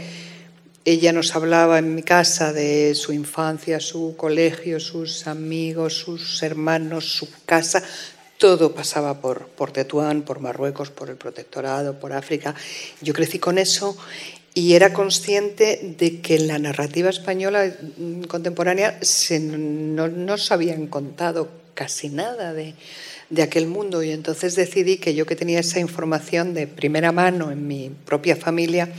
ella 0.85 1.11
nos 1.11 1.35
hablaba 1.35 1.79
en 1.79 1.95
mi 1.95 2.03
casa 2.03 2.53
de 2.53 2.93
su 2.93 3.13
infancia, 3.13 3.79
su 3.79 4.13
colegio, 4.15 4.79
sus 4.79 5.25
amigos, 5.25 5.95
sus 5.95 6.43
hermanos, 6.43 7.11
su 7.11 7.27
casa, 7.47 7.81
todo 8.37 8.75
pasaba 8.75 9.19
por, 9.21 9.47
por 9.47 9.71
Tetuán, 9.71 10.21
por 10.21 10.39
Marruecos, 10.39 10.91
por 10.91 11.09
el 11.09 11.15
protectorado, 11.15 11.99
por 11.99 12.13
África. 12.13 12.53
Yo 13.01 13.11
crecí 13.15 13.39
con 13.39 13.57
eso 13.57 13.97
y 14.53 14.73
era 14.73 14.93
consciente 14.93 15.95
de 15.97 16.21
que 16.21 16.35
en 16.35 16.47
la 16.47 16.59
narrativa 16.59 17.09
española 17.09 17.75
contemporánea 18.27 18.99
se, 19.01 19.39
no 19.39 20.07
nos 20.09 20.51
habían 20.51 20.85
contado 20.85 21.49
casi 21.73 22.09
nada 22.09 22.53
de, 22.53 22.75
de, 23.29 23.41
aquel 23.41 23.67
mundo 23.67 24.03
y 24.03 24.11
entonces 24.11 24.55
decidí 24.55 24.97
que 24.97 25.13
yo 25.13 25.25
que 25.25 25.35
tenía 25.35 25.59
esa 25.59 25.79
información 25.79 26.53
de 26.53 26.67
primera 26.67 27.11
mano 27.11 27.51
en 27.51 27.67
mi 27.67 27.91
propia 28.05 28.35
familia, 28.35 28.89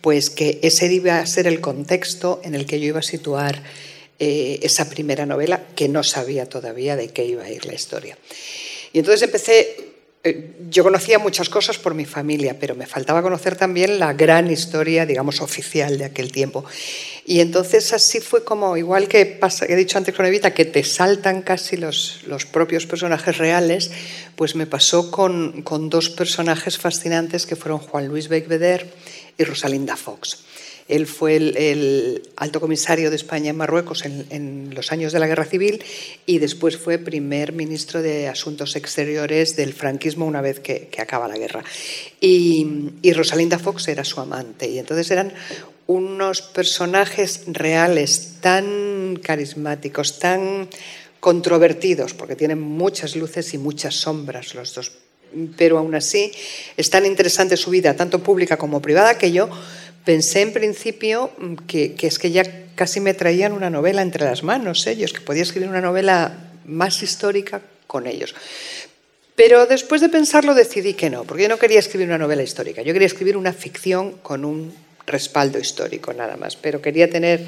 pues 0.00 0.30
que 0.30 0.58
ese 0.62 0.92
iba 0.92 1.18
a 1.18 1.26
ser 1.26 1.46
el 1.46 1.60
contexto 1.60 2.40
en 2.44 2.54
el 2.54 2.66
que 2.66 2.80
yo 2.80 2.86
iba 2.86 3.00
a 3.00 3.02
situar 3.02 3.62
eh, 4.18 4.60
esa 4.62 4.88
primera 4.88 5.26
novela 5.26 5.66
que 5.74 5.88
no 5.88 6.02
sabía 6.02 6.46
todavía 6.46 6.96
de 6.96 7.08
qué 7.08 7.24
iba 7.24 7.44
a 7.44 7.50
ir 7.50 7.66
la 7.66 7.74
historia. 7.74 8.18
Y 8.92 8.98
entonces 8.98 9.22
empecé 9.22 9.89
yo 10.68 10.82
conocía 10.82 11.18
muchas 11.18 11.48
cosas 11.48 11.78
por 11.78 11.94
mi 11.94 12.04
familia, 12.04 12.58
pero 12.60 12.74
me 12.74 12.86
faltaba 12.86 13.22
conocer 13.22 13.56
también 13.56 13.98
la 13.98 14.12
gran 14.12 14.50
historia, 14.50 15.06
digamos, 15.06 15.40
oficial 15.40 15.96
de 15.96 16.04
aquel 16.04 16.30
tiempo. 16.30 16.64
Y 17.24 17.40
entonces 17.40 17.92
así 17.94 18.20
fue 18.20 18.44
como, 18.44 18.76
igual 18.76 19.08
que 19.08 19.40
he 19.66 19.76
dicho 19.76 19.96
antes 19.96 20.14
con 20.14 20.26
Evita, 20.26 20.52
que 20.52 20.66
te 20.66 20.84
saltan 20.84 21.40
casi 21.40 21.78
los, 21.78 22.20
los 22.26 22.44
propios 22.44 22.86
personajes 22.86 23.38
reales, 23.38 23.90
pues 24.36 24.54
me 24.54 24.66
pasó 24.66 25.10
con, 25.10 25.62
con 25.62 25.88
dos 25.88 26.10
personajes 26.10 26.76
fascinantes 26.76 27.46
que 27.46 27.56
fueron 27.56 27.78
Juan 27.78 28.08
Luis 28.08 28.28
Becbeder 28.28 28.92
y 29.38 29.44
Rosalinda 29.44 29.96
Fox. 29.96 30.44
Él 30.90 31.06
fue 31.06 31.36
el, 31.36 32.22
alto 32.36 32.60
comisario 32.60 33.10
de 33.10 33.16
España 33.16 33.50
en 33.50 33.56
Marruecos 33.56 34.04
en, 34.04 34.74
los 34.74 34.90
años 34.90 35.12
de 35.12 35.20
la 35.20 35.28
Guerra 35.28 35.44
Civil 35.44 35.82
y 36.26 36.38
después 36.38 36.76
fue 36.76 36.98
primer 36.98 37.52
ministro 37.52 38.02
de 38.02 38.26
Asuntos 38.26 38.74
Exteriores 38.74 39.54
del 39.54 39.72
franquismo 39.72 40.26
una 40.26 40.40
vez 40.40 40.58
que, 40.58 40.88
que 40.88 41.00
acaba 41.00 41.28
la 41.28 41.38
guerra. 41.38 41.62
Y, 42.20 42.90
y, 43.02 43.12
Rosalinda 43.12 43.58
Fox 43.58 43.86
era 43.86 44.04
su 44.04 44.20
amante. 44.20 44.68
Y 44.68 44.78
entonces 44.78 45.08
eran 45.12 45.32
unos 45.86 46.42
personajes 46.42 47.42
reales 47.46 48.38
tan 48.40 49.18
carismáticos, 49.22 50.18
tan 50.18 50.68
controvertidos, 51.20 52.14
porque 52.14 52.34
tienen 52.34 52.60
muchas 52.60 53.14
luces 53.14 53.54
y 53.54 53.58
muchas 53.58 53.94
sombras 53.94 54.54
los 54.54 54.74
dos. 54.74 54.92
Pero 55.56 55.78
aún 55.78 55.94
así 55.94 56.32
es 56.76 56.90
tan 56.90 57.06
interesante 57.06 57.56
su 57.56 57.70
vida, 57.70 57.94
tanto 57.94 58.20
pública 58.20 58.56
como 58.56 58.82
privada, 58.82 59.16
que 59.16 59.30
yo 59.30 59.48
pensé 60.04 60.42
en 60.42 60.52
principio 60.52 61.30
que, 61.66 61.94
es 62.00 62.18
que 62.18 62.30
ya 62.30 62.44
casi 62.74 63.00
me 63.00 63.14
traían 63.14 63.52
una 63.52 63.70
novela 63.70 64.02
entre 64.02 64.24
las 64.24 64.42
manos 64.42 64.86
ellos, 64.86 65.12
que 65.12 65.20
podía 65.20 65.42
escribir 65.42 65.68
una 65.68 65.80
novela 65.80 66.52
más 66.64 67.02
histórica 67.02 67.60
con 67.86 68.06
ellos. 68.06 68.34
Pero 69.34 69.66
después 69.66 70.00
de 70.00 70.08
pensarlo 70.08 70.54
decidí 70.54 70.94
que 70.94 71.10
no, 71.10 71.24
porque 71.24 71.44
yo 71.44 71.48
no 71.48 71.58
quería 71.58 71.78
escribir 71.78 72.08
una 72.08 72.18
novela 72.18 72.42
histórica, 72.42 72.82
yo 72.82 72.92
quería 72.92 73.06
escribir 73.06 73.36
una 73.36 73.52
ficción 73.52 74.12
con 74.22 74.44
un 74.44 74.72
respaldo 75.06 75.58
histórico 75.58 76.12
nada 76.12 76.36
más, 76.36 76.56
pero 76.56 76.80
quería 76.80 77.08
tener 77.08 77.44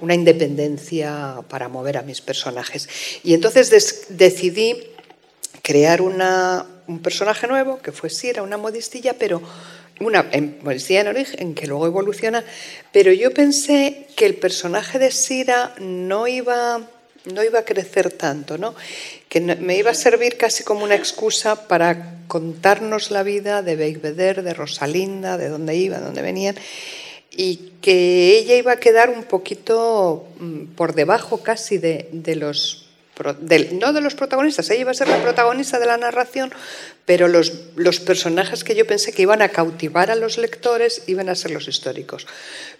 una 0.00 0.14
independencia 0.14 1.42
para 1.48 1.68
mover 1.68 1.96
a 1.96 2.02
mis 2.02 2.20
personajes. 2.20 2.88
Y 3.22 3.34
entonces 3.34 4.06
decidí 4.08 4.82
crear 5.62 6.02
una, 6.02 6.66
un 6.86 7.00
personaje 7.00 7.46
nuevo, 7.46 7.78
que 7.80 7.92
fue 7.92 8.10
Sira, 8.10 8.42
una 8.42 8.56
modistilla, 8.56 9.14
pero 9.18 9.40
una 10.00 10.26
modistilla 10.62 11.02
en 11.02 11.08
origen, 11.08 11.54
que 11.54 11.66
luego 11.66 11.86
evoluciona, 11.86 12.44
pero 12.92 13.12
yo 13.12 13.32
pensé 13.32 14.06
que 14.16 14.26
el 14.26 14.34
personaje 14.34 14.98
de 14.98 15.10
Sira 15.10 15.74
no 15.78 16.26
iba 16.26 16.80
no 17.24 17.44
iba 17.44 17.60
a 17.60 17.64
crecer 17.64 18.10
tanto, 18.10 18.58
¿no? 18.58 18.74
que 19.28 19.40
me 19.40 19.76
iba 19.76 19.90
a 19.90 19.94
servir 19.94 20.36
casi 20.36 20.64
como 20.64 20.84
una 20.84 20.94
excusa 20.94 21.68
para 21.68 22.16
contarnos 22.26 23.10
la 23.10 23.22
vida 23.22 23.62
de 23.62 23.76
Beigveder, 23.76 24.42
de 24.42 24.54
Rosalinda, 24.54 25.38
de 25.38 25.48
dónde 25.48 25.76
iban, 25.76 26.00
de 26.00 26.06
dónde 26.06 26.22
venían, 26.22 26.56
y 27.30 27.72
que 27.80 28.36
ella 28.38 28.56
iba 28.56 28.72
a 28.72 28.80
quedar 28.80 29.08
un 29.08 29.24
poquito 29.24 30.26
mm, 30.38 30.74
por 30.74 30.94
debajo 30.94 31.42
casi 31.42 31.78
de, 31.78 32.08
de 32.12 32.36
los 32.36 32.81
no 33.72 33.92
de 33.92 34.00
los 34.00 34.14
protagonistas, 34.14 34.70
ella 34.70 34.80
iba 34.80 34.90
a 34.90 34.94
ser 34.94 35.08
la 35.08 35.22
protagonista 35.22 35.78
de 35.78 35.86
la 35.86 35.96
narración, 35.96 36.52
pero 37.04 37.28
los, 37.28 37.52
los, 37.76 38.00
personajes 38.00 38.64
que 38.64 38.74
yo 38.74 38.86
pensé 38.86 39.12
que 39.12 39.22
iban 39.22 39.42
a 39.42 39.50
cautivar 39.50 40.10
a 40.10 40.14
los 40.14 40.38
lectores 40.38 41.02
iban 41.06 41.28
a 41.28 41.34
ser 41.34 41.50
los 41.50 41.68
históricos. 41.68 42.26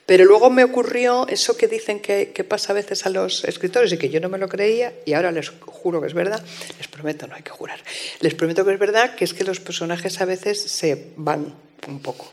Pero 0.07 0.25
luego 0.25 0.51
me 0.51 0.65
ocurrió 0.65 1.29
eso 1.29 1.57
que 1.57 1.69
dicen 1.69 2.01
que, 2.01 2.33
que, 2.33 2.45
pasa 2.45 2.73
a 2.73 2.75
veces 2.75 3.07
a 3.07 3.11
los 3.11 3.45
escritores 3.45 3.93
y 3.93 3.99
que 3.99 4.09
yo 4.09 4.21
no 4.21 4.29
me 4.29 4.39
lo 4.39 4.49
creía, 4.49 4.93
y 5.05 5.13
ahora 5.13 5.33
les 5.33 5.51
juro 5.61 6.01
que 6.01 6.07
es 6.09 6.15
verdad, 6.15 6.43
les 6.79 6.89
prometo, 6.89 7.27
no 7.27 7.35
hay 7.35 7.43
que 7.43 7.51
jurar, 7.51 7.81
les 8.21 8.35
prometo 8.35 8.65
que 8.65 8.73
es 8.73 8.79
verdad, 8.79 9.15
que 9.15 9.25
es 9.25 9.35
que 9.35 9.45
los 9.45 9.61
personajes 9.61 10.21
a 10.21 10.25
veces 10.25 10.61
se 10.61 11.13
van 11.17 11.55
un 11.87 12.01
poco. 12.01 12.33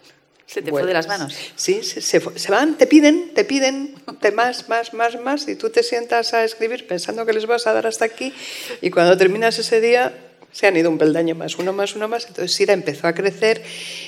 Se 0.50 0.64
te 0.64 0.72
fue 0.72 0.84
de 0.84 0.94
las 0.94 1.08
manos. 1.08 1.36
Sí, 1.56 1.84
se, 1.84 2.02
se, 2.02 2.20
se, 2.36 2.52
van, 2.52 2.76
te 2.76 2.88
piden, 2.88 3.36
te 3.36 3.46
piden 3.46 3.94
te 4.20 4.32
más, 4.32 4.68
más, 4.68 4.96
más, 4.96 5.22
más, 5.22 5.48
y 5.48 5.56
tú 5.56 5.70
te 5.70 5.84
sientas 5.84 6.34
a 6.34 6.44
escribir 6.44 6.88
pensando 6.88 7.24
que 7.24 7.34
les 7.34 7.46
vas 7.46 7.68
a 7.68 7.74
dar 7.74 7.86
hasta 7.86 8.06
aquí, 8.06 8.34
y 8.82 8.90
cuando 8.90 9.16
terminas 9.16 9.60
ese 9.60 9.80
día 9.80 10.12
se 10.52 10.66
han 10.66 10.76
ido 10.76 10.90
un 10.90 10.98
peldaño 10.98 11.36
más, 11.36 11.60
uno 11.60 11.72
más, 11.72 11.96
uno 11.96 12.08
más. 12.08 12.26
Entonces 12.26 12.56
Sira 12.56 12.74
empezó 12.74 13.08
a 13.08 13.14
crecer 13.14 13.62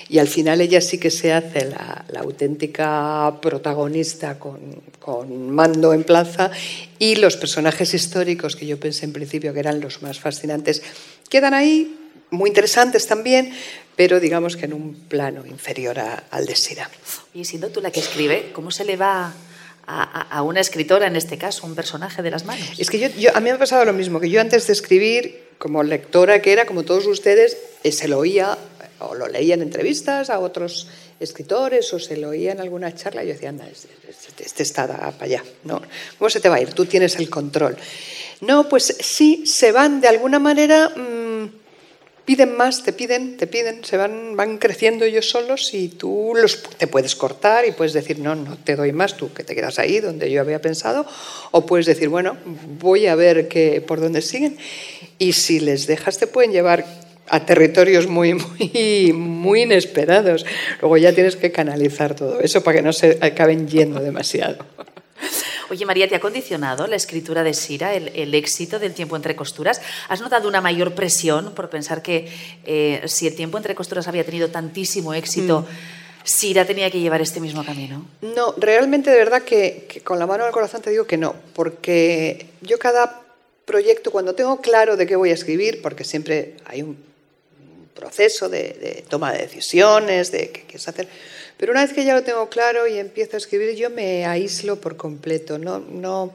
y 0.10 0.18
al 0.18 0.28
final 0.28 0.62
ella 0.62 0.82
sí 0.82 0.98
que 0.98 1.12
se 1.12 1.32
hace 1.32 1.66
la, 1.66 2.06
la 2.10 2.22
auténtica 2.22 3.38
protagonista 3.40 4.40
con, 4.40 4.82
con, 5.00 5.52
mando 5.52 5.94
en 5.94 6.04
plaza 6.04 6.50
y 6.98 7.18
los 7.18 7.38
personajes 7.38 7.94
históricos 7.94 8.56
que 8.56 8.66
yo 8.66 8.80
pensé 8.80 9.06
en 9.06 9.14
principio 9.14 9.54
que 9.54 9.60
eran 9.60 9.80
los 9.80 10.02
más 10.02 10.20
fascinantes 10.20 10.82
quedan 11.30 11.54
ahí, 11.54 11.96
muy 12.32 12.50
interesantes 12.50 13.08
también, 13.08 13.54
pero 14.02 14.20
digamos 14.20 14.58
que 14.58 14.66
en 14.66 14.74
un 14.74 14.96
plano 14.96 15.46
inferior 15.46 16.00
a, 16.00 16.24
al 16.32 16.48
de 16.48 16.56
Sira. 16.56 16.90
Y 17.36 17.46
siendo 17.46 17.70
tú 17.70 17.82
la 17.82 17.92
que 17.92 18.00
escribe, 18.00 18.50
¿cómo 18.52 18.72
se 18.72 18.84
le 18.84 18.98
va 18.98 19.32
a, 19.86 20.22
a, 20.24 20.42
una 20.42 20.60
escritora, 20.60 21.06
en 21.06 21.16
este 21.16 21.38
caso, 21.38 21.68
un 21.68 21.76
personaje 21.76 22.24
de 22.24 22.32
las 22.32 22.44
manos? 22.44 22.80
Es 22.80 22.90
que 22.90 22.98
yo, 22.98 23.10
yo, 23.10 23.30
a 23.36 23.40
mí 23.40 23.44
me 23.44 23.52
ha 23.52 23.60
pasado 23.60 23.86
lo 23.86 23.94
mismo, 23.94 24.20
que 24.20 24.28
yo 24.28 24.42
antes 24.42 24.66
de 24.66 24.74
escribir, 24.74 25.50
como 25.60 25.84
lectora 25.84 26.42
que 26.42 26.52
era, 26.52 26.66
como 26.66 26.82
todos 26.82 27.06
ustedes, 27.06 27.56
eh, 27.84 27.92
se 27.92 28.08
lo 28.08 28.18
oía 28.18 28.58
o 29.02 29.14
lo 29.14 29.28
leía 29.28 29.54
en 29.54 29.62
entrevistas 29.62 30.32
a 30.32 30.40
otros 30.40 30.88
escritores 31.20 31.94
o 31.94 32.00
se 32.00 32.18
lo 32.18 32.30
oía 32.30 32.54
en 32.54 32.60
alguna 32.60 32.96
charla 32.96 33.24
y 33.24 33.28
yo 33.28 33.34
decía, 33.34 33.50
anda, 33.50 33.68
este, 33.68 33.90
este, 34.10 34.44
este 34.44 34.64
está 34.64 34.88
para 34.88 35.14
allá. 35.20 35.44
¿no? 35.64 35.80
¿Cómo 36.18 36.28
se 36.32 36.40
te 36.40 36.50
va 36.50 36.56
a 36.56 36.62
ir? 36.62 36.74
Tú 36.74 36.88
tienes 36.88 37.18
el 37.18 37.30
control. 37.30 37.78
No, 38.40 38.68
pues 38.68 38.96
sí, 39.00 39.46
se 39.46 39.72
van 39.72 40.02
de 40.02 40.08
alguna 40.08 40.40
manera... 40.40 40.90
Mmm, 40.90 41.31
piden 42.26 42.56
más, 42.56 42.84
te 42.84 42.94
piden, 42.94 43.38
te 43.38 43.48
piden, 43.48 43.84
se 43.84 43.98
van, 43.98 44.36
van 44.36 44.58
creciendo 44.58 45.06
ellos 45.06 45.30
solos 45.30 45.74
y 45.74 45.90
tú 45.90 46.34
los, 46.36 46.62
te 46.64 46.88
puedes 46.88 47.16
cortar 47.16 47.66
y 47.66 47.72
puedes 47.72 47.94
decir, 47.94 48.20
no, 48.20 48.36
no 48.36 48.58
te 48.58 48.76
doy 48.76 48.92
más, 48.92 49.18
tú 49.18 49.34
que 49.34 49.44
te 49.44 49.56
quedas 49.56 49.80
ahí 49.80 50.00
donde 50.00 50.30
yo 50.32 50.42
había 50.42 50.62
pensado, 50.62 51.06
o 51.52 51.66
puedes 51.66 51.86
decir, 51.86 52.10
bueno, 52.10 52.38
voy 52.80 53.08
a 53.08 53.16
ver 53.16 53.48
que, 53.48 53.82
por 53.82 54.00
dónde 54.00 54.22
siguen. 54.22 54.58
Y 55.18 55.34
si 55.34 55.60
les 55.60 55.88
dejas, 55.88 56.18
te 56.18 56.28
pueden 56.28 56.52
llevar 56.52 56.86
a 57.28 57.46
territorios 57.46 58.08
muy, 58.08 58.34
muy, 58.60 59.14
muy 59.14 59.62
inesperados. 59.64 60.46
Luego 60.82 60.98
ya 60.98 61.14
tienes 61.14 61.36
que 61.36 61.52
canalizar 61.52 62.16
todo 62.16 62.40
eso 62.42 62.64
para 62.64 62.78
que 62.78 62.84
no 62.84 62.94
se 62.94 63.18
acaben 63.22 63.68
yendo 63.68 64.00
demasiado. 64.00 64.58
Oye, 65.72 65.86
María, 65.86 66.06
¿te 66.10 66.16
ha 66.16 66.20
condicionado 66.20 66.86
la 66.86 66.98
escritura 66.98 67.44
de 67.44 67.54
Sira, 67.54 67.96
el, 67.96 68.10
el, 68.10 68.36
éxito 68.36 68.78
del 68.78 68.94
tiempo 68.94 69.16
entre 69.16 69.38
costuras? 69.38 69.82
¿Has 70.10 70.20
notado 70.20 70.50
una 70.50 70.60
mayor 70.60 70.94
presión 70.96 71.54
por 71.54 71.70
pensar 71.70 72.02
que 72.02 72.28
eh, 72.66 73.02
si 73.06 73.26
el 73.26 73.38
tiempo 73.38 73.56
entre 73.56 73.74
costuras 73.74 74.06
había 74.10 74.26
tenido 74.26 74.50
tantísimo 74.50 75.14
éxito, 75.14 75.62
mm. 75.62 76.26
Sira 76.26 76.66
tenía 76.66 76.92
que 76.92 77.00
llevar 77.00 77.22
este 77.22 77.40
mismo 77.40 77.64
camino? 77.64 78.06
No, 78.22 78.54
realmente 78.58 79.12
de 79.12 79.18
verdad 79.18 79.44
que, 79.44 79.86
que 79.88 80.02
con 80.02 80.20
la 80.20 80.28
mano 80.28 80.44
al 80.44 80.52
corazón 80.52 80.82
te 80.82 80.90
digo 80.90 81.08
que 81.08 81.16
no, 81.16 81.36
porque 81.54 82.48
yo 82.60 82.78
cada 82.78 83.22
proyecto, 83.64 84.12
cuando 84.12 84.36
tengo 84.36 84.60
claro 84.60 84.98
de 84.98 85.08
qué 85.08 85.16
voy 85.16 85.30
a 85.30 85.36
escribir, 85.36 85.82
porque 85.82 86.04
siempre 86.04 86.58
hay 86.66 86.82
un 86.82 86.98
proceso 87.96 88.50
de, 88.50 88.74
de 88.74 89.06
toma 89.08 89.32
de 89.32 89.44
decisiones, 89.44 90.34
de 90.34 90.50
qué 90.50 90.64
quieres 90.64 90.86
hacer, 90.90 91.08
pero 91.62 91.74
una 91.74 91.82
vez 91.82 91.94
que 91.94 92.04
ya 92.04 92.16
lo 92.16 92.24
tengo 92.24 92.50
claro 92.50 92.88
y 92.88 92.98
empiezo 92.98 93.36
a 93.36 93.38
escribir, 93.38 93.76
yo 93.76 93.92
me 93.92 94.26
aíslo 94.26 94.78
por 94.78 94.98
completo. 94.98 95.60
No, 95.60 95.78
no 95.78 96.34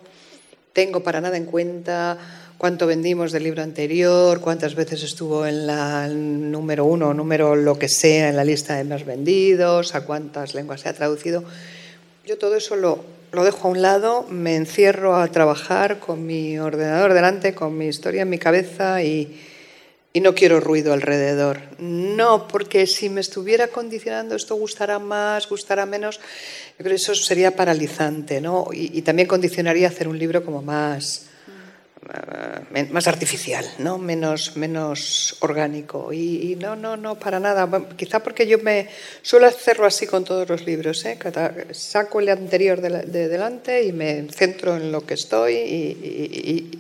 tengo 0.72 1.02
para 1.02 1.20
nada 1.20 1.36
en 1.36 1.46
cuenta 1.46 2.16
cuánto 2.56 2.86
vendimos 2.86 3.32
del 3.32 3.42
libro 3.42 3.64
anterior, 3.64 4.40
cuántas 4.40 4.76
veces 4.76 5.02
estuvo 5.02 5.44
en 5.44 5.66
la 5.66 6.06
número 6.06 6.84
uno 6.84 7.12
número 7.12 7.56
lo 7.56 7.76
que 7.76 7.88
sea 7.88 8.28
en 8.28 8.36
la 8.36 8.44
lista 8.44 8.76
de 8.76 8.84
más 8.84 9.04
vendidos, 9.04 9.96
a 9.96 10.02
cuántas 10.02 10.54
lenguas 10.54 10.82
se 10.82 10.90
ha 10.90 10.92
traducido. 10.92 11.42
Yo 12.24 12.38
todo 12.38 12.54
eso 12.54 12.76
lo, 12.76 13.04
lo 13.32 13.42
dejo 13.42 13.66
a 13.66 13.70
un 13.72 13.82
lado, 13.82 14.26
me 14.30 14.54
encierro 14.54 15.16
a 15.16 15.26
trabajar 15.26 15.98
con 15.98 16.24
mi 16.24 16.56
ordenador 16.60 17.14
delante, 17.14 17.52
con 17.52 17.76
mi 17.76 17.88
historia 17.88 18.22
en 18.22 18.30
mi 18.30 18.38
cabeza 18.38 19.02
y, 19.02 19.40
y 20.16 20.20
no 20.22 20.34
quiero 20.34 20.60
ruido 20.60 20.94
alrededor. 20.94 21.60
No, 21.78 22.48
porque 22.48 22.86
si 22.86 23.10
me 23.10 23.20
estuviera 23.20 23.68
condicionando 23.68 24.34
esto 24.34 24.54
gustará 24.54 24.98
más, 24.98 25.46
gustará 25.46 25.84
menos, 25.84 26.16
yo 26.16 26.78
creo 26.78 26.92
que 26.92 26.94
eso 26.94 27.14
sería 27.14 27.54
paralizante, 27.54 28.40
¿no? 28.40 28.68
Y, 28.72 29.02
también 29.02 29.28
condicionaría 29.28 29.88
hacer 29.88 30.08
un 30.08 30.18
libro 30.18 30.42
como 30.42 30.62
más, 30.62 31.26
uh, 32.00 32.94
más 32.94 33.06
artificial, 33.08 33.66
¿no? 33.78 33.98
Menos, 33.98 34.56
menos 34.56 35.36
orgánico. 35.40 36.10
Y, 36.14 36.56
no, 36.58 36.76
no, 36.76 36.96
no, 36.96 37.18
para 37.18 37.38
nada. 37.38 37.68
Quizá 37.94 38.20
porque 38.20 38.46
yo 38.46 38.56
me 38.60 38.88
suelo 39.20 39.46
hacerlo 39.46 39.84
así 39.84 40.06
con 40.06 40.24
todos 40.24 40.48
los 40.48 40.64
libros, 40.64 41.04
¿eh? 41.04 41.18
Saco 41.72 42.20
el 42.20 42.30
anterior 42.30 42.80
de, 42.80 43.02
de 43.02 43.28
delante 43.28 43.84
y 43.84 43.92
me 43.92 44.28
centro 44.32 44.78
en 44.78 44.92
lo 44.92 45.04
que 45.04 45.12
estoy 45.12 45.52
y 45.52 46.70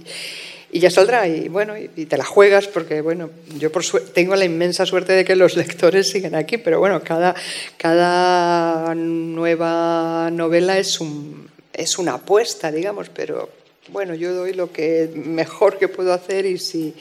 y 0.70 0.80
ya 0.80 0.90
saldrá 0.90 1.26
y 1.28 1.48
bueno 1.48 1.74
y 1.76 2.06
te 2.06 2.16
la 2.16 2.24
juegas 2.24 2.66
porque 2.66 3.00
bueno 3.00 3.30
yo 3.58 3.70
por 3.70 3.84
tengo 4.12 4.34
la 4.36 4.44
inmensa 4.44 4.84
suerte 4.84 5.12
de 5.12 5.24
que 5.24 5.36
los 5.36 5.56
lectores 5.56 6.10
siguen 6.10 6.34
aquí 6.34 6.58
pero 6.58 6.78
bueno 6.78 7.02
cada 7.02 7.34
cada 7.76 8.94
nueva 8.94 10.30
novela 10.32 10.78
es 10.78 11.00
un 11.00 11.48
es 11.72 11.98
una 11.98 12.14
apuesta 12.14 12.72
digamos 12.72 13.08
pero 13.08 13.48
bueno, 13.88 14.14
yo 14.14 14.34
doy 14.34 14.52
lo 14.52 14.72
que 14.72 15.10
mejor 15.14 15.78
que 15.78 15.88
puedo 15.88 16.12
hacer 16.12 16.46
y 16.46 16.58
si, 16.58 16.94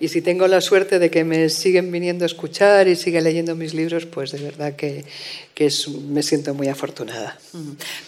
y 0.00 0.08
si 0.08 0.22
tengo 0.22 0.46
la 0.46 0.60
suerte 0.60 0.98
de 0.98 1.10
que 1.10 1.24
me 1.24 1.48
siguen 1.48 1.90
viniendo 1.90 2.24
a 2.24 2.26
escuchar 2.26 2.88
y 2.88 2.96
siguen 2.96 3.24
leyendo 3.24 3.54
mis 3.54 3.74
libros, 3.74 4.06
pues 4.06 4.32
de 4.32 4.38
verdad 4.38 4.74
que, 4.74 5.04
que 5.54 5.66
es, 5.66 5.88
me 5.88 6.22
siento 6.22 6.54
muy 6.54 6.68
afortunada. 6.68 7.38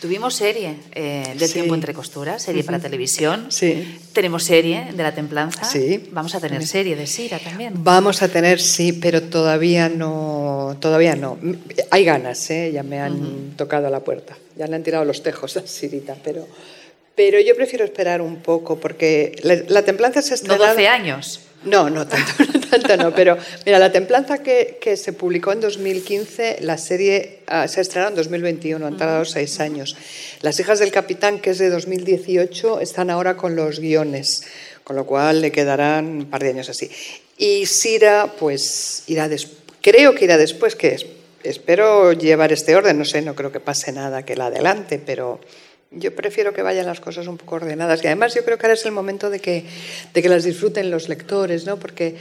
Tuvimos 0.01 0.35
serie 0.35 0.77
eh, 0.93 1.35
de 1.37 1.47
sí. 1.47 1.55
Tiempo 1.55 1.75
entre 1.75 1.93
Costuras, 1.93 2.43
serie 2.43 2.61
uh 2.61 2.63
-huh. 2.63 2.67
para 2.67 2.79
televisión. 2.79 3.47
Sí. 3.51 3.99
Tenemos 4.13 4.45
serie 4.45 4.93
de 4.95 5.03
La 5.03 5.15
Templanza. 5.15 5.65
Sí. 5.65 6.09
Vamos 6.13 6.35
a 6.35 6.41
tener 6.41 6.65
serie 6.67 6.95
de 6.95 7.07
Sira 7.07 7.39
también. 7.39 7.75
Vamos 7.83 8.23
a 8.23 8.29
tener, 8.29 8.61
sí, 8.61 8.93
pero 8.93 9.23
todavía 9.23 9.89
no. 9.89 10.77
Todavía 10.81 11.17
no. 11.17 11.39
Hay 11.91 12.05
ganas, 12.05 12.51
¿eh? 12.51 12.71
ya 12.73 12.83
me 12.83 13.01
han 13.01 13.15
uh 13.15 13.25
-huh. 13.25 13.57
tocado 13.57 13.89
a 13.89 13.91
la 13.91 14.01
puerta. 14.01 14.37
Ya 14.57 14.67
le 14.67 14.77
han 14.77 14.83
tirado 14.85 15.05
los 15.05 15.23
tejos 15.23 15.57
a 15.57 15.67
Sirita, 15.67 16.17
pero. 16.23 16.47
Pero 17.21 17.39
yo 17.39 17.55
prefiero 17.55 17.85
esperar 17.85 18.23
un 18.23 18.37
poco 18.37 18.81
porque 18.81 19.37
la, 19.43 19.55
la 19.69 19.83
templanza 19.83 20.23
se 20.23 20.33
estrenó... 20.33 20.57
¿No 20.57 20.71
12 20.71 20.89
años? 20.89 21.41
No, 21.65 21.91
no 21.91 22.07
tanto, 22.07 22.33
no, 22.51 22.61
tanto 22.61 22.97
no, 22.97 23.15
pero 23.15 23.37
mira, 23.67 23.79
la 23.79 23.93
templanza 23.93 24.39
que, 24.39 24.79
que, 24.81 24.97
se 24.97 25.13
publicó 25.13 25.53
en 25.53 25.61
2015, 25.61 26.61
la 26.63 26.79
serie 26.79 27.41
uh, 27.53 27.69
se 27.69 27.83
estrenó 27.83 28.09
en 28.09 28.15
2021, 28.15 28.87
han 28.87 28.97
tardado 28.97 29.27
seis 29.27 29.61
años. 29.61 29.99
Las 30.41 30.59
hijas 30.61 30.79
del 30.79 30.93
capitán, 30.93 31.41
que 31.41 31.51
es 31.51 31.59
de 31.59 31.69
2018, 31.69 32.81
están 32.81 33.11
ahora 33.11 33.37
con 33.37 33.55
los 33.55 33.81
guiones, 33.81 34.47
con 34.83 34.97
lo 34.97 35.05
cual 35.05 35.43
le 35.43 35.53
quedarán 35.53 36.07
un 36.07 36.31
par 36.31 36.43
de 36.43 36.49
años 36.49 36.71
así. 36.71 36.91
Y 37.37 37.67
Sira, 37.67 38.33
pues 38.39 39.05
irá 39.09 39.29
después, 39.29 39.59
creo 39.83 40.15
que 40.15 40.25
irá 40.25 40.39
después, 40.39 40.75
que 40.75 40.95
es, 40.95 41.05
espero 41.43 42.15
llevar 42.15 42.51
este 42.51 42.75
orden, 42.77 42.97
no 42.97 43.05
sé, 43.05 43.21
no 43.21 43.35
creo 43.35 43.53
que 43.53 43.61
pase 43.61 43.93
nada 43.93 44.25
que 44.25 44.37
la 44.37 44.47
adelante, 44.47 44.99
pero 45.05 45.39
yo 45.91 46.15
prefiero 46.15 46.53
que 46.53 46.63
vayan 46.63 46.87
las 46.87 47.01
cosas 47.01 47.27
un 47.27 47.37
poco 47.37 47.57
ordenadas 47.57 48.03
y 48.05 48.07
además 48.07 48.35
yo 48.35 48.45
creo 48.45 48.59
que 48.59 48.67
ahora 48.67 48.75
es 48.75 48.87
el 48.87 48.93
momento 48.93 49.29
de 49.29 49.41
que, 49.41 49.65
de 50.15 50.23
que 50.23 50.29
las 50.29 50.45
disfruten 50.45 50.91
los 50.91 51.09
lectores, 51.09 51.67
¿no? 51.67 51.79
porque 51.79 52.17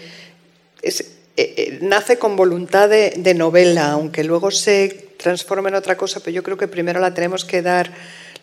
es, 0.82 1.02
eh, 1.38 1.54
eh, 1.58 1.80
nace 1.82 2.18
con 2.18 2.36
voluntad 2.36 2.90
de, 2.90 3.12
de, 3.18 3.34
novela, 3.34 3.92
aunque 3.92 4.24
luego 4.24 4.50
se 4.50 5.10
transforme 5.18 5.70
en 5.70 5.76
otra 5.76 5.98
cosa, 5.98 6.20
pero 6.20 6.34
yo 6.34 6.44
creo 6.44 6.58
que 6.58 6.68
primero 6.68 7.00
la 7.00 7.14
tenemos 7.14 7.46
que 7.46 7.62
dar, 7.62 7.92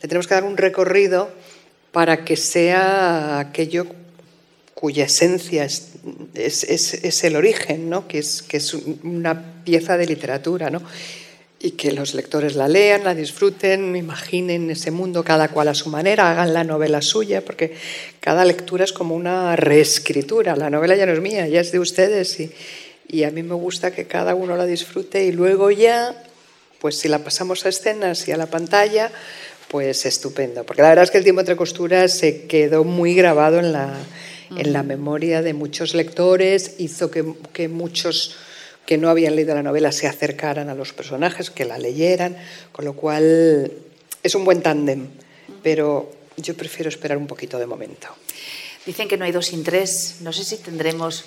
le 0.00 0.08
tenemos 0.08 0.28
que 0.28 0.34
dar 0.34 0.44
un 0.44 0.56
recorrido 0.56 1.30
para 1.90 2.24
que 2.24 2.36
sea 2.36 3.40
aquello 3.40 3.86
cuya 4.74 5.06
esencia 5.06 5.64
es, 5.64 5.92
es, 6.34 6.62
es, 6.64 7.24
el 7.24 7.34
origen, 7.34 7.88
¿no? 7.88 8.06
que, 8.06 8.18
es, 8.18 8.42
que 8.42 8.58
es 8.58 8.74
una 8.74 9.62
pieza 9.64 9.96
de 9.96 10.06
literatura. 10.06 10.68
¿no? 10.68 10.82
Y 11.58 11.72
que 11.72 11.92
los 11.92 12.14
lectores 12.14 12.54
la 12.54 12.68
lean, 12.68 13.04
la 13.04 13.14
disfruten, 13.14 13.96
imaginen 13.96 14.70
ese 14.70 14.90
mundo 14.90 15.24
cada 15.24 15.48
cual 15.48 15.68
a 15.68 15.74
su 15.74 15.88
manera, 15.88 16.30
hagan 16.30 16.52
la 16.52 16.64
novela 16.64 17.00
suya, 17.00 17.44
porque 17.44 17.74
cada 18.20 18.44
lectura 18.44 18.84
es 18.84 18.92
como 18.92 19.14
una 19.14 19.56
reescritura. 19.56 20.54
La 20.54 20.68
novela 20.68 20.96
ya 20.96 21.06
no 21.06 21.12
es 21.12 21.20
mía, 21.20 21.48
ya 21.48 21.60
es 21.60 21.72
de 21.72 21.78
ustedes 21.78 22.38
y, 22.40 22.52
y 23.08 23.24
a 23.24 23.30
mí 23.30 23.42
me 23.42 23.54
gusta 23.54 23.90
que 23.90 24.06
cada 24.06 24.34
uno 24.34 24.56
la 24.56 24.66
disfrute 24.66 25.24
y 25.24 25.32
luego 25.32 25.70
ya, 25.70 26.22
pues 26.78 26.98
si 26.98 27.08
la 27.08 27.20
pasamos 27.20 27.64
a 27.64 27.70
escenas 27.70 28.28
y 28.28 28.32
a 28.32 28.36
la 28.36 28.46
pantalla, 28.46 29.10
pues 29.68 30.04
estupendo. 30.04 30.64
Porque 30.64 30.82
la 30.82 30.90
verdad 30.90 31.04
es 31.04 31.10
que 31.10 31.18
el 31.18 31.24
tiempo 31.24 31.40
entre 31.40 31.56
costuras 31.56 32.12
se 32.12 32.46
quedó 32.46 32.84
muy 32.84 33.14
grabado 33.14 33.58
en 33.60 33.72
la, 33.72 33.94
en 34.56 34.72
la 34.72 34.82
memoria 34.82 35.40
de 35.40 35.54
muchos 35.54 35.94
lectores, 35.94 36.74
hizo 36.78 37.10
que, 37.10 37.24
que 37.52 37.68
muchos 37.68 38.36
que 38.86 38.96
no 38.96 39.10
habían 39.10 39.36
leído 39.36 39.54
la 39.54 39.62
novela 39.62 39.92
se 39.92 40.06
acercaran 40.06 40.70
a 40.70 40.74
los 40.74 40.92
personajes, 40.92 41.50
que 41.50 41.64
la 41.64 41.76
leyeran, 41.76 42.36
con 42.72 42.84
lo 42.84 42.94
cual 42.94 43.70
es 44.22 44.34
un 44.34 44.44
buen 44.44 44.62
tándem, 44.62 45.08
pero 45.62 46.12
yo 46.36 46.56
prefiero 46.56 46.88
esperar 46.88 47.18
un 47.18 47.26
poquito 47.26 47.58
de 47.58 47.66
momento. 47.66 48.08
Dicen 48.86 49.08
que 49.08 49.16
no 49.16 49.24
hay 49.24 49.32
dos 49.32 49.46
sin 49.46 49.64
tres. 49.64 50.18
No 50.20 50.32
sé 50.32 50.44
si 50.44 50.58
tendremos 50.58 51.24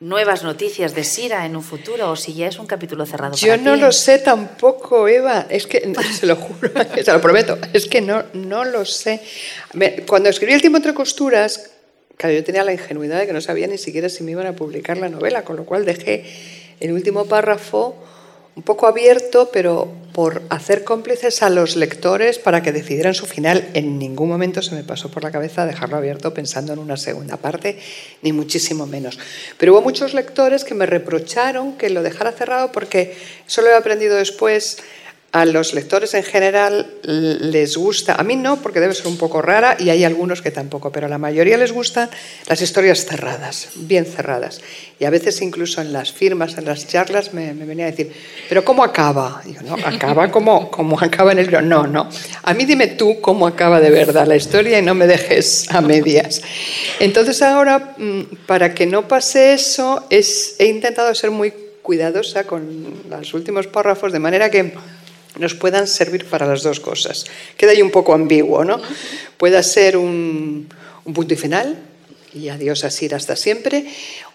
nuevas 0.00 0.42
noticias 0.42 0.94
de 0.94 1.04
Sira 1.04 1.44
en 1.44 1.54
un 1.54 1.62
futuro 1.62 2.10
o 2.10 2.16
si 2.16 2.32
ya 2.32 2.48
es 2.48 2.58
un 2.58 2.66
capítulo 2.66 3.04
cerrado. 3.04 3.36
Yo 3.36 3.58
no 3.58 3.76
lo 3.76 3.92
sé 3.92 4.18
tampoco, 4.18 5.06
Eva. 5.06 5.46
Es 5.50 5.66
que, 5.66 5.92
se 6.18 6.26
lo 6.26 6.36
juro, 6.36 6.70
se 7.04 7.12
lo 7.12 7.20
prometo, 7.20 7.58
es 7.74 7.86
que 7.86 8.00
no, 8.00 8.24
no 8.32 8.64
lo 8.64 8.86
sé. 8.86 9.20
Cuando 10.06 10.30
escribí 10.30 10.54
El 10.54 10.62
tiempo 10.62 10.78
entre 10.78 10.94
costuras, 10.94 11.70
claro, 12.16 12.34
yo 12.34 12.42
tenía 12.42 12.64
la 12.64 12.72
ingenuidad 12.72 13.18
de 13.18 13.26
que 13.26 13.34
no 13.34 13.42
sabía 13.42 13.66
ni 13.66 13.76
siquiera 13.76 14.08
si 14.08 14.24
me 14.24 14.30
iban 14.30 14.46
a 14.46 14.54
publicar 14.54 14.96
la 14.96 15.10
novela, 15.10 15.44
con 15.44 15.56
lo 15.56 15.66
cual 15.66 15.84
dejé 15.84 16.24
el 16.80 16.92
último 16.92 17.26
párrafo 17.26 17.94
un 18.56 18.62
poco 18.62 18.86
abierto, 18.86 19.50
pero 19.52 19.88
por 20.12 20.42
hacer 20.50 20.82
cómplices 20.84 21.42
a 21.42 21.50
los 21.50 21.76
lectores 21.76 22.38
para 22.38 22.62
que 22.62 22.72
decidieran 22.72 23.14
su 23.14 23.26
final. 23.26 23.68
En 23.74 23.98
ningún 23.98 24.28
momento 24.28 24.60
se 24.60 24.74
me 24.74 24.82
pasó 24.82 25.10
por 25.10 25.22
la 25.22 25.30
cabeza 25.30 25.66
dejarlo 25.66 25.96
abierto 25.96 26.34
pensando 26.34 26.72
en 26.72 26.80
una 26.80 26.96
segunda 26.96 27.36
parte, 27.36 27.78
ni 28.22 28.32
muchísimo 28.32 28.86
menos. 28.86 29.18
Pero 29.56 29.72
hubo 29.72 29.82
muchos 29.82 30.12
lectores 30.12 30.64
que 30.64 30.74
me 30.74 30.86
reprocharon 30.86 31.78
que 31.78 31.90
lo 31.90 32.02
dejara 32.02 32.32
cerrado 32.32 32.72
porque 32.72 33.16
eso 33.46 33.62
lo 33.62 33.68
he 33.68 33.74
aprendido 33.74 34.16
después 34.16 34.78
a 35.32 35.44
los 35.44 35.74
lectores 35.74 36.14
en 36.14 36.24
general 36.24 36.90
les 37.04 37.76
gusta, 37.76 38.16
a 38.16 38.24
mí 38.24 38.34
no, 38.34 38.60
porque 38.60 38.80
debe 38.80 38.94
ser 38.94 39.06
un 39.06 39.16
poco 39.16 39.40
rara 39.40 39.76
y 39.78 39.90
hay 39.90 40.02
algunos 40.02 40.42
que 40.42 40.50
tampoco, 40.50 40.90
pero 40.90 41.06
a 41.06 41.08
la 41.08 41.18
mayoría 41.18 41.56
les 41.56 41.70
gustan 41.70 42.10
las 42.48 42.60
historias 42.60 43.06
cerradas, 43.06 43.68
bien 43.76 44.06
cerradas. 44.06 44.60
Y 44.98 45.04
a 45.04 45.10
veces 45.10 45.40
incluso 45.40 45.80
en 45.80 45.92
las 45.92 46.12
firmas, 46.12 46.58
en 46.58 46.64
las 46.64 46.86
charlas, 46.88 47.32
me, 47.32 47.54
me 47.54 47.64
venía 47.64 47.86
a 47.86 47.90
decir, 47.90 48.12
¿pero 48.48 48.64
cómo 48.64 48.82
acaba? 48.82 49.40
Y 49.46 49.54
yo, 49.54 49.62
no, 49.62 49.74
acaba 49.84 50.30
como, 50.32 50.68
como 50.68 50.98
acaba 51.00 51.30
en 51.30 51.38
el 51.38 51.46
libro. 51.46 51.62
No, 51.62 51.86
no. 51.86 52.08
A 52.42 52.52
mí 52.52 52.64
dime 52.64 52.88
tú 52.88 53.20
cómo 53.20 53.46
acaba 53.46 53.80
de 53.80 53.90
verdad 53.90 54.26
la 54.26 54.36
historia 54.36 54.80
y 54.80 54.82
no 54.82 54.94
me 54.94 55.06
dejes 55.06 55.70
a 55.70 55.80
medias. 55.80 56.42
Entonces 56.98 57.40
ahora, 57.40 57.94
mm, 57.96 58.46
para 58.46 58.74
que 58.74 58.86
no 58.86 59.06
pase 59.06 59.52
eso, 59.52 60.06
es, 60.10 60.56
he 60.58 60.66
intentado 60.66 61.14
ser 61.14 61.30
muy 61.30 61.52
cuidadosa 61.82 62.44
con 62.44 62.94
los 63.08 63.32
últimos 63.32 63.68
párrafos, 63.68 64.12
de 64.12 64.18
manera 64.18 64.50
que 64.50 64.72
nos 65.38 65.54
puedan 65.54 65.86
servir 65.86 66.26
para 66.26 66.46
las 66.46 66.62
dos 66.62 66.80
cosas. 66.80 67.26
Queda 67.56 67.72
ahí 67.72 67.82
un 67.82 67.90
poco 67.90 68.14
ambiguo, 68.14 68.64
¿no? 68.64 68.80
Pueda 69.36 69.62
ser 69.62 69.96
un, 69.96 70.68
punto 71.04 71.34
y 71.34 71.36
final, 71.36 71.78
y 72.34 72.48
adiós 72.48 72.84
a 72.84 72.90
Sir 72.90 73.14
hasta 73.14 73.36
siempre, 73.36 73.86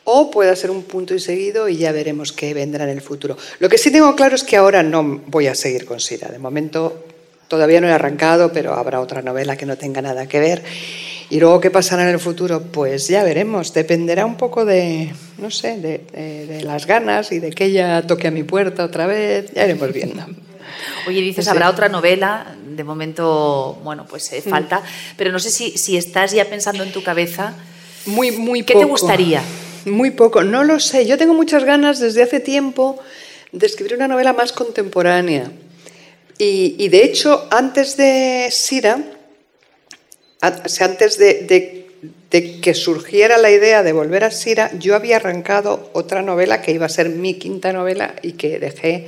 o 0.04 0.30
pueda 0.32 0.56
ser 0.56 0.72
un 0.72 0.84
punto 0.84 1.16
y 1.16 1.20
seguido 1.20 1.68
y 1.68 1.78
ya 1.78 1.92
veremos 1.92 2.32
qué 2.32 2.54
vendrá 2.54 2.84
en 2.84 2.92
el 2.92 3.02
futuro. 3.02 3.38
Lo 3.60 3.70
que 3.70 3.78
sí 3.78 3.92
tengo 3.92 4.16
claro 4.16 4.36
es 4.36 4.44
que 4.44 4.58
ahora 4.58 4.84
no 4.84 5.22
voy 5.28 5.48
a 5.48 5.56
seguir 5.56 5.86
con 5.86 6.00
Sira. 6.00 6.30
De 6.30 6.40
momento 6.40 7.06
todavía 7.48 7.82
no 7.82 7.88
he 7.88 7.92
arrancado, 7.92 8.52
pero 8.52 8.74
habrá 8.74 9.00
otra 9.00 9.22
novela 9.22 9.58
que 9.58 9.66
no 9.66 9.78
tenga 9.78 10.02
nada 10.02 10.28
que 10.28 10.40
ver. 10.40 10.64
Y 11.30 11.40
luego 11.40 11.60
qué 11.60 11.72
pasará 11.72 12.04
en 12.04 12.10
el 12.10 12.20
futuro, 12.20 12.62
pues 12.62 13.08
ya 13.08 13.24
veremos. 13.24 13.74
Dependerá 13.74 14.28
un 14.28 14.38
poco 14.38 14.64
de, 14.64 15.12
no 15.40 15.50
sé, 15.50 15.78
de, 15.78 16.46
de 16.46 16.62
las 16.62 16.86
ganas 16.86 17.32
y 17.32 17.40
de 17.40 17.50
que 17.50 17.66
ella 17.66 18.06
toque 18.06 18.28
a 18.28 18.32
mi 18.32 18.44
puerta 18.44 18.84
otra 18.84 19.08
vez. 19.08 19.52
Ya 19.56 19.66
iremos 19.66 19.92
viendo. 19.92 20.24
Oye, 21.08 21.22
dices, 21.22 21.48
habrá 21.48 21.70
otra 21.70 21.90
novela, 21.90 22.56
de 22.68 22.84
momento, 22.84 23.80
bueno, 23.84 24.06
pues 24.10 24.32
eh, 24.34 24.42
falta, 24.42 24.82
pero 25.18 25.32
no 25.32 25.40
sé 25.40 25.50
si, 25.50 25.78
si 25.78 25.98
estás 25.98 26.32
ya 26.32 26.46
pensando 26.46 26.84
en 26.84 26.92
tu 26.92 27.04
cabeza. 27.04 27.54
Muy, 28.06 28.32
muy 28.32 28.64
¿Qué 28.64 28.76
te 28.76 28.86
gustaría? 28.86 29.42
Muy 29.86 30.12
poco, 30.12 30.44
no 30.44 30.64
lo 30.64 30.80
sé. 30.80 31.06
Yo 31.06 31.18
tengo 31.18 31.34
muchas 31.34 31.64
ganas 31.64 32.00
desde 32.00 32.24
hace 32.24 32.40
tiempo 32.40 33.00
de 33.52 33.66
escribir 33.68 33.96
una 33.96 34.08
novela 34.08 34.34
más 34.34 34.52
contemporánea. 34.52 35.52
Y, 36.38 36.90
de 36.90 37.04
hecho, 37.06 37.48
antes 37.50 37.96
de 37.96 38.50
Sira, 38.52 39.00
antes 40.42 41.18
de, 41.18 41.86
de, 42.30 42.60
que 42.60 42.74
surgiera 42.74 43.38
la 43.38 43.52
idea 43.52 43.84
de 43.84 43.94
volver 43.94 44.26
a 44.26 44.32
Sira, 44.32 44.70
yo 44.78 44.96
había 44.96 45.16
arrancado 45.16 45.90
otra 45.94 46.22
novela 46.22 46.62
que 46.62 46.72
iba 46.72 46.88
a 46.88 46.90
ser 46.90 47.10
mi 47.10 47.36
quinta 47.36 47.72
novela 47.72 48.16
y 48.22 48.34
que 48.34 48.60
dejé 48.60 49.08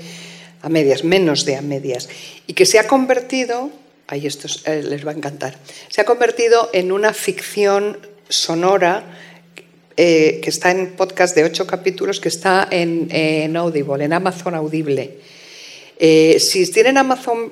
a 0.62 0.70
medias, 0.70 1.04
menos 1.04 1.46
de 1.46 1.56
a 1.56 1.62
medias, 1.62 2.10
y 2.48 2.54
que 2.54 2.66
se 2.66 2.80
ha 2.80 2.88
convertido, 2.88 3.72
ahí 4.08 4.26
esto 4.26 4.48
eh, 4.66 4.84
les 4.84 5.06
va 5.06 5.12
a 5.12 5.16
encantar, 5.16 5.58
se 5.90 6.02
ha 6.02 6.06
convertido 6.06 6.70
en 6.74 6.92
una 6.92 7.14
ficción 7.14 7.98
sonora 8.30 9.04
eh, 9.96 10.40
que 10.44 10.50
está 10.50 10.72
en 10.72 10.96
podcast 10.96 11.36
de 11.36 11.44
ocho 11.44 11.66
capítulos, 11.66 12.20
que 12.20 12.30
está 12.30 12.68
en, 12.70 13.56
Audible, 13.56 14.06
en 14.06 14.14
Amazon 14.14 14.56
Audible. 14.56 15.18
Eh, 15.98 16.40
si 16.40 16.72
tienen 16.72 16.98
Amazon, 16.98 17.52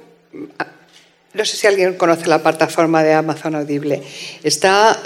no 1.34 1.45
sé 1.45 1.58
si 1.58 1.66
alguien 1.66 1.95
conoce 1.95 2.28
la 2.28 2.43
plataforma 2.43 3.03
de 3.03 3.14
Amazon 3.14 3.56
Audible, 3.56 4.01
está, 4.43 5.01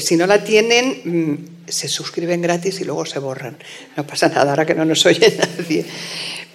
si 0.00 0.16
no 0.16 0.26
la 0.26 0.44
tienen, 0.44 1.00
mm, 1.04 1.54
se 1.66 1.88
suscriben 1.88 2.42
gratis 2.42 2.80
y 2.80 2.84
luego 2.84 3.04
se 3.06 3.18
borran. 3.18 3.56
No 3.96 4.06
pasa 4.06 4.28
nada, 4.28 4.50
ahora 4.50 4.66
que 4.66 4.74
no 4.74 4.84
nos 4.84 5.04
oye 5.06 5.36
nadie. 5.58 5.84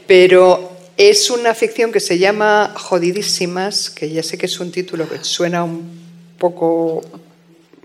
Pero 0.07 0.78
es 0.99 1.29
una 1.29 1.55
ficción 1.55 1.93
que 1.93 2.01
se 2.01 2.19
llama 2.19 2.73
Jodidísimas, 2.75 3.89
que 3.89 4.09
ya 4.09 4.21
sé 4.21 4.37
que 4.37 4.47
es 4.47 4.59
un 4.59 4.69
título 4.69 5.07
que 5.07 5.23
suena 5.23 5.63
un 5.63 5.89
poco 6.37 7.01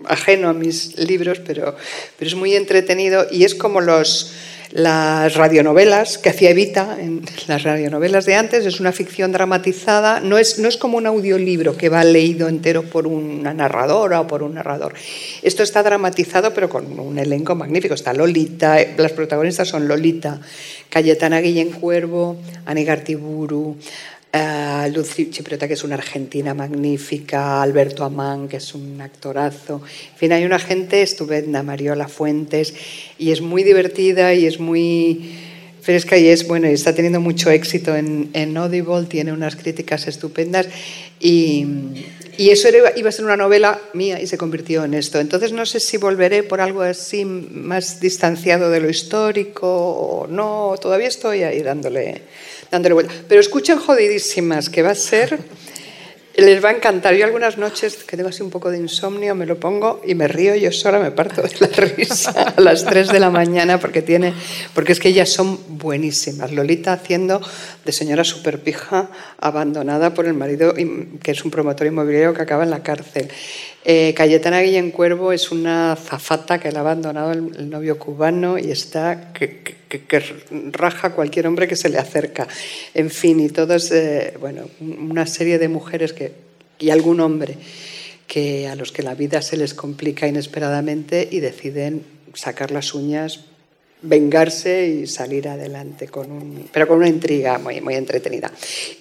ajeno 0.05 0.49
a 0.49 0.53
mis 0.53 0.99
libros, 0.99 1.39
pero, 1.47 1.77
pero 2.19 2.29
es 2.29 2.35
muy 2.35 2.57
entretenido 2.57 3.25
y 3.31 3.45
es 3.45 3.55
como 3.55 3.81
los, 3.81 4.33
las 4.75 5.37
radionovelas 5.37 6.19
que 6.19 6.31
hacía 6.31 6.51
Evita, 6.51 6.97
en 6.99 7.23
las 7.47 7.63
radionovelas 7.63 8.27
de 8.27 8.35
antes, 8.35 8.67
es 8.67 8.81
una 8.81 8.91
ficción 8.91 9.31
dramatizada, 9.31 10.19
no 10.19 10.37
es, 10.37 10.59
no 10.59 10.67
es 10.67 10.77
como 10.77 10.99
un 10.99 11.07
audiolibro 11.07 11.77
que 11.77 11.89
va 11.89 12.03
leído 12.03 12.49
entero 12.49 12.83
por 12.83 13.07
una 13.07 13.55
narradora 13.55 14.21
o 14.21 14.27
por 14.27 14.43
un 14.43 14.55
narrador. 14.55 14.95
Esto 15.43 15.63
está 15.63 15.85
dramatizado 15.85 16.53
pero 16.53 16.69
con 16.69 16.99
un 16.99 17.21
elenco 17.21 17.55
magnífico. 17.55 17.95
Está 17.95 18.13
Lolita, 18.13 18.79
las 18.97 19.13
protagonistas 19.13 19.69
son 19.69 19.87
Lolita, 19.87 20.41
Cayetana 20.89 21.41
Guillén 21.41 21.71
Cuervo, 21.71 22.39
Ani 22.67 22.85
Gartiburu, 22.85 23.77
Uh, 24.35 24.91
Lucy 24.93 25.31
Chipriota, 25.31 25.69
que 25.69 25.75
es 25.75 25.85
una 25.85 25.95
argentina 25.95 26.55
magnífica, 26.55 27.63
Alberto 27.63 28.03
Amán, 28.03 28.49
que 28.49 28.57
es 28.57 28.75
un 28.75 29.01
actorazo. 29.01 29.81
En 30.11 30.19
fin, 30.19 30.33
hay 30.33 30.45
una 30.45 30.59
gente 30.59 31.03
estupenda, 31.03 31.63
Mariola 31.63 32.09
Fuentes, 32.09 32.75
y 33.17 33.31
es 33.31 33.41
muy 33.41 33.63
divertida 33.63 34.35
y 34.35 34.47
es 34.47 34.59
muy 34.59 35.37
fresca 35.83 36.19
y 36.19 36.27
es 36.27 36.49
bueno 36.49 36.69
y 36.69 36.73
está 36.73 36.93
teniendo 36.93 37.21
mucho 37.21 37.49
éxito 37.51 37.95
en, 37.95 38.57
Audible, 38.57 39.05
tiene 39.05 39.33
unas 39.33 39.55
críticas 39.55 40.09
estupendas 40.09 40.67
y 41.21 41.67
eso 42.39 42.69
iba 42.97 43.09
a 43.09 43.13
ser 43.13 43.25
una 43.25 43.37
novela 43.37 43.81
mía 43.93 44.21
y 44.21 44.27
se 44.27 44.37
convirtió 44.37 44.85
en 44.85 44.95
esto. 44.95 45.21
Entonces 45.21 45.53
no 45.53 45.65
sé 45.67 45.79
si 45.79 45.97
volveré 45.97 46.43
por 46.43 46.61
algo 46.61 46.83
así 46.83 47.25
más 47.25 48.01
distanciado 48.01 48.71
de 48.71 48.81
lo 48.81 48.91
histórico 48.91 49.69
o 49.69 50.27
no, 50.27 50.75
todavía 50.81 51.09
estoy 51.09 51.43
ahí 51.43 51.63
dándole 51.63 52.23
Pero 53.29 53.41
escuchen 53.41 53.79
jodidísimas, 53.79 54.69
que 54.69 54.83
va 54.83 54.91
a 54.91 54.95
ser... 54.95 55.39
Les 56.37 56.63
va 56.65 56.71
a 56.71 56.73
encantar. 56.73 57.15
Yo 57.15 57.25
algunas 57.25 57.59
noches 57.59 57.95
que 57.95 58.17
tengo 58.17 58.29
así 58.29 58.43
un 58.43 58.51
poco 58.51 58.69
de 58.69 58.79
insomnio 58.79 59.37
me 59.37 59.47
lo 59.47 59.61
pongo 59.61 60.03
y 60.05 60.17
me 60.17 60.27
río 60.27 60.57
yo 60.57 60.73
sola, 60.73 60.99
me 60.99 61.13
parto 61.13 61.43
de 61.43 61.51
la 61.61 61.69
risa 61.97 62.55
a 62.57 62.61
las 62.61 62.85
3 62.85 63.13
de 63.13 63.21
la 63.21 63.31
mañana 63.31 63.79
porque 63.79 64.03
tiene, 64.03 64.35
porque 64.75 64.91
es 64.91 64.99
que 64.99 65.11
ellas 65.11 65.29
son 65.29 65.61
buenísimas. 65.79 66.51
Lolita 66.51 66.93
haciendo 66.93 67.41
de 67.85 67.93
señora 67.93 68.25
superpija 68.25 69.11
abandonada 69.39 70.13
por 70.13 70.27
el 70.27 70.35
marido 70.35 70.75
que 70.75 71.31
es 71.31 71.45
un 71.45 71.53
promotor 71.53 71.87
inmobiliario 71.87 72.35
que 72.35 72.43
acaba 72.43 72.65
en 72.65 72.71
la 72.71 72.83
cárcel. 72.83 73.29
Eh, 73.85 74.13
Cayetana 74.17 74.61
Guillén 74.61 74.91
Cuervo 74.91 75.31
es 75.31 75.53
una 75.53 75.95
zafata 75.95 76.59
que 76.59 76.73
le 76.73 76.79
ha 76.79 76.81
abandonado 76.81 77.31
el, 77.31 77.71
novio 77.71 77.97
cubano 77.97 78.59
y 78.59 78.73
está 78.73 79.33
raja 80.73 81.09
a 81.09 81.13
cualquier 81.13 81.47
hombre 81.47 81.69
que 81.69 81.77
se 81.77 81.89
le 81.89 81.99
acerca. 81.99 82.49
En 82.95 83.11
fin, 83.11 83.41
y 83.41 83.49
todos, 83.49 83.91
eh, 83.93 84.35
bueno, 84.41 84.69
una 84.81 85.27
serie 85.27 85.59
de 85.59 85.69
mujeres 85.69 86.13
que, 86.13 86.33
y 86.79 86.91
algún 86.91 87.21
hombre 87.21 87.57
que 88.27 88.69
a 88.69 88.75
los 88.75 88.91
que 88.91 89.03
la 89.03 89.15
vida 89.15 89.43
se 89.43 89.57
les 89.57 89.75
complica 89.75 90.27
inesperadamente 90.27 91.29
y 91.31 91.41
deciden 91.41 92.05
sacar 92.35 92.71
las 92.71 92.95
uñas 92.95 93.45
vengarse 94.07 94.87
y 94.87 95.07
salir 95.07 95.49
adelante 95.49 96.09
con 96.09 96.31
un, 96.31 96.69
pero 96.73 96.87
con 96.87 96.99
una 96.99 97.09
intriga 97.09 97.59
muy, 97.59 97.81
muy 97.81 97.95
entretenida. 97.95 98.51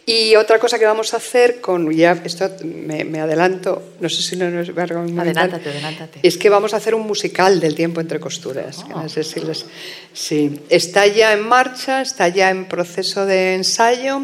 Y 0.05 0.35
otra 0.35 0.59
cosa 0.59 0.79
que 0.79 0.85
vamos 0.85 1.13
a 1.13 1.17
hacer 1.17 1.59
con 1.61 1.91
ya 1.91 2.19
esto 2.23 2.49
me, 2.63 3.03
me 3.03 3.19
adelanto, 3.19 3.81
no 3.99 4.09
sé 4.09 4.21
si 4.21 4.35
no 4.35 4.49
nos 4.49 4.69
va 4.77 4.83
a 4.83 4.85
Adelántate, 4.85 5.69
adelántate. 5.69 6.19
Es 6.23 6.37
que 6.37 6.49
vamos 6.49 6.73
a 6.73 6.77
hacer 6.77 6.95
un 6.95 7.05
musical 7.05 7.59
del 7.59 7.75
tiempo 7.75 8.01
entre 8.01 8.19
costuras. 8.19 8.83
que 8.83 8.89
no 8.93 9.07
sé 9.09 9.23
si 9.23 9.39
les- 9.41 9.65
sí, 10.13 10.59
está 10.69 11.05
ya 11.07 11.33
en 11.33 11.41
marcha, 11.41 12.01
está 12.01 12.27
ya 12.29 12.49
en 12.49 12.65
proceso 12.65 13.25
de 13.25 13.55
ensayo, 13.55 14.21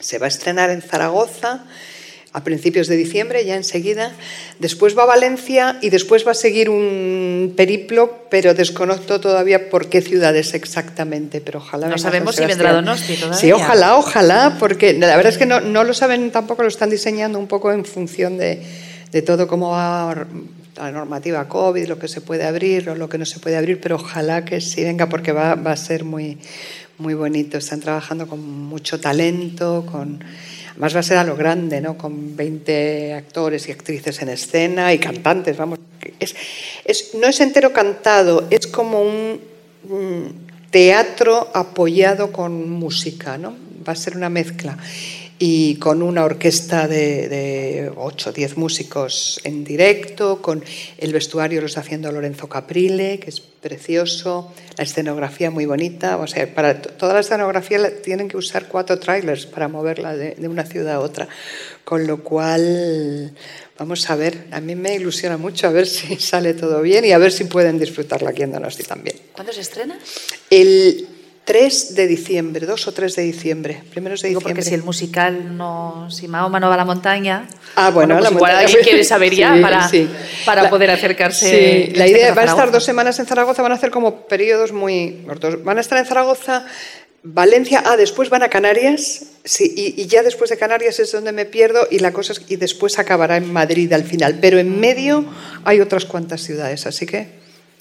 se 0.00 0.18
va 0.18 0.26
a 0.26 0.28
estrenar 0.28 0.70
en 0.70 0.80
Zaragoza 0.82 1.64
a 2.32 2.44
principios 2.44 2.88
de 2.88 2.96
diciembre, 2.96 3.44
ya 3.44 3.56
enseguida. 3.56 4.12
Después 4.58 4.96
va 4.96 5.04
a 5.04 5.06
Valencia 5.06 5.78
y 5.80 5.90
después 5.90 6.26
va 6.26 6.32
a 6.32 6.34
seguir 6.34 6.68
un 6.68 7.54
periplo, 7.56 8.26
pero 8.30 8.52
desconozco 8.54 9.18
todavía 9.20 9.70
por 9.70 9.88
qué 9.88 10.02
ciudades 10.02 10.52
exactamente. 10.54 11.40
Pero 11.40 11.58
ojalá. 11.58 11.88
No 11.88 11.98
sabemos 11.98 12.36
si 12.36 12.44
vendrá. 12.44 12.72
Donosti 12.74 13.14
todavía. 13.16 13.38
Sí, 13.38 13.52
ojalá, 13.52 13.96
ojalá, 13.96 14.56
porque 14.58 14.92
la 14.92 15.16
verdad 15.16 15.32
es 15.32 15.38
que 15.38 15.46
no, 15.46 15.60
no 15.60 15.84
lo 15.84 15.94
saben 15.94 16.30
tampoco, 16.30 16.62
lo 16.62 16.68
están 16.68 16.90
diseñando 16.90 17.38
un 17.38 17.46
poco 17.46 17.72
en 17.72 17.84
función 17.84 18.36
de, 18.36 18.62
de 19.10 19.22
todo 19.22 19.48
cómo 19.48 19.70
va 19.70 20.26
la 20.76 20.92
normativa 20.92 21.48
COVID, 21.48 21.88
lo 21.88 21.98
que 21.98 22.08
se 22.08 22.20
puede 22.20 22.44
abrir 22.44 22.90
o 22.90 22.94
lo 22.94 23.08
que 23.08 23.18
no 23.18 23.24
se 23.24 23.40
puede 23.40 23.56
abrir, 23.56 23.80
pero 23.80 23.96
ojalá 23.96 24.44
que 24.44 24.60
sí 24.60 24.84
venga 24.84 25.08
porque 25.08 25.32
va, 25.32 25.54
va 25.56 25.72
a 25.72 25.76
ser 25.76 26.04
muy, 26.04 26.38
muy 26.98 27.14
bonito. 27.14 27.58
Están 27.58 27.80
trabajando 27.80 28.26
con 28.28 28.40
mucho 28.40 29.00
talento, 29.00 29.86
con... 29.90 30.22
Además 30.78 30.94
va 30.94 31.00
a 31.00 31.02
ser 31.02 31.16
a 31.16 31.24
lo 31.24 31.34
grande, 31.34 31.80
¿no? 31.80 31.98
Con 31.98 32.36
20 32.36 33.14
actores 33.14 33.68
y 33.68 33.72
actrices 33.72 34.22
en 34.22 34.28
escena 34.28 34.94
y 34.94 35.00
cantantes, 35.00 35.56
vamos. 35.56 35.80
Es, 36.20 36.36
es, 36.84 37.14
no 37.14 37.26
es 37.26 37.40
entero 37.40 37.72
cantado, 37.72 38.46
es 38.48 38.68
como 38.68 39.02
un, 39.02 39.40
un 39.88 40.46
teatro 40.70 41.50
apoyado 41.52 42.30
con 42.30 42.70
música, 42.70 43.36
¿no? 43.38 43.56
Va 43.88 43.94
a 43.94 43.96
ser 43.96 44.16
una 44.16 44.28
mezcla 44.28 44.78
y 45.38 45.76
con 45.76 46.02
una 46.02 46.24
orquesta 46.24 46.88
de, 46.88 47.28
de 47.28 47.92
8 47.94 48.30
o 48.30 48.32
10 48.32 48.56
músicos 48.56 49.40
en 49.44 49.64
directo, 49.64 50.42
con 50.42 50.64
el 50.98 51.12
vestuario 51.12 51.60
lo 51.60 51.66
está 51.66 51.80
haciendo 51.80 52.10
Lorenzo 52.10 52.48
Caprile, 52.48 53.20
que 53.20 53.30
es 53.30 53.40
precioso, 53.40 54.52
la 54.76 54.84
escenografía 54.84 55.50
muy 55.50 55.66
bonita, 55.66 56.16
o 56.16 56.26
sea, 56.26 56.52
para 56.52 56.80
toda 56.82 57.14
la 57.14 57.20
escenografía 57.20 58.02
tienen 58.02 58.28
que 58.28 58.36
usar 58.36 58.68
cuatro 58.68 58.98
trailers 58.98 59.46
para 59.46 59.68
moverla 59.68 60.16
de, 60.16 60.34
de 60.34 60.48
una 60.48 60.64
ciudad 60.64 60.94
a 60.94 61.00
otra, 61.00 61.28
con 61.84 62.06
lo 62.06 62.22
cual 62.22 63.32
vamos 63.78 64.10
a 64.10 64.16
ver, 64.16 64.46
a 64.50 64.60
mí 64.60 64.74
me 64.74 64.94
ilusiona 64.94 65.36
mucho 65.36 65.68
a 65.68 65.70
ver 65.70 65.86
si 65.86 66.16
sale 66.20 66.54
todo 66.54 66.82
bien 66.82 67.04
y 67.04 67.12
a 67.12 67.18
ver 67.18 67.32
si 67.32 67.44
pueden 67.44 67.78
disfrutarla 67.78 68.30
aquí 68.30 68.42
en 68.42 68.52
Donosti 68.52 68.82
también. 68.82 69.16
¿Cuándo 69.32 69.52
se 69.52 69.60
estrena? 69.60 69.98
El 70.50 71.06
3 71.48 71.94
de 71.94 72.06
diciembre, 72.06 72.66
2 72.66 72.88
o 72.88 72.92
3 72.92 73.16
de 73.16 73.22
diciembre, 73.22 73.82
primeros 73.90 74.20
de 74.20 74.28
Digo 74.28 74.40
diciembre. 74.40 74.54
porque 74.62 74.68
si 74.68 74.74
el 74.74 74.82
musical 74.84 75.56
no, 75.56 76.10
si 76.10 76.28
Mahoma 76.28 76.60
no 76.60 76.68
va 76.68 76.74
a 76.74 76.76
la 76.76 76.84
montaña, 76.84 77.48
Ah, 77.74 77.90
bueno, 77.90 78.14
pues 78.16 78.24
la 78.24 78.36
igual 78.36 78.52
montaña. 78.52 78.66
alguien 78.66 78.84
quiere 78.84 79.02
saber 79.14 79.34
ya 79.34 79.54
Sí, 79.56 79.60
para, 79.62 79.88
sí. 79.88 80.08
para 80.44 80.62
La- 80.64 80.70
poder 80.70 80.90
acercarse. 80.90 81.48
Sí, 81.88 81.92
la 81.96 82.04
este 82.04 82.18
idea 82.18 82.34
va 82.34 82.42
a 82.42 82.44
estar 82.44 82.70
dos 82.70 82.84
semanas 82.84 83.18
en 83.18 83.24
Zaragoza, 83.26 83.62
van 83.62 83.72
a 83.72 83.76
hacer 83.76 83.90
como 83.90 84.26
periodos 84.28 84.72
muy 84.72 85.22
cortos. 85.26 85.64
Van 85.64 85.78
a 85.78 85.80
estar 85.80 85.96
en 85.98 86.04
Zaragoza, 86.04 86.66
Valencia, 87.22 87.82
ah, 87.86 87.96
después 87.96 88.28
van 88.30 88.42
a 88.42 88.48
Canarias, 88.48 89.24
sí, 89.44 89.72
y, 89.74 90.02
y 90.02 90.06
ya 90.06 90.22
después 90.22 90.50
de 90.50 90.56
Canarias 90.58 90.98
es 91.00 91.10
donde 91.12 91.32
me 91.32 91.46
pierdo 91.46 91.88
y 91.90 91.98
la 91.98 92.12
cosa 92.12 92.32
es, 92.34 92.42
y 92.48 92.56
después 92.56 92.98
acabará 92.98 93.36
en 93.38 93.52
Madrid 93.52 93.92
al 93.92 94.04
final, 94.04 94.38
pero 94.40 94.58
en 94.58 94.78
medio 94.78 95.24
hay 95.64 95.80
otras 95.80 96.04
cuantas 96.04 96.42
ciudades, 96.42 96.86
así 96.86 97.06
que 97.06 97.37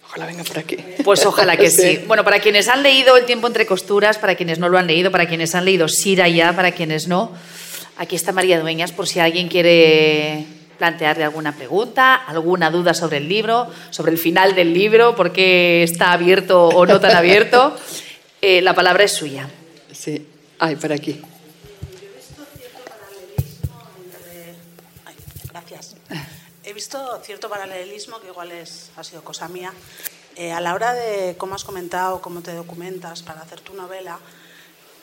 ojalá 0.07 0.25
venga 0.25 0.43
por 0.43 0.59
aquí. 0.59 0.77
Pues 1.03 1.25
ojalá 1.25 1.57
que 1.57 1.69
sí. 1.69 1.81
Sí. 1.81 2.03
Bueno, 2.07 2.23
para 2.23 2.39
quienes 2.39 2.67
han 2.67 2.83
leído 2.83 3.17
El 3.17 3.25
tiempo 3.25 3.47
entre 3.47 3.65
costuras, 3.65 4.17
para 4.17 4.35
quienes 4.35 4.59
no 4.59 4.69
lo 4.69 4.77
han 4.77 4.87
leído, 4.87 5.11
para 5.11 5.27
quienes 5.27 5.55
han 5.55 5.65
leído 5.65 5.87
Sira 5.87 6.27
ya, 6.27 6.53
para 6.55 6.71
quienes 6.71 7.07
no, 7.07 7.31
aquí 7.97 8.15
está 8.15 8.31
María 8.31 8.59
Dueñas 8.59 8.91
por 8.91 9.07
si 9.07 9.19
alguien 9.19 9.47
quiere 9.47 10.45
plantearle 10.77 11.23
alguna 11.23 11.55
pregunta, 11.55 12.15
alguna 12.15 12.69
duda 12.69 12.93
sobre 12.93 13.17
el 13.17 13.27
libro, 13.27 13.67
sobre 13.89 14.11
el 14.11 14.17
final 14.17 14.55
del 14.55 14.73
libro, 14.73 15.15
por 15.15 15.33
qué 15.33 15.83
está 15.83 16.11
abierto 16.11 16.67
o 16.67 16.85
no 16.85 16.99
tan 16.99 17.15
abierto. 17.15 17.75
Eh, 18.39 18.61
la 18.61 18.75
palabra 18.75 19.03
es 19.03 19.13
suya. 19.13 19.49
Sí, 19.91 20.27
ay, 20.59 20.75
por 20.75 20.93
aquí. 20.93 21.19
Ay, 25.03 25.15
gracias. 25.51 25.95
He 26.63 26.66
visto 26.77 27.19
cierto 27.23 27.49
paralelismo, 27.49 28.19
que 28.21 28.27
igual 28.27 28.51
es, 28.51 28.91
ha 28.97 29.03
sido 29.03 29.23
cosa 29.23 29.47
mía, 29.47 29.73
eh, 30.35 30.51
a 30.51 30.59
la 30.61 30.75
hora 30.75 30.93
de 30.93 31.35
cómo 31.37 31.55
has 31.55 31.63
comentado, 31.63 32.21
cómo 32.21 32.41
te 32.41 32.53
documentas 32.53 33.23
para 33.23 33.41
hacer 33.41 33.61
tu 33.61 33.73
novela. 33.73 34.19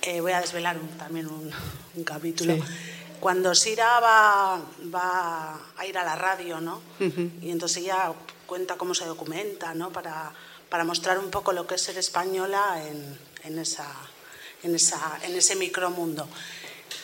eh, 0.07 0.21
voy 0.21 0.33
a 0.33 0.41
desvelar 0.41 0.77
un- 0.79 0.99
también 0.99 1.27
un, 1.27 1.51
un 1.95 2.05
capítulo. 2.05 2.55
Sí. 2.57 2.63
Cuando 3.21 3.55
Sira 3.55 3.99
va, 4.01 4.61
va 4.95 5.59
a 5.79 5.87
ir 5.87 5.97
a 5.97 6.05
la 6.05 6.15
radio, 6.15 6.61
¿no? 6.61 6.81
Y 7.41 7.51
entonces 7.51 7.79
ella 7.79 8.13
cuenta 8.47 8.77
cómo 8.77 8.95
se 8.95 9.07
documenta, 9.07 9.73
¿no? 9.75 9.91
Para, 9.91 10.31
para 10.69 10.85
mostrar 10.85 11.19
un 11.19 11.31
poco 11.31 11.53
lo 11.55 11.67
que 11.67 11.77
es 11.77 11.81
ser 11.83 11.97
española 11.97 12.85
en, 12.87 13.19
en, 13.45 13.59
esa, 13.59 13.89
en, 14.63 14.75
esa, 14.75 15.01
en 15.23 15.35
ese 15.35 15.57
micromundo. 15.57 16.29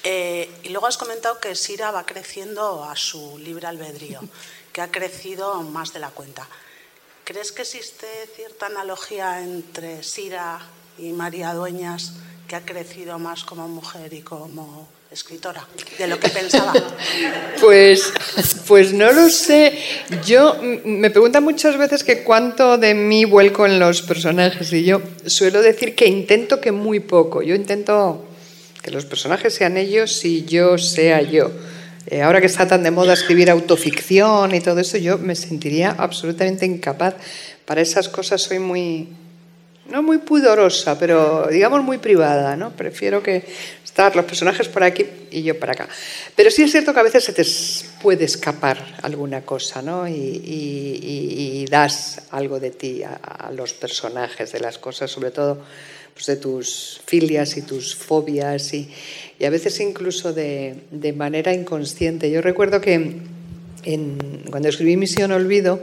Eh, 0.05 0.51
y 0.65 0.69
luego 0.69 0.87
has 0.87 0.99
comentado 0.99 1.41
que 1.41 1.55
Sira 1.55 1.91
va 1.91 2.05
creciendo 2.05 2.85
a 2.85 2.95
su 2.97 3.39
libre 3.39 3.67
albedrío, 3.67 4.21
ha 4.81 4.91
crecido 4.91 5.63
más 5.63 5.93
de 5.93 6.01
la 6.01 6.11
cuenta. 6.11 6.47
¿Crees 7.25 7.53
que 7.53 7.63
existe 7.63 8.07
cierta 8.35 8.67
analogía 8.67 9.41
entre 9.43 10.03
Sira 10.03 10.59
y 10.99 11.13
María 11.13 11.55
Dueñas, 11.55 12.15
que 12.49 12.57
ha 12.57 12.63
crecido 12.63 13.19
más 13.19 13.45
como 13.45 13.69
mujer 13.69 14.13
y 14.13 14.23
como 14.23 14.89
escritora, 15.13 15.65
de 15.97 16.07
lo 16.09 16.19
que 16.19 16.29
pensaba? 16.29 16.73
Pues, 17.61 18.13
pues 18.67 18.93
no 18.95 19.13
lo 19.13 19.29
sé. 19.29 19.79
Yo 20.27 20.57
me 20.85 21.11
preguntan 21.11 21.45
muchas 21.45 21.77
veces 21.77 22.03
que 22.03 22.25
cuánto 22.25 22.79
de 22.79 22.95
mí 22.95 23.27
vuelco 23.27 23.67
en 23.67 23.79
los 23.79 24.01
personajes 24.01 24.73
y 24.73 24.85
yo 24.85 25.03
suelo 25.27 25.61
decir 25.61 25.95
que 25.95 26.07
intento 26.07 26.61
que 26.61 26.73
muy 26.73 27.01
poco. 27.01 27.43
Yo 27.43 27.55
intento 27.55 28.25
que 28.83 28.91
los 28.91 29.05
personajes 29.05 29.55
sean 29.55 29.77
ellos 29.77 30.25
y 30.25 30.47
yo 30.47 30.79
sea 30.79 31.21
yo. 31.21 31.51
Eh, 32.07 32.23
ahora 32.23 32.41
que 32.41 32.47
está 32.47 32.67
tan 32.67 32.83
de 32.83 32.91
moda 32.91 33.13
escribir 33.13 33.51
autoficción 33.51 34.55
y 34.55 34.61
todo 34.61 34.81
eso, 34.81 34.97
yo 34.99 35.19
me 35.19 35.35
sentiría 35.35 35.95
absolutamente 35.99 36.67
incapaz. 36.67 37.15
Para 37.67 37.81
esas 37.83 38.09
cosas 38.09 38.41
soy 38.43 38.59
muy, 38.59 39.09
no 39.91 40.03
muy 40.03 40.19
pudorosa, 40.19 40.99
pero 40.99 41.47
digamos 41.51 41.83
muy 41.85 41.99
privada, 41.99 42.57
¿no? 42.57 42.71
Prefiero 42.71 43.23
que 43.23 43.45
estar 43.85 44.17
los 44.17 44.25
personajes 44.25 44.69
por 44.69 44.83
aquí 44.83 45.07
y 45.31 45.43
yo 45.43 45.59
para 45.59 45.73
acá. 45.73 45.89
Pero 46.35 46.51
sí 46.51 46.63
es 46.63 46.71
cierto 46.73 46.95
que 46.95 47.01
a 47.01 47.05
veces 47.05 47.23
se 47.25 47.33
te 47.33 47.45
puede 48.03 48.25
escapar 48.25 48.79
alguna 49.03 49.43
cosa, 49.43 49.83
¿no? 49.83 50.09
Y, 50.09 50.13
y- 50.13 51.67
das 51.71 52.23
algo 52.33 52.59
de 52.59 52.71
ti 52.73 53.03
a 53.05 53.51
los 53.55 53.73
personajes, 53.75 54.51
de 54.51 54.59
las 54.59 54.79
cosas, 54.79 55.09
sobre 55.11 55.31
todo 55.31 55.59
pues, 56.15 56.27
de 56.27 56.37
tus 56.37 57.01
filias 57.07 57.57
y 57.57 57.63
tus 57.63 57.95
fobias 57.95 58.73
y, 58.75 58.89
y 59.39 59.45
a 59.45 59.51
veces 59.51 59.81
incluso 59.81 60.33
de, 60.33 60.77
de 60.91 61.13
manera 61.13 61.55
inconsciente. 61.55 62.31
Yo 62.31 62.43
recuerdo 62.43 62.81
que 62.81 63.19
cuando 64.51 64.69
escribí 64.69 64.97
Misión 64.97 65.33
Olvido, 65.33 65.83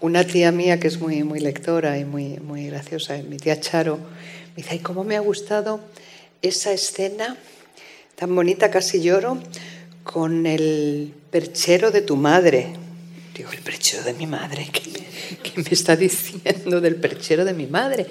una 0.00 0.24
tía 0.24 0.52
mía 0.52 0.80
que 0.80 0.88
es 0.88 1.00
muy, 1.00 1.22
muy 1.22 1.40
lectora 1.40 1.98
y 1.98 2.04
muy, 2.04 2.38
muy 2.38 2.66
graciosa, 2.66 3.16
mi 3.18 3.36
tía 3.36 3.60
Charo, 3.60 3.96
me 3.96 4.56
dice, 4.56 4.70
ay, 4.72 4.78
cómo 4.80 5.04
me 5.04 5.16
ha 5.16 5.20
gustado 5.20 5.80
esa 6.42 6.72
escena 6.72 7.36
tan 8.16 8.34
bonita, 8.34 8.70
casi 8.70 9.00
lloro, 9.00 9.38
con 10.02 10.46
el 10.46 11.14
perchero 11.30 11.92
de 11.92 12.02
tu 12.02 12.16
madre. 12.16 12.72
Digo, 13.34 13.52
el 13.52 13.60
perchero 13.60 14.02
de 14.02 14.14
mi 14.14 14.26
madre, 14.26 14.68
¿qué 14.72 14.90
me, 14.90 15.07
qué 15.36 15.52
me 15.56 15.70
está 15.70 15.96
diciendo 15.96 16.80
del 16.80 16.96
perchero 16.96 17.44
de 17.44 17.54
mi 17.54 17.66
madre? 17.66 18.06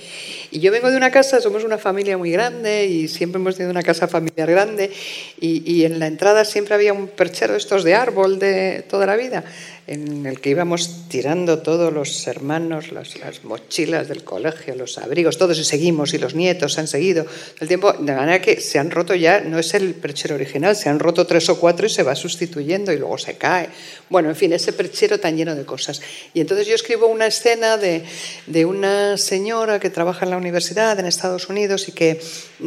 Y 0.51 0.59
yo 0.59 0.71
vengo 0.71 0.89
de 0.89 0.97
una 0.97 1.11
casa, 1.11 1.41
somos 1.41 1.63
una 1.63 1.77
familia 1.77 2.17
muy 2.17 2.31
grande 2.31 2.85
y 2.85 3.07
siempre 3.07 3.39
hemos 3.39 3.55
tenido 3.55 3.71
una 3.71 3.83
casa 3.83 4.07
familiar 4.07 4.49
grande 4.49 4.91
y, 5.39 5.71
y 5.71 5.85
en 5.85 5.99
la 5.99 6.07
entrada 6.07 6.45
siempre 6.45 6.75
había 6.75 6.93
un 6.93 7.07
perchero 7.07 7.55
estos 7.55 7.83
de 7.83 7.95
árbol 7.95 8.39
de 8.39 8.85
toda 8.89 9.05
la 9.05 9.15
vida 9.15 9.43
en 9.87 10.25
el 10.25 10.41
que 10.41 10.49
íbamos 10.49 11.07
tirando 11.07 11.59
todos 11.59 11.93
los 11.93 12.27
hermanos, 12.27 12.91
las, 12.91 13.17
las 13.19 13.45
mochilas 13.45 14.09
del 14.09 14.25
colegio, 14.25 14.75
los 14.75 14.97
abrigos, 14.97 15.37
todos 15.37 15.57
y 15.57 15.63
seguimos, 15.63 16.13
y 16.13 16.17
los 16.17 16.35
nietos 16.35 16.77
han 16.77 16.87
seguido 16.87 17.25
el 17.61 17.67
tiempo, 17.69 17.93
de 17.93 18.13
manera 18.13 18.41
que 18.41 18.59
se 18.59 18.79
han 18.79 18.91
roto 18.91 19.15
ya, 19.15 19.39
no 19.39 19.57
es 19.57 19.73
el 19.73 19.93
perchero 19.93 20.35
original, 20.35 20.75
se 20.75 20.89
han 20.89 20.99
roto 20.99 21.25
tres 21.25 21.47
o 21.47 21.57
cuatro 21.57 21.87
y 21.87 21.89
se 21.89 22.03
va 22.03 22.15
sustituyendo 22.15 22.91
y 22.91 22.97
luego 22.97 23.17
se 23.17 23.37
cae. 23.37 23.69
Bueno, 24.09 24.29
en 24.29 24.35
fin, 24.35 24.51
ese 24.51 24.73
perchero 24.73 25.19
tan 25.19 25.37
lleno 25.37 25.55
de 25.55 25.65
cosas. 25.65 26.01
Y 26.33 26.41
entonces 26.41 26.67
yo 26.67 26.75
escribo 26.75 27.07
una 27.07 27.27
escena 27.27 27.77
de, 27.77 28.03
de 28.45 28.65
una 28.65 29.17
señora 29.17 29.79
que 29.79 29.89
trabaja 29.89 30.25
en 30.25 30.31
la 30.31 30.37
universidad 30.37 30.99
en 30.99 31.05
Estados 31.05 31.47
Unidos 31.47 31.87
y 31.87 31.93
que 31.93 32.19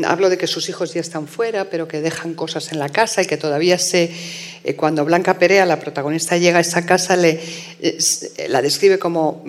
hablo 0.05 0.31
de 0.31 0.39
que 0.39 0.47
sus 0.47 0.69
hijos 0.71 0.95
ya 0.95 1.03
están 1.03 1.29
fuera, 1.29 1.67
pero 1.67 1.87
que 1.87 2.01
dejan 2.01 2.33
cosas 2.35 2.73
en 2.73 2.79
la 2.79 2.89
casa 2.89 3.23
y 3.23 3.27
que 3.27 3.37
todavía 3.37 3.79
se... 3.79 4.11
eh, 4.65 4.77
cuando 4.77 5.05
Blanca 5.05 5.39
Perea, 5.39 5.67
la 5.67 5.81
protagonista, 5.81 6.37
llega 6.37 6.59
a 6.59 6.61
esa 6.61 6.87
casa, 6.87 7.10
la 7.17 8.63
describe 8.63 8.99
como, 8.99 9.45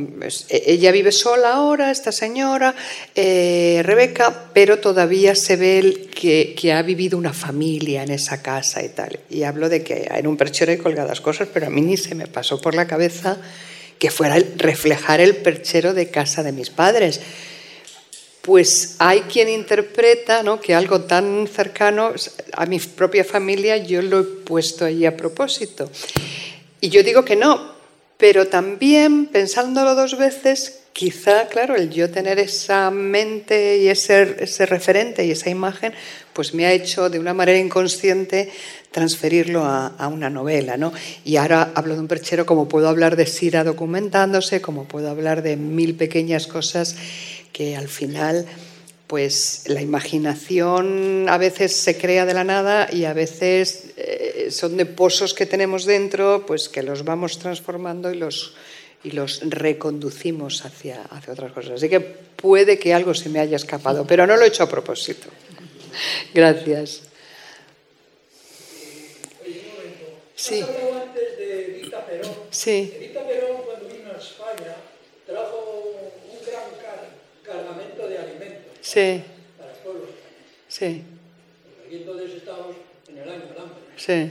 e, 0.49 0.63
ella 0.67 0.91
vive 0.91 1.11
sola 1.11 1.53
ahora, 1.53 1.91
esta 1.91 2.11
señora, 2.11 2.75
eh, 3.15 3.81
Rebeca, 3.83 4.51
pero 4.53 4.79
todavía 4.79 5.35
se 5.35 5.55
ve 5.55 6.09
que, 6.13 6.55
que, 6.57 6.73
ha 6.73 6.81
vivido 6.81 7.17
una 7.17 7.33
familia 7.33 8.03
en 8.03 8.11
esa 8.11 8.41
casa 8.41 8.83
y 8.83 8.89
tal. 8.89 9.19
Y 9.29 9.43
hablo 9.43 9.69
de 9.69 9.83
que 9.83 10.07
en 10.11 10.27
un 10.27 10.37
perchero 10.37 10.71
hay 10.71 10.77
colgadas 10.77 11.21
cosas, 11.21 11.47
pero 11.53 11.67
a 11.67 11.69
mí 11.69 11.81
ni 11.81 11.97
se 11.97 12.15
me 12.15 12.27
pasó 12.27 12.61
por 12.61 12.75
la 12.75 12.87
cabeza 12.87 13.37
que 13.99 14.09
fuera 14.09 14.37
reflejar 14.57 15.21
el 15.21 15.35
perchero 15.37 15.93
de 15.93 16.09
casa 16.09 16.43
de 16.43 16.51
mis 16.51 16.69
padres 16.69 17.21
pues 18.41 18.95
hay 18.97 19.21
quien 19.21 19.49
interpreta 19.49 20.43
¿no? 20.43 20.59
que 20.59 20.73
algo 20.73 21.01
tan 21.01 21.47
cercano 21.47 22.13
a 22.53 22.65
mi 22.65 22.79
propia 22.79 23.23
familia 23.23 23.77
yo 23.77 24.01
lo 24.01 24.19
he 24.19 24.23
puesto 24.23 24.85
ahí 24.85 25.05
a 25.05 25.15
propósito. 25.15 25.89
Y 26.81 26.89
yo 26.89 27.03
digo 27.03 27.23
que 27.23 27.35
no, 27.35 27.71
pero 28.17 28.47
también 28.47 29.27
pensándolo 29.27 29.93
dos 29.93 30.17
veces, 30.17 30.81
quizá, 30.93 31.47
claro, 31.47 31.75
el 31.75 31.89
yo 31.89 32.09
tener 32.09 32.39
esa 32.39 32.89
mente 32.89 33.77
y 33.77 33.87
ese, 33.87 34.25
referente 34.65 35.23
y 35.25 35.31
esa 35.31 35.49
imagen, 35.49 35.93
pues 36.33 36.53
me 36.55 36.65
ha 36.65 36.71
hecho 36.71 37.09
de 37.09 37.19
una 37.19 37.35
manera 37.35 37.59
inconsciente 37.59 38.51
transferirlo 38.91 39.63
a, 39.63 39.87
a, 39.87 40.07
una 40.07 40.29
novela. 40.29 40.75
¿no? 40.75 40.91
Y 41.23 41.37
ahora 41.37 41.71
hablo 41.75 41.93
de 41.93 42.01
un 42.01 42.07
perchero 42.07 42.45
como 42.45 42.67
puedo 42.67 42.89
hablar 42.89 43.15
de 43.15 43.27
Sira 43.27 43.63
documentándose, 43.63 44.59
como 44.59 44.85
puedo 44.85 45.09
hablar 45.09 45.43
de 45.43 45.55
mil 45.55 45.95
pequeñas 45.95 46.47
cosas 46.47 46.95
que 47.53 47.75
al 47.75 47.87
final 47.87 48.47
pues 49.11 49.63
la 49.67 49.81
imaginación 49.81 51.27
a 51.27 51.37
veces 51.37 51.75
se 51.75 51.97
crea 51.97 52.25
de 52.25 52.33
la 52.33 52.45
nada 52.45 52.87
y 52.89 53.03
a 53.03 53.11
veces 53.11 53.91
eh, 53.97 54.47
son 54.51 54.77
de 54.77 54.85
pozos 54.85 55.33
que 55.33 55.45
tenemos 55.45 55.83
dentro, 55.83 56.45
pues 56.45 56.69
que 56.69 56.81
los 56.81 57.03
vamos 57.03 57.37
transformando 57.37 58.09
y 58.13 58.15
los, 58.15 58.55
y 59.03 59.11
los 59.11 59.41
reconducimos 59.43 60.63
hacia, 60.63 61.01
hacia 61.11 61.33
otras 61.33 61.51
cosas. 61.51 61.71
Así 61.73 61.89
que 61.89 61.99
puede 61.99 62.79
que 62.79 62.93
algo 62.93 63.13
se 63.13 63.27
me 63.27 63.41
haya 63.41 63.57
escapado, 63.57 64.07
pero 64.07 64.25
no 64.25 64.37
lo 64.37 64.45
he 64.45 64.47
hecho 64.47 64.63
a 64.63 64.69
propósito. 64.69 65.27
Gracias. 66.33 67.01
Sí. 70.37 70.63
Sí. 72.49 72.93
Evita 72.95 73.27
Perón, 73.27 73.57
cuando 73.65 73.89
vino 73.89 74.09
a 74.09 74.17
España, 74.17 74.77
trajo 75.27 75.97
cargamento 77.43 78.07
de 78.07 78.17
alimentos 78.17 78.70
sí. 78.81 79.23
para 79.57 79.71
el 79.71 79.77
pueblo. 79.79 80.05
Sí. 80.67 81.03
Porque 81.63 81.87
aquí 81.87 81.95
entonces 81.97 82.31
estábamos 82.35 82.75
en 83.09 83.17
el 83.17 83.29
año 83.29 83.45
del 83.45 83.57
hambre. 83.57 83.79
Sí. 83.97 84.29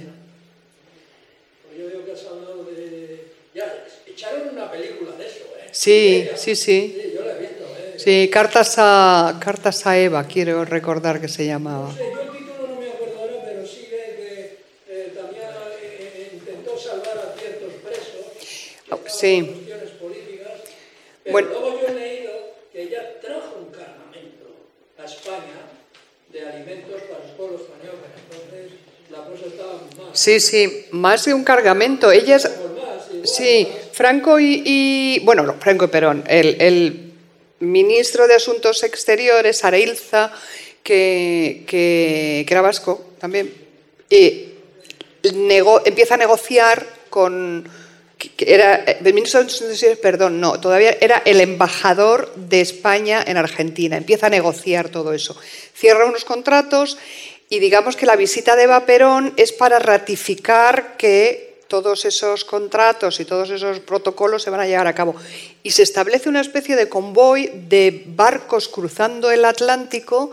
Pues 1.66 1.78
yo 1.78 1.86
veo 1.86 2.04
que 2.04 2.12
has 2.12 2.24
hablado 2.26 2.64
de... 2.64 3.26
Ya, 3.54 3.84
echaron 4.06 4.48
una 4.50 4.70
película 4.70 5.12
de 5.16 5.26
eso, 5.26 5.44
¿eh? 5.58 5.68
Sí, 5.72 6.28
sí, 6.36 6.54
sí. 6.56 6.94
Sí, 6.96 7.12
yo 7.14 7.24
la 7.24 7.36
he 7.36 7.40
visto, 7.40 7.64
¿eh? 7.64 7.94
Sí, 7.96 8.30
Cartas 8.32 8.74
a, 8.78 9.38
Cartas 9.42 9.86
a 9.86 9.98
Eva, 9.98 10.24
quiero 10.24 10.64
recordar 10.64 11.20
que 11.20 11.28
se 11.28 11.46
llamaba. 11.46 11.88
No 11.88 11.94
sé, 11.96 12.04
yo 12.12 12.20
el 12.22 12.30
título 12.38 12.68
no 12.68 12.80
me 12.80 12.88
acuerdo 12.88 13.18
ahora, 13.20 13.34
pero 13.44 13.66
sí 13.66 13.86
que 13.90 14.58
eh, 14.88 15.12
también 15.14 15.42
eh, 15.82 16.30
intentó 16.34 16.78
salvar 16.78 17.18
a 17.18 17.38
ciertos 17.38 17.72
presos. 17.84 18.26
Sí. 19.12 19.42
por 19.42 19.54
cuestiones 19.54 19.90
políticas. 19.90 20.52
Pero 21.24 21.32
Bueno. 21.32 21.48
luego 21.50 21.80
yo 21.80 21.86
he 21.88 21.94
leído 21.94 22.32
que 22.72 22.82
ella 22.82 23.20
trajo 23.20 23.56
un 23.58 23.66
cargamento 23.72 23.89
a 25.02 25.04
España 25.06 25.60
de 26.32 26.46
alimentos 26.48 27.00
para 27.02 27.24
los 27.24 27.32
pueblos 27.32 27.60
españoles. 27.62 28.00
Entonces 28.30 28.70
la 29.10 29.18
cosa 29.24 29.46
estaba 29.46 29.72
muy 29.74 30.04
mal. 30.04 30.08
Sí, 30.16 30.40
sí, 30.40 30.86
más 30.92 31.24
de 31.24 31.34
un 31.34 31.44
cargamento. 31.44 32.10
Ellas, 32.12 32.50
sí. 33.24 33.68
Franco 33.92 34.38
y, 34.40 34.62
y- 34.64 35.20
bueno, 35.24 35.42
no, 35.42 35.54
Franco 35.54 35.84
y 35.84 35.88
Perón, 35.88 36.24
el, 36.26 36.60
el 36.60 37.12
ministro 37.60 38.26
de 38.26 38.34
Asuntos 38.34 38.82
Exteriores, 38.82 39.62
Areilza, 39.64 40.32
que, 40.82 41.64
que, 41.66 42.44
que 42.46 42.54
era 42.54 42.62
vasco 42.62 43.04
también, 43.18 43.52
y 44.08 44.54
nego- 45.34 45.82
empieza 45.84 46.14
a 46.14 46.16
negociar 46.16 46.86
con 47.10 47.68
era 48.38 48.84
Exteriores, 48.84 49.98
perdón, 49.98 50.40
no, 50.40 50.60
todavía 50.60 50.96
era 51.00 51.22
el 51.24 51.40
embajador 51.40 52.34
de 52.34 52.60
España 52.60 53.22
en 53.26 53.36
Argentina. 53.36 53.96
Empieza 53.96 54.26
a 54.26 54.30
negociar 54.30 54.88
todo 54.88 55.12
eso. 55.12 55.36
Cierra 55.74 56.06
unos 56.06 56.24
contratos 56.24 56.98
y 57.48 57.58
digamos 57.58 57.96
que 57.96 58.06
la 58.06 58.16
visita 58.16 58.56
de 58.56 58.64
Eva 58.64 58.86
Perón 58.86 59.32
es 59.36 59.52
para 59.52 59.78
ratificar 59.78 60.96
que 60.96 61.50
todos 61.70 62.04
esos 62.04 62.44
contratos 62.44 63.20
y 63.20 63.24
todos 63.24 63.48
esos 63.50 63.78
protocolos 63.78 64.42
se 64.42 64.50
van 64.50 64.60
a 64.60 64.66
llevar 64.66 64.88
a 64.88 64.94
cabo. 64.94 65.14
Y 65.62 65.70
se 65.70 65.84
establece 65.84 66.28
una 66.28 66.40
especie 66.40 66.74
de 66.76 66.88
convoy 66.88 67.50
de 67.68 68.02
barcos 68.06 68.68
cruzando 68.68 69.30
el 69.30 69.44
Atlántico 69.44 70.32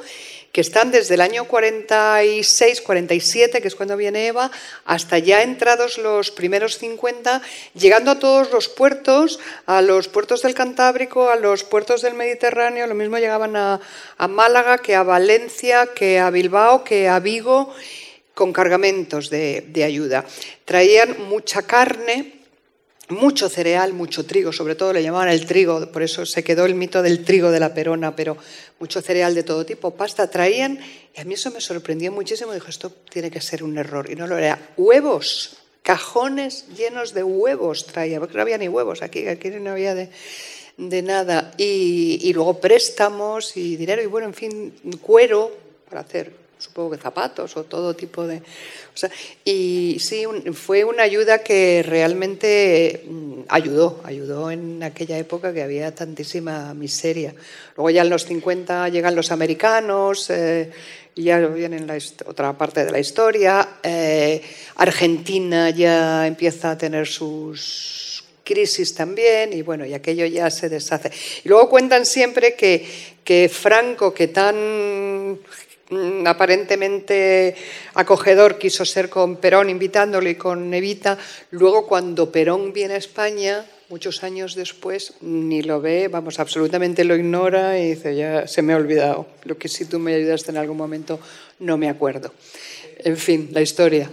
que 0.52 0.62
están 0.62 0.92
desde 0.92 1.16
el 1.16 1.22
año 1.22 1.46
46, 1.46 2.82
47, 2.82 3.62
que 3.62 3.68
es 3.68 3.76
cuando 3.76 3.98
viene 3.98 4.28
Eva, 4.28 4.50
hasta 4.86 5.20
ya 5.20 5.44
entrados 5.44 5.98
los 5.98 6.32
primeros 6.32 6.78
50, 6.78 7.42
llegando 7.76 8.12
a 8.12 8.20
todos 8.20 8.52
los 8.52 8.70
puertos, 8.70 9.40
a 9.66 9.82
los 9.82 10.08
puertos 10.08 10.42
del 10.42 10.54
Cantábrico, 10.54 11.30
a 11.30 11.36
los 11.36 11.64
puertos 11.64 12.02
del 12.02 12.14
Mediterráneo, 12.14 12.88
lo 12.88 12.96
mismo 12.96 13.18
llegaban 13.18 13.56
a, 13.56 13.80
Málaga, 14.28 14.80
que 14.80 14.96
a 14.96 15.04
Valencia, 15.04 15.90
que 15.94 16.20
a 16.20 16.30
Bilbao, 16.30 16.84
que 16.84 17.08
a 17.08 17.20
Vigo, 17.20 17.74
con 18.34 18.54
cargamentos 18.54 19.30
de 19.30 19.84
ayuda. 19.84 20.26
Traían 20.66 21.28
mucha 21.28 21.64
carne, 21.64 22.37
mucho 23.10 23.48
cereal, 23.48 23.94
mucho 23.94 24.26
trigo, 24.26 24.52
sobre 24.52 24.76
todo 24.76 24.92
le 24.92 25.02
llamaban 25.02 25.30
el 25.30 25.46
trigo, 25.46 25.92
por 25.92 26.04
eso 26.04 26.26
se 26.26 26.44
quedó 26.44 26.66
el 26.66 26.76
mito 26.76 27.02
del 27.02 27.24
trigo 27.24 27.52
de 27.52 27.60
la 27.60 27.74
perona, 27.74 28.16
pero 28.16 28.38
mucho 28.80 29.02
cereal 29.02 29.34
de 29.34 29.44
todo 29.44 29.66
tipo, 29.66 29.92
pasta 29.92 30.30
traían, 30.30 30.80
y 31.16 31.22
a 31.22 31.24
mí 31.24 31.36
eso 31.36 31.52
me 31.52 31.62
sorprendió 31.62 32.12
muchísimo, 32.12 32.54
dije, 32.54 32.70
esto 32.70 32.92
tiene 33.10 33.32
que 33.32 33.40
ser 33.40 33.64
un 33.64 33.78
error, 33.78 34.12
y 34.12 34.16
no 34.16 34.28
lo 34.28 34.38
era. 34.38 34.74
Huevos, 34.76 35.58
cajones 35.84 36.66
llenos 36.76 37.14
de 37.14 37.24
huevos 37.24 37.86
traía, 37.86 38.20
porque 38.20 38.36
no 38.36 38.42
había 38.42 38.58
ni 38.58 38.68
huevos 38.68 39.02
aquí, 39.02 39.28
aquí 39.28 39.50
no 39.52 39.72
había 39.72 39.96
de, 39.96 40.10
de 40.76 41.02
nada, 41.02 41.54
y, 41.58 42.20
y 42.24 42.34
luego 42.34 42.60
préstamos 42.60 43.56
y 43.56 43.78
dinero, 43.78 44.02
y 44.02 44.08
bueno, 44.08 44.28
en 44.28 44.34
fin, 44.34 44.74
cuero 45.02 45.56
para 45.90 46.02
hacer 46.02 46.47
supongo 46.68 46.92
que 46.92 46.98
zapatos 46.98 47.56
o 47.56 47.64
todo 47.64 47.96
tipo 47.96 48.28
de... 48.28 48.38
O 48.38 49.08
y 49.46 49.98
sí, 50.00 50.26
fue 50.54 50.84
una 50.84 51.04
ayuda 51.04 51.40
que 51.40 51.84
realmente 51.86 53.04
mm, 53.08 53.42
ayudó, 53.48 54.02
ayudó 54.04 54.52
en 54.52 54.84
aquella 54.84 55.18
época 55.18 55.54
que 55.54 55.64
había 55.64 55.94
tantísima 55.96 56.74
miseria. 56.74 57.34
Luego 57.76 57.90
ya 57.90 58.02
en 58.02 58.10
los 58.10 58.26
50 58.26 58.90
llegan 58.90 59.16
los 59.16 59.32
americanos, 59.32 60.30
eh, 60.30 60.72
y 61.16 61.24
ya 61.24 61.40
viene 61.40 61.80
la 61.80 61.98
otra 62.26 62.56
parte 62.58 62.86
de 62.86 62.92
la 62.92 63.00
historia. 63.00 63.80
eh, 63.84 64.42
Argentina 64.76 65.72
ya 65.72 66.28
empieza 66.28 66.72
a 66.72 66.78
tener 66.78 67.08
sus 67.08 68.24
crisis 68.44 68.94
también 68.94 69.52
y 69.52 69.62
bueno, 69.62 69.86
y 69.86 69.94
aquello 69.94 70.26
ya 70.26 70.50
se 70.50 70.70
deshace. 70.70 71.12
Y 71.44 71.50
luego 71.50 71.70
cuentan 71.70 72.06
siempre 72.06 72.56
que, 72.56 72.88
que 73.24 73.50
Franco, 73.50 74.14
que 74.14 74.30
tan 74.30 75.40
aparentemente 76.26 77.56
acogedor 77.94 78.58
quiso 78.58 78.86
ser 78.86 79.10
con 79.10 79.38
Perón 79.38 79.70
invitándolo 79.70 80.30
y 80.30 80.36
con 80.36 80.74
Evita, 80.74 81.18
luego 81.52 81.88
cuando 81.88 82.32
Perón 82.32 82.74
viene 82.74 82.96
a 82.96 82.98
España, 82.98 83.66
muchos 83.90 84.24
años 84.24 84.56
después, 84.56 85.14
ni 85.22 85.62
lo 85.62 85.80
ve, 85.80 86.10
vamos, 86.10 86.40
absolutamente 86.40 87.04
lo 87.06 87.16
ignora 87.16 87.80
y 87.80 87.90
dice, 87.92 88.16
ya 88.16 88.48
se 88.48 88.62
me 88.62 88.74
ha 88.74 88.78
olvidado, 88.78 89.28
lo 89.44 89.58
que 89.58 89.68
si 89.70 89.86
tú 89.86 90.00
me 90.00 90.14
ayudaste 90.16 90.52
en 90.52 90.58
algún 90.58 90.78
momento, 90.78 91.20
no 91.60 91.78
me 91.78 91.90
acuerdo. 91.90 92.34
En 93.00 93.16
fin, 93.18 93.50
la 93.54 93.62
historia. 93.62 94.10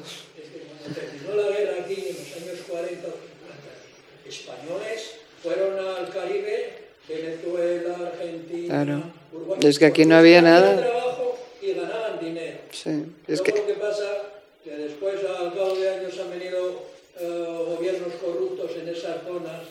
terminó 0.95 1.35
la 1.43 1.57
guerra 1.57 1.73
aquí 1.85 1.95
en 1.95 2.17
los 2.17 2.37
años 2.37 2.61
40 2.69 3.09
o 3.09 3.11
50, 3.11 4.29
españoles 4.29 5.11
fueron 5.43 5.79
al 5.79 6.09
Caribe, 6.11 6.73
Venezuela, 7.09 7.97
Argentina, 8.13 8.69
Claro. 8.69 9.03
Uruguay. 9.33 9.59
Es 9.65 9.79
que 9.79 9.87
aquí 9.87 10.05
no 10.05 10.17
había 10.17 10.41
nada. 10.43 10.77
trabajo 10.79 11.37
y 11.61 11.73
ganaban 11.73 12.21
dinero. 12.21 12.59
Sí, 12.85 13.07
es 13.29 13.41
que... 13.41 13.53
lo 13.53 13.67
que 13.67 13.75
pasa 13.75 14.23
que 14.63 14.71
después 14.71 15.17
al 15.25 15.55
cabo 15.55 15.75
de 15.75 15.89
años 15.89 16.19
han 16.21 16.31
venido 16.31 16.83
eh, 17.19 17.65
gobiernos 17.67 18.13
corruptos 18.23 18.71
en 18.77 18.89
esas 18.89 19.23
zonas 19.25 19.63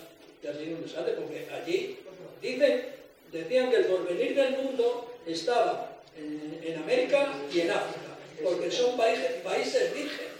y 0.44 0.48
ha 0.48 0.54
sido 0.54 0.78
un 0.78 0.84
desastre 0.84 1.14
porque 1.14 1.48
allí 1.54 1.98
dicen, 2.42 2.86
decían 3.32 3.70
que 3.70 3.78
el 3.78 3.86
porvenir 3.86 4.36
del 4.36 4.58
mundo 4.58 5.14
estaba 5.28 6.00
en, 6.18 6.60
en 6.64 6.78
América 6.80 7.34
y 7.54 7.62
en 7.62 7.72
África 7.72 8.18
porque 8.44 8.70
son 8.72 8.98
países, 8.98 9.32
países 9.44 9.94
vírgenes. 9.94 10.34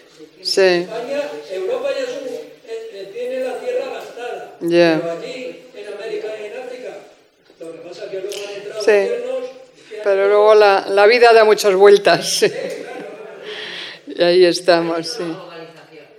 Sí. 0.44 0.62
España, 0.62 1.24
Europa 1.52 1.90
ya 1.92 2.04
es 2.04 2.10
un- 2.22 2.28
eh, 2.28 2.50
eh, 2.94 3.10
tiene 3.14 3.40
la 3.44 3.60
tierra 3.60 3.86
gastada, 3.94 4.58
Ya. 4.62 5.00
pero 5.02 5.12
allí 5.20 5.64
en 5.76 5.94
América 5.94 6.28
y 6.40 6.46
en 6.46 6.58
África 6.62 6.98
lo 7.60 7.72
que 7.72 7.78
pasa 7.80 8.06
es 8.06 8.12
que 8.12 8.20
luego 8.22 8.36
han 8.48 8.54
entrado 8.56 8.82
Sí. 8.84 8.92
gobiernos 8.92 9.43
Pero 10.04 10.28
luego 10.28 10.56
la, 10.56 10.86
la 10.90 11.06
vida 11.06 11.34
da 11.34 11.44
muchas 11.46 11.76
vueltas. 11.76 12.46
Y 14.16 14.22
ahí 14.22 14.46
estamos, 14.46 15.08
sí. 15.08 15.24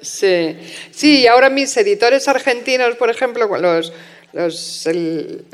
Sí, 0.01 0.57
sí, 0.91 1.27
ahora 1.27 1.49
mis 1.49 1.75
editores 1.77 2.29
argentinos, 2.29 2.97
por 2.97 3.09
ejemplo, 3.09 3.47
los, 3.59 3.93
los, 4.35 4.87
el, 4.87 5.45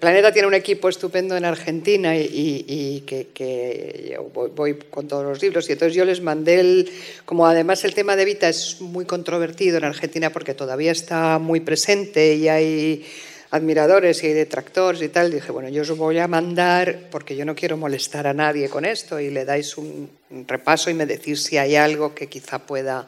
Planeta 0.00 0.32
tiene 0.32 0.48
un 0.48 0.54
equipo 0.54 0.88
estupendo 0.88 1.36
en 1.36 1.44
Argentina 1.44 2.16
y, 2.16 2.64
y 2.66 3.00
que, 3.02 3.28
que 3.32 4.18
voy, 4.32 4.50
voy, 4.54 4.74
con 4.90 5.06
todos 5.06 5.24
los 5.24 5.40
libros 5.40 5.68
y 5.68 5.72
entonces 5.72 5.94
yo 5.94 6.04
les 6.04 6.20
mandé 6.20 6.58
el, 6.58 6.90
como 7.24 7.46
además 7.46 7.84
el 7.84 7.94
tema 7.94 8.16
de 8.16 8.22
Evita 8.22 8.48
es 8.48 8.80
muy 8.80 9.04
controvertido 9.04 9.76
en 9.76 9.84
Argentina 9.84 10.30
porque 10.30 10.54
todavía 10.54 10.90
está 10.90 11.38
muy 11.38 11.60
presente 11.60 12.34
y 12.34 12.48
hay 12.48 13.06
admiradores 13.50 14.22
y 14.22 14.28
detractores 14.28 15.02
y 15.02 15.08
tal, 15.08 15.30
dije, 15.30 15.50
bueno, 15.50 15.68
yo 15.68 15.82
os 15.82 15.96
voy 15.96 16.18
a 16.18 16.28
mandar 16.28 17.08
porque 17.10 17.34
yo 17.34 17.44
no 17.44 17.54
quiero 17.54 17.76
molestar 17.76 18.26
a 18.26 18.34
nadie 18.34 18.68
con 18.68 18.84
esto 18.84 19.18
y 19.18 19.30
le 19.30 19.44
dais 19.44 19.76
un, 19.76 20.10
repaso 20.46 20.90
y 20.90 20.94
me 20.94 21.06
decís 21.06 21.42
si 21.42 21.58
hay 21.58 21.74
algo 21.74 22.14
que 22.14 22.28
quizá 22.28 22.60
pueda 22.60 23.06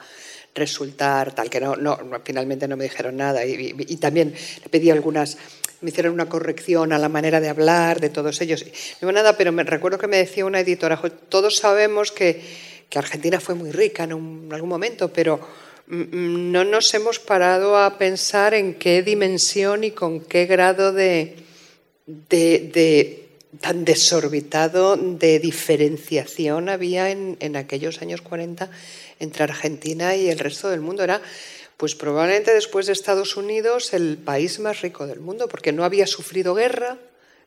resultar 0.55 1.35
tal, 1.35 1.49
que 1.49 1.61
no, 1.61 1.77
no 1.77 1.99
finalmente 2.25 2.67
no 2.67 2.77
me 2.77 2.85
dijeron 2.85 3.17
nada. 3.17 3.45
Y, 3.47 3.97
también 3.97 4.35
le 4.63 4.69
pedí 4.69 4.91
algunas, 4.91 5.39
me 5.81 5.91
hicieron 5.91 6.13
una 6.13 6.29
corrección 6.29 6.93
a 6.93 6.99
la 6.99 7.09
manera 7.09 7.41
de 7.41 7.49
hablar 7.49 8.01
de 8.01 8.11
todos 8.11 8.41
ellos. 8.41 8.65
No 9.01 9.13
nada, 9.13 9.37
pero 9.37 9.53
me 9.53 9.63
recuerdo 9.63 9.99
que 9.99 10.09
me 10.09 10.19
decía 10.19 10.45
una 10.45 10.61
editora, 10.61 11.01
todos 11.29 11.57
sabemos 11.57 12.11
que, 12.11 12.43
que 12.93 12.99
Argentina 12.99 13.41
fue 13.41 13.55
muy 13.55 13.71
rica 13.71 14.05
en, 14.05 14.49
algún 14.51 14.69
momento, 14.69 15.11
pero 15.13 15.41
no 15.87 16.65
nos 16.65 16.95
hemos 16.95 17.19
parado 17.19 17.77
a 17.77 17.99
pensar 17.99 18.55
en 18.55 18.75
qué 18.75 19.03
dimensión 19.03 19.85
y 19.85 19.91
con 19.91 20.21
qué 20.21 20.47
grado 20.47 20.93
de 20.93 21.37
tan 23.61 23.85
desorbitado 23.85 24.97
de 24.97 25.39
diferenciación 25.39 26.69
había 26.69 27.11
en, 27.11 27.37
en 27.41 27.57
aquellos 27.57 28.01
años 28.01 28.23
40 28.23 28.71
entre 29.21 29.45
Argentina 29.45 30.17
y 30.17 30.31
el 30.31 30.39
resto 30.39 30.71
del 30.71 30.81
mundo. 30.81 31.05
Era, 31.05 31.21
pues 31.77 31.95
probablemente 31.95 32.55
después 32.55 32.87
de 32.87 32.93
Estados 32.93 33.37
Unidos, 33.37 33.93
el 33.93 34.17
país 34.17 34.59
más 34.59 34.81
rico 34.81 35.07
del 35.07 35.21
mundo, 35.21 35.49
porque 35.49 35.73
no 35.73 35.85
había 35.85 36.07
sufrido 36.07 36.55
guerra. 36.55 36.99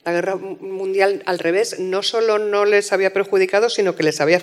La 0.06 0.12
guerra 0.12 0.36
mundial, 0.36 1.24
al 1.26 1.40
revés, 1.40 1.80
no 1.80 2.04
solo 2.04 2.38
no 2.38 2.64
les 2.64 2.94
había 2.94 3.12
perjudicado, 3.12 3.70
sino 3.70 3.96
que 3.96 4.04
les 4.04 4.22
había 4.22 4.40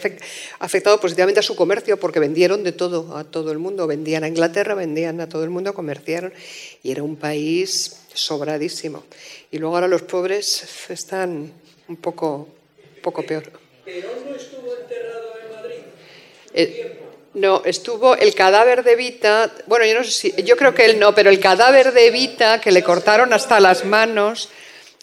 afectado 0.58 1.00
positivamente 1.00 1.38
a 1.38 1.44
su 1.44 1.54
comercio, 1.54 2.00
porque 2.00 2.18
vendieron 2.18 2.64
de 2.64 2.72
todo 2.72 3.16
a 3.16 3.22
todo 3.22 3.52
el 3.52 3.58
mundo. 3.58 3.86
Vendían 3.86 4.24
a 4.24 4.28
Inglaterra, 4.28 4.74
vendían 4.74 5.20
a 5.20 5.28
todo 5.28 5.44
el 5.44 5.50
mundo, 5.50 5.72
comerciaron. 5.72 6.32
Y 6.82 6.90
era 6.90 7.04
un 7.04 7.14
país 7.14 8.00
sobradísimo. 8.12 9.04
Y 9.52 9.58
luego 9.58 9.76
ahora 9.76 9.86
los 9.86 10.02
pobres 10.02 10.90
están 10.90 11.52
un 11.86 11.96
poco, 11.96 12.48
un 12.96 13.02
poco 13.02 13.22
peor. 13.22 13.44
¿Perón 13.84 14.12
no 14.28 14.34
estuvo 14.34 14.76
enterrado 14.76 15.32
en 15.44 15.54
Madrid? 15.54 15.78
Eh, 16.54 16.98
no, 17.34 17.62
estuvo 17.64 18.16
el 18.16 18.34
cadáver 18.34 18.84
de 18.84 18.92
Evita, 18.92 19.50
bueno, 19.66 19.86
yo 19.86 19.94
no 19.94 20.04
sé 20.04 20.10
si, 20.10 20.42
yo 20.42 20.56
creo 20.56 20.74
que 20.74 20.84
él 20.84 20.98
no, 20.98 21.14
pero 21.14 21.30
el 21.30 21.40
cadáver 21.40 21.92
de 21.92 22.08
Evita, 22.08 22.60
que 22.60 22.70
le 22.70 22.82
cortaron 22.82 23.32
hasta 23.32 23.58
las 23.58 23.84
manos, 23.84 24.50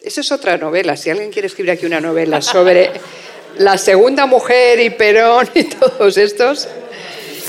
eso 0.02 0.22
es 0.22 0.32
otra 0.32 0.58
novela, 0.58 0.96
si 0.96 1.10
alguien 1.10 1.32
quiere 1.32 1.48
escribir 1.48 1.72
aquí 1.72 1.86
una 1.86 2.00
novela 2.00 2.42
sobre 2.42 2.92
la 3.58 3.78
segunda 3.78 4.26
mujer 4.26 4.80
y 4.80 4.90
Perón 4.90 5.50
y 5.54 5.64
todos 5.66 6.18
estos, 6.18 6.68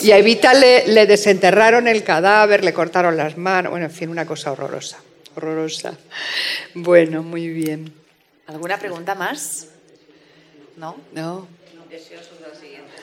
y 0.02 0.12
a 0.12 0.18
Evita 0.18 0.54
le, 0.54 0.86
le 0.88 1.06
desenterraron 1.06 1.86
el 1.86 2.02
cadáver, 2.02 2.64
le 2.64 2.72
cortaron 2.72 3.16
las 3.16 3.36
manos, 3.36 3.70
bueno, 3.70 3.86
en 3.86 3.92
fin, 3.92 4.08
una 4.08 4.26
cosa 4.26 4.52
horrorosa, 4.52 4.98
horrorosa. 5.36 5.96
Bueno, 6.74 7.22
muy 7.22 7.48
bien. 7.48 7.92
¿Alguna 8.46 8.78
pregunta 8.78 9.14
más? 9.14 9.68
¿No? 10.76 10.96
No. 11.12 11.46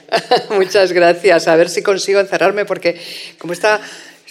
Muchas 0.50 0.92
gracias. 0.92 1.48
A 1.48 1.56
ver 1.56 1.70
si 1.70 1.82
consigo 1.82 2.20
encerrarme 2.20 2.66
porque 2.66 3.00
como 3.38 3.54
está 3.54 3.82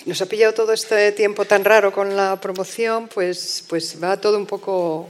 nos 0.06 0.22
ha 0.22 0.26
pillado 0.26 0.54
todo 0.54 0.72
este 0.72 1.12
tiempo 1.12 1.44
tan 1.44 1.64
raro 1.64 1.92
con 1.92 2.16
la 2.16 2.40
promoción, 2.40 3.08
pues 3.08 3.64
pues 3.68 4.02
va 4.02 4.16
todo 4.16 4.38
un 4.38 4.46
poco 4.46 5.08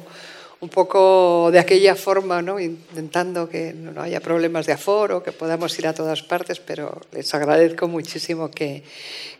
un 0.61 0.71
poco 0.71 1.51
de 1.53 1.59
aquella 1.59 1.95
forma, 1.95 2.41
¿no? 2.41 2.59
intentando 2.59 3.49
que 3.49 3.75
no 3.75 4.01
haya 4.01 4.21
problemas 4.21 4.67
de 4.67 4.73
aforo, 4.73 5.23
que 5.23 5.33
podamos 5.33 5.79
ir 5.79 5.87
a 5.87 5.95
todas 5.95 6.23
partes, 6.23 6.61
pero 6.61 7.01
les 7.13 7.33
agradezco 7.35 7.89
muchísimo 7.89 8.51
que, 8.51 8.83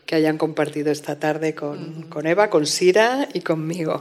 que 0.05 0.15
hayan 0.15 0.37
compartido 0.37 0.91
esta 0.91 1.19
tarde 1.19 1.55
con, 1.55 2.03
con 2.03 2.27
Eva, 2.27 2.49
con 2.49 2.67
Sira 2.67 3.27
y 3.33 3.41
conmigo. 3.41 3.99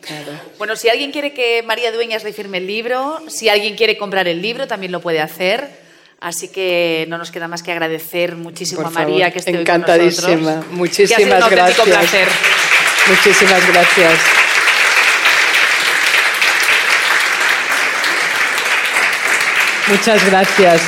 Claro. 0.00 0.32
Bueno, 0.58 0.76
si 0.76 0.88
alguien 0.88 1.10
quiere 1.10 1.34
que 1.34 1.64
María 1.64 1.90
Dueñas 1.90 2.22
le 2.22 2.32
firme 2.32 2.58
el 2.58 2.68
libro, 2.68 3.18
si 3.26 3.48
alguien 3.48 3.74
quiere 3.74 3.98
comprar 3.98 4.28
el 4.28 4.40
libro, 4.40 4.68
también 4.68 4.92
lo 4.92 5.00
puede 5.00 5.20
hacer. 5.20 5.85
Así 6.20 6.48
que 6.48 7.04
no 7.08 7.18
nos 7.18 7.30
queda 7.30 7.46
más 7.46 7.62
que 7.62 7.72
agradecer 7.72 8.36
muchísimo 8.36 8.82
Por 8.82 8.90
a 8.90 8.94
María 8.94 9.26
favor, 9.26 9.32
que 9.32 9.38
esté 9.38 9.50
encantadísima. 9.60 10.28
hoy 10.28 10.34
con 10.34 10.44
nosotros. 10.54 10.78
Muchísimas 10.78 11.44
que 11.48 11.60
ha 11.60 11.68
sido 11.68 11.84
un 11.84 11.90
gracias. 11.90 12.10
placer. 12.10 12.28
Muchísimas 13.08 13.68
gracias. 13.68 14.18
Muchas 19.88 20.24
gracias. 20.26 20.82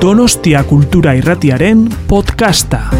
Donostia 0.00 0.64
Kultura 0.64 1.16
Irratiaren 1.16 1.88
podcasta. 2.06 2.90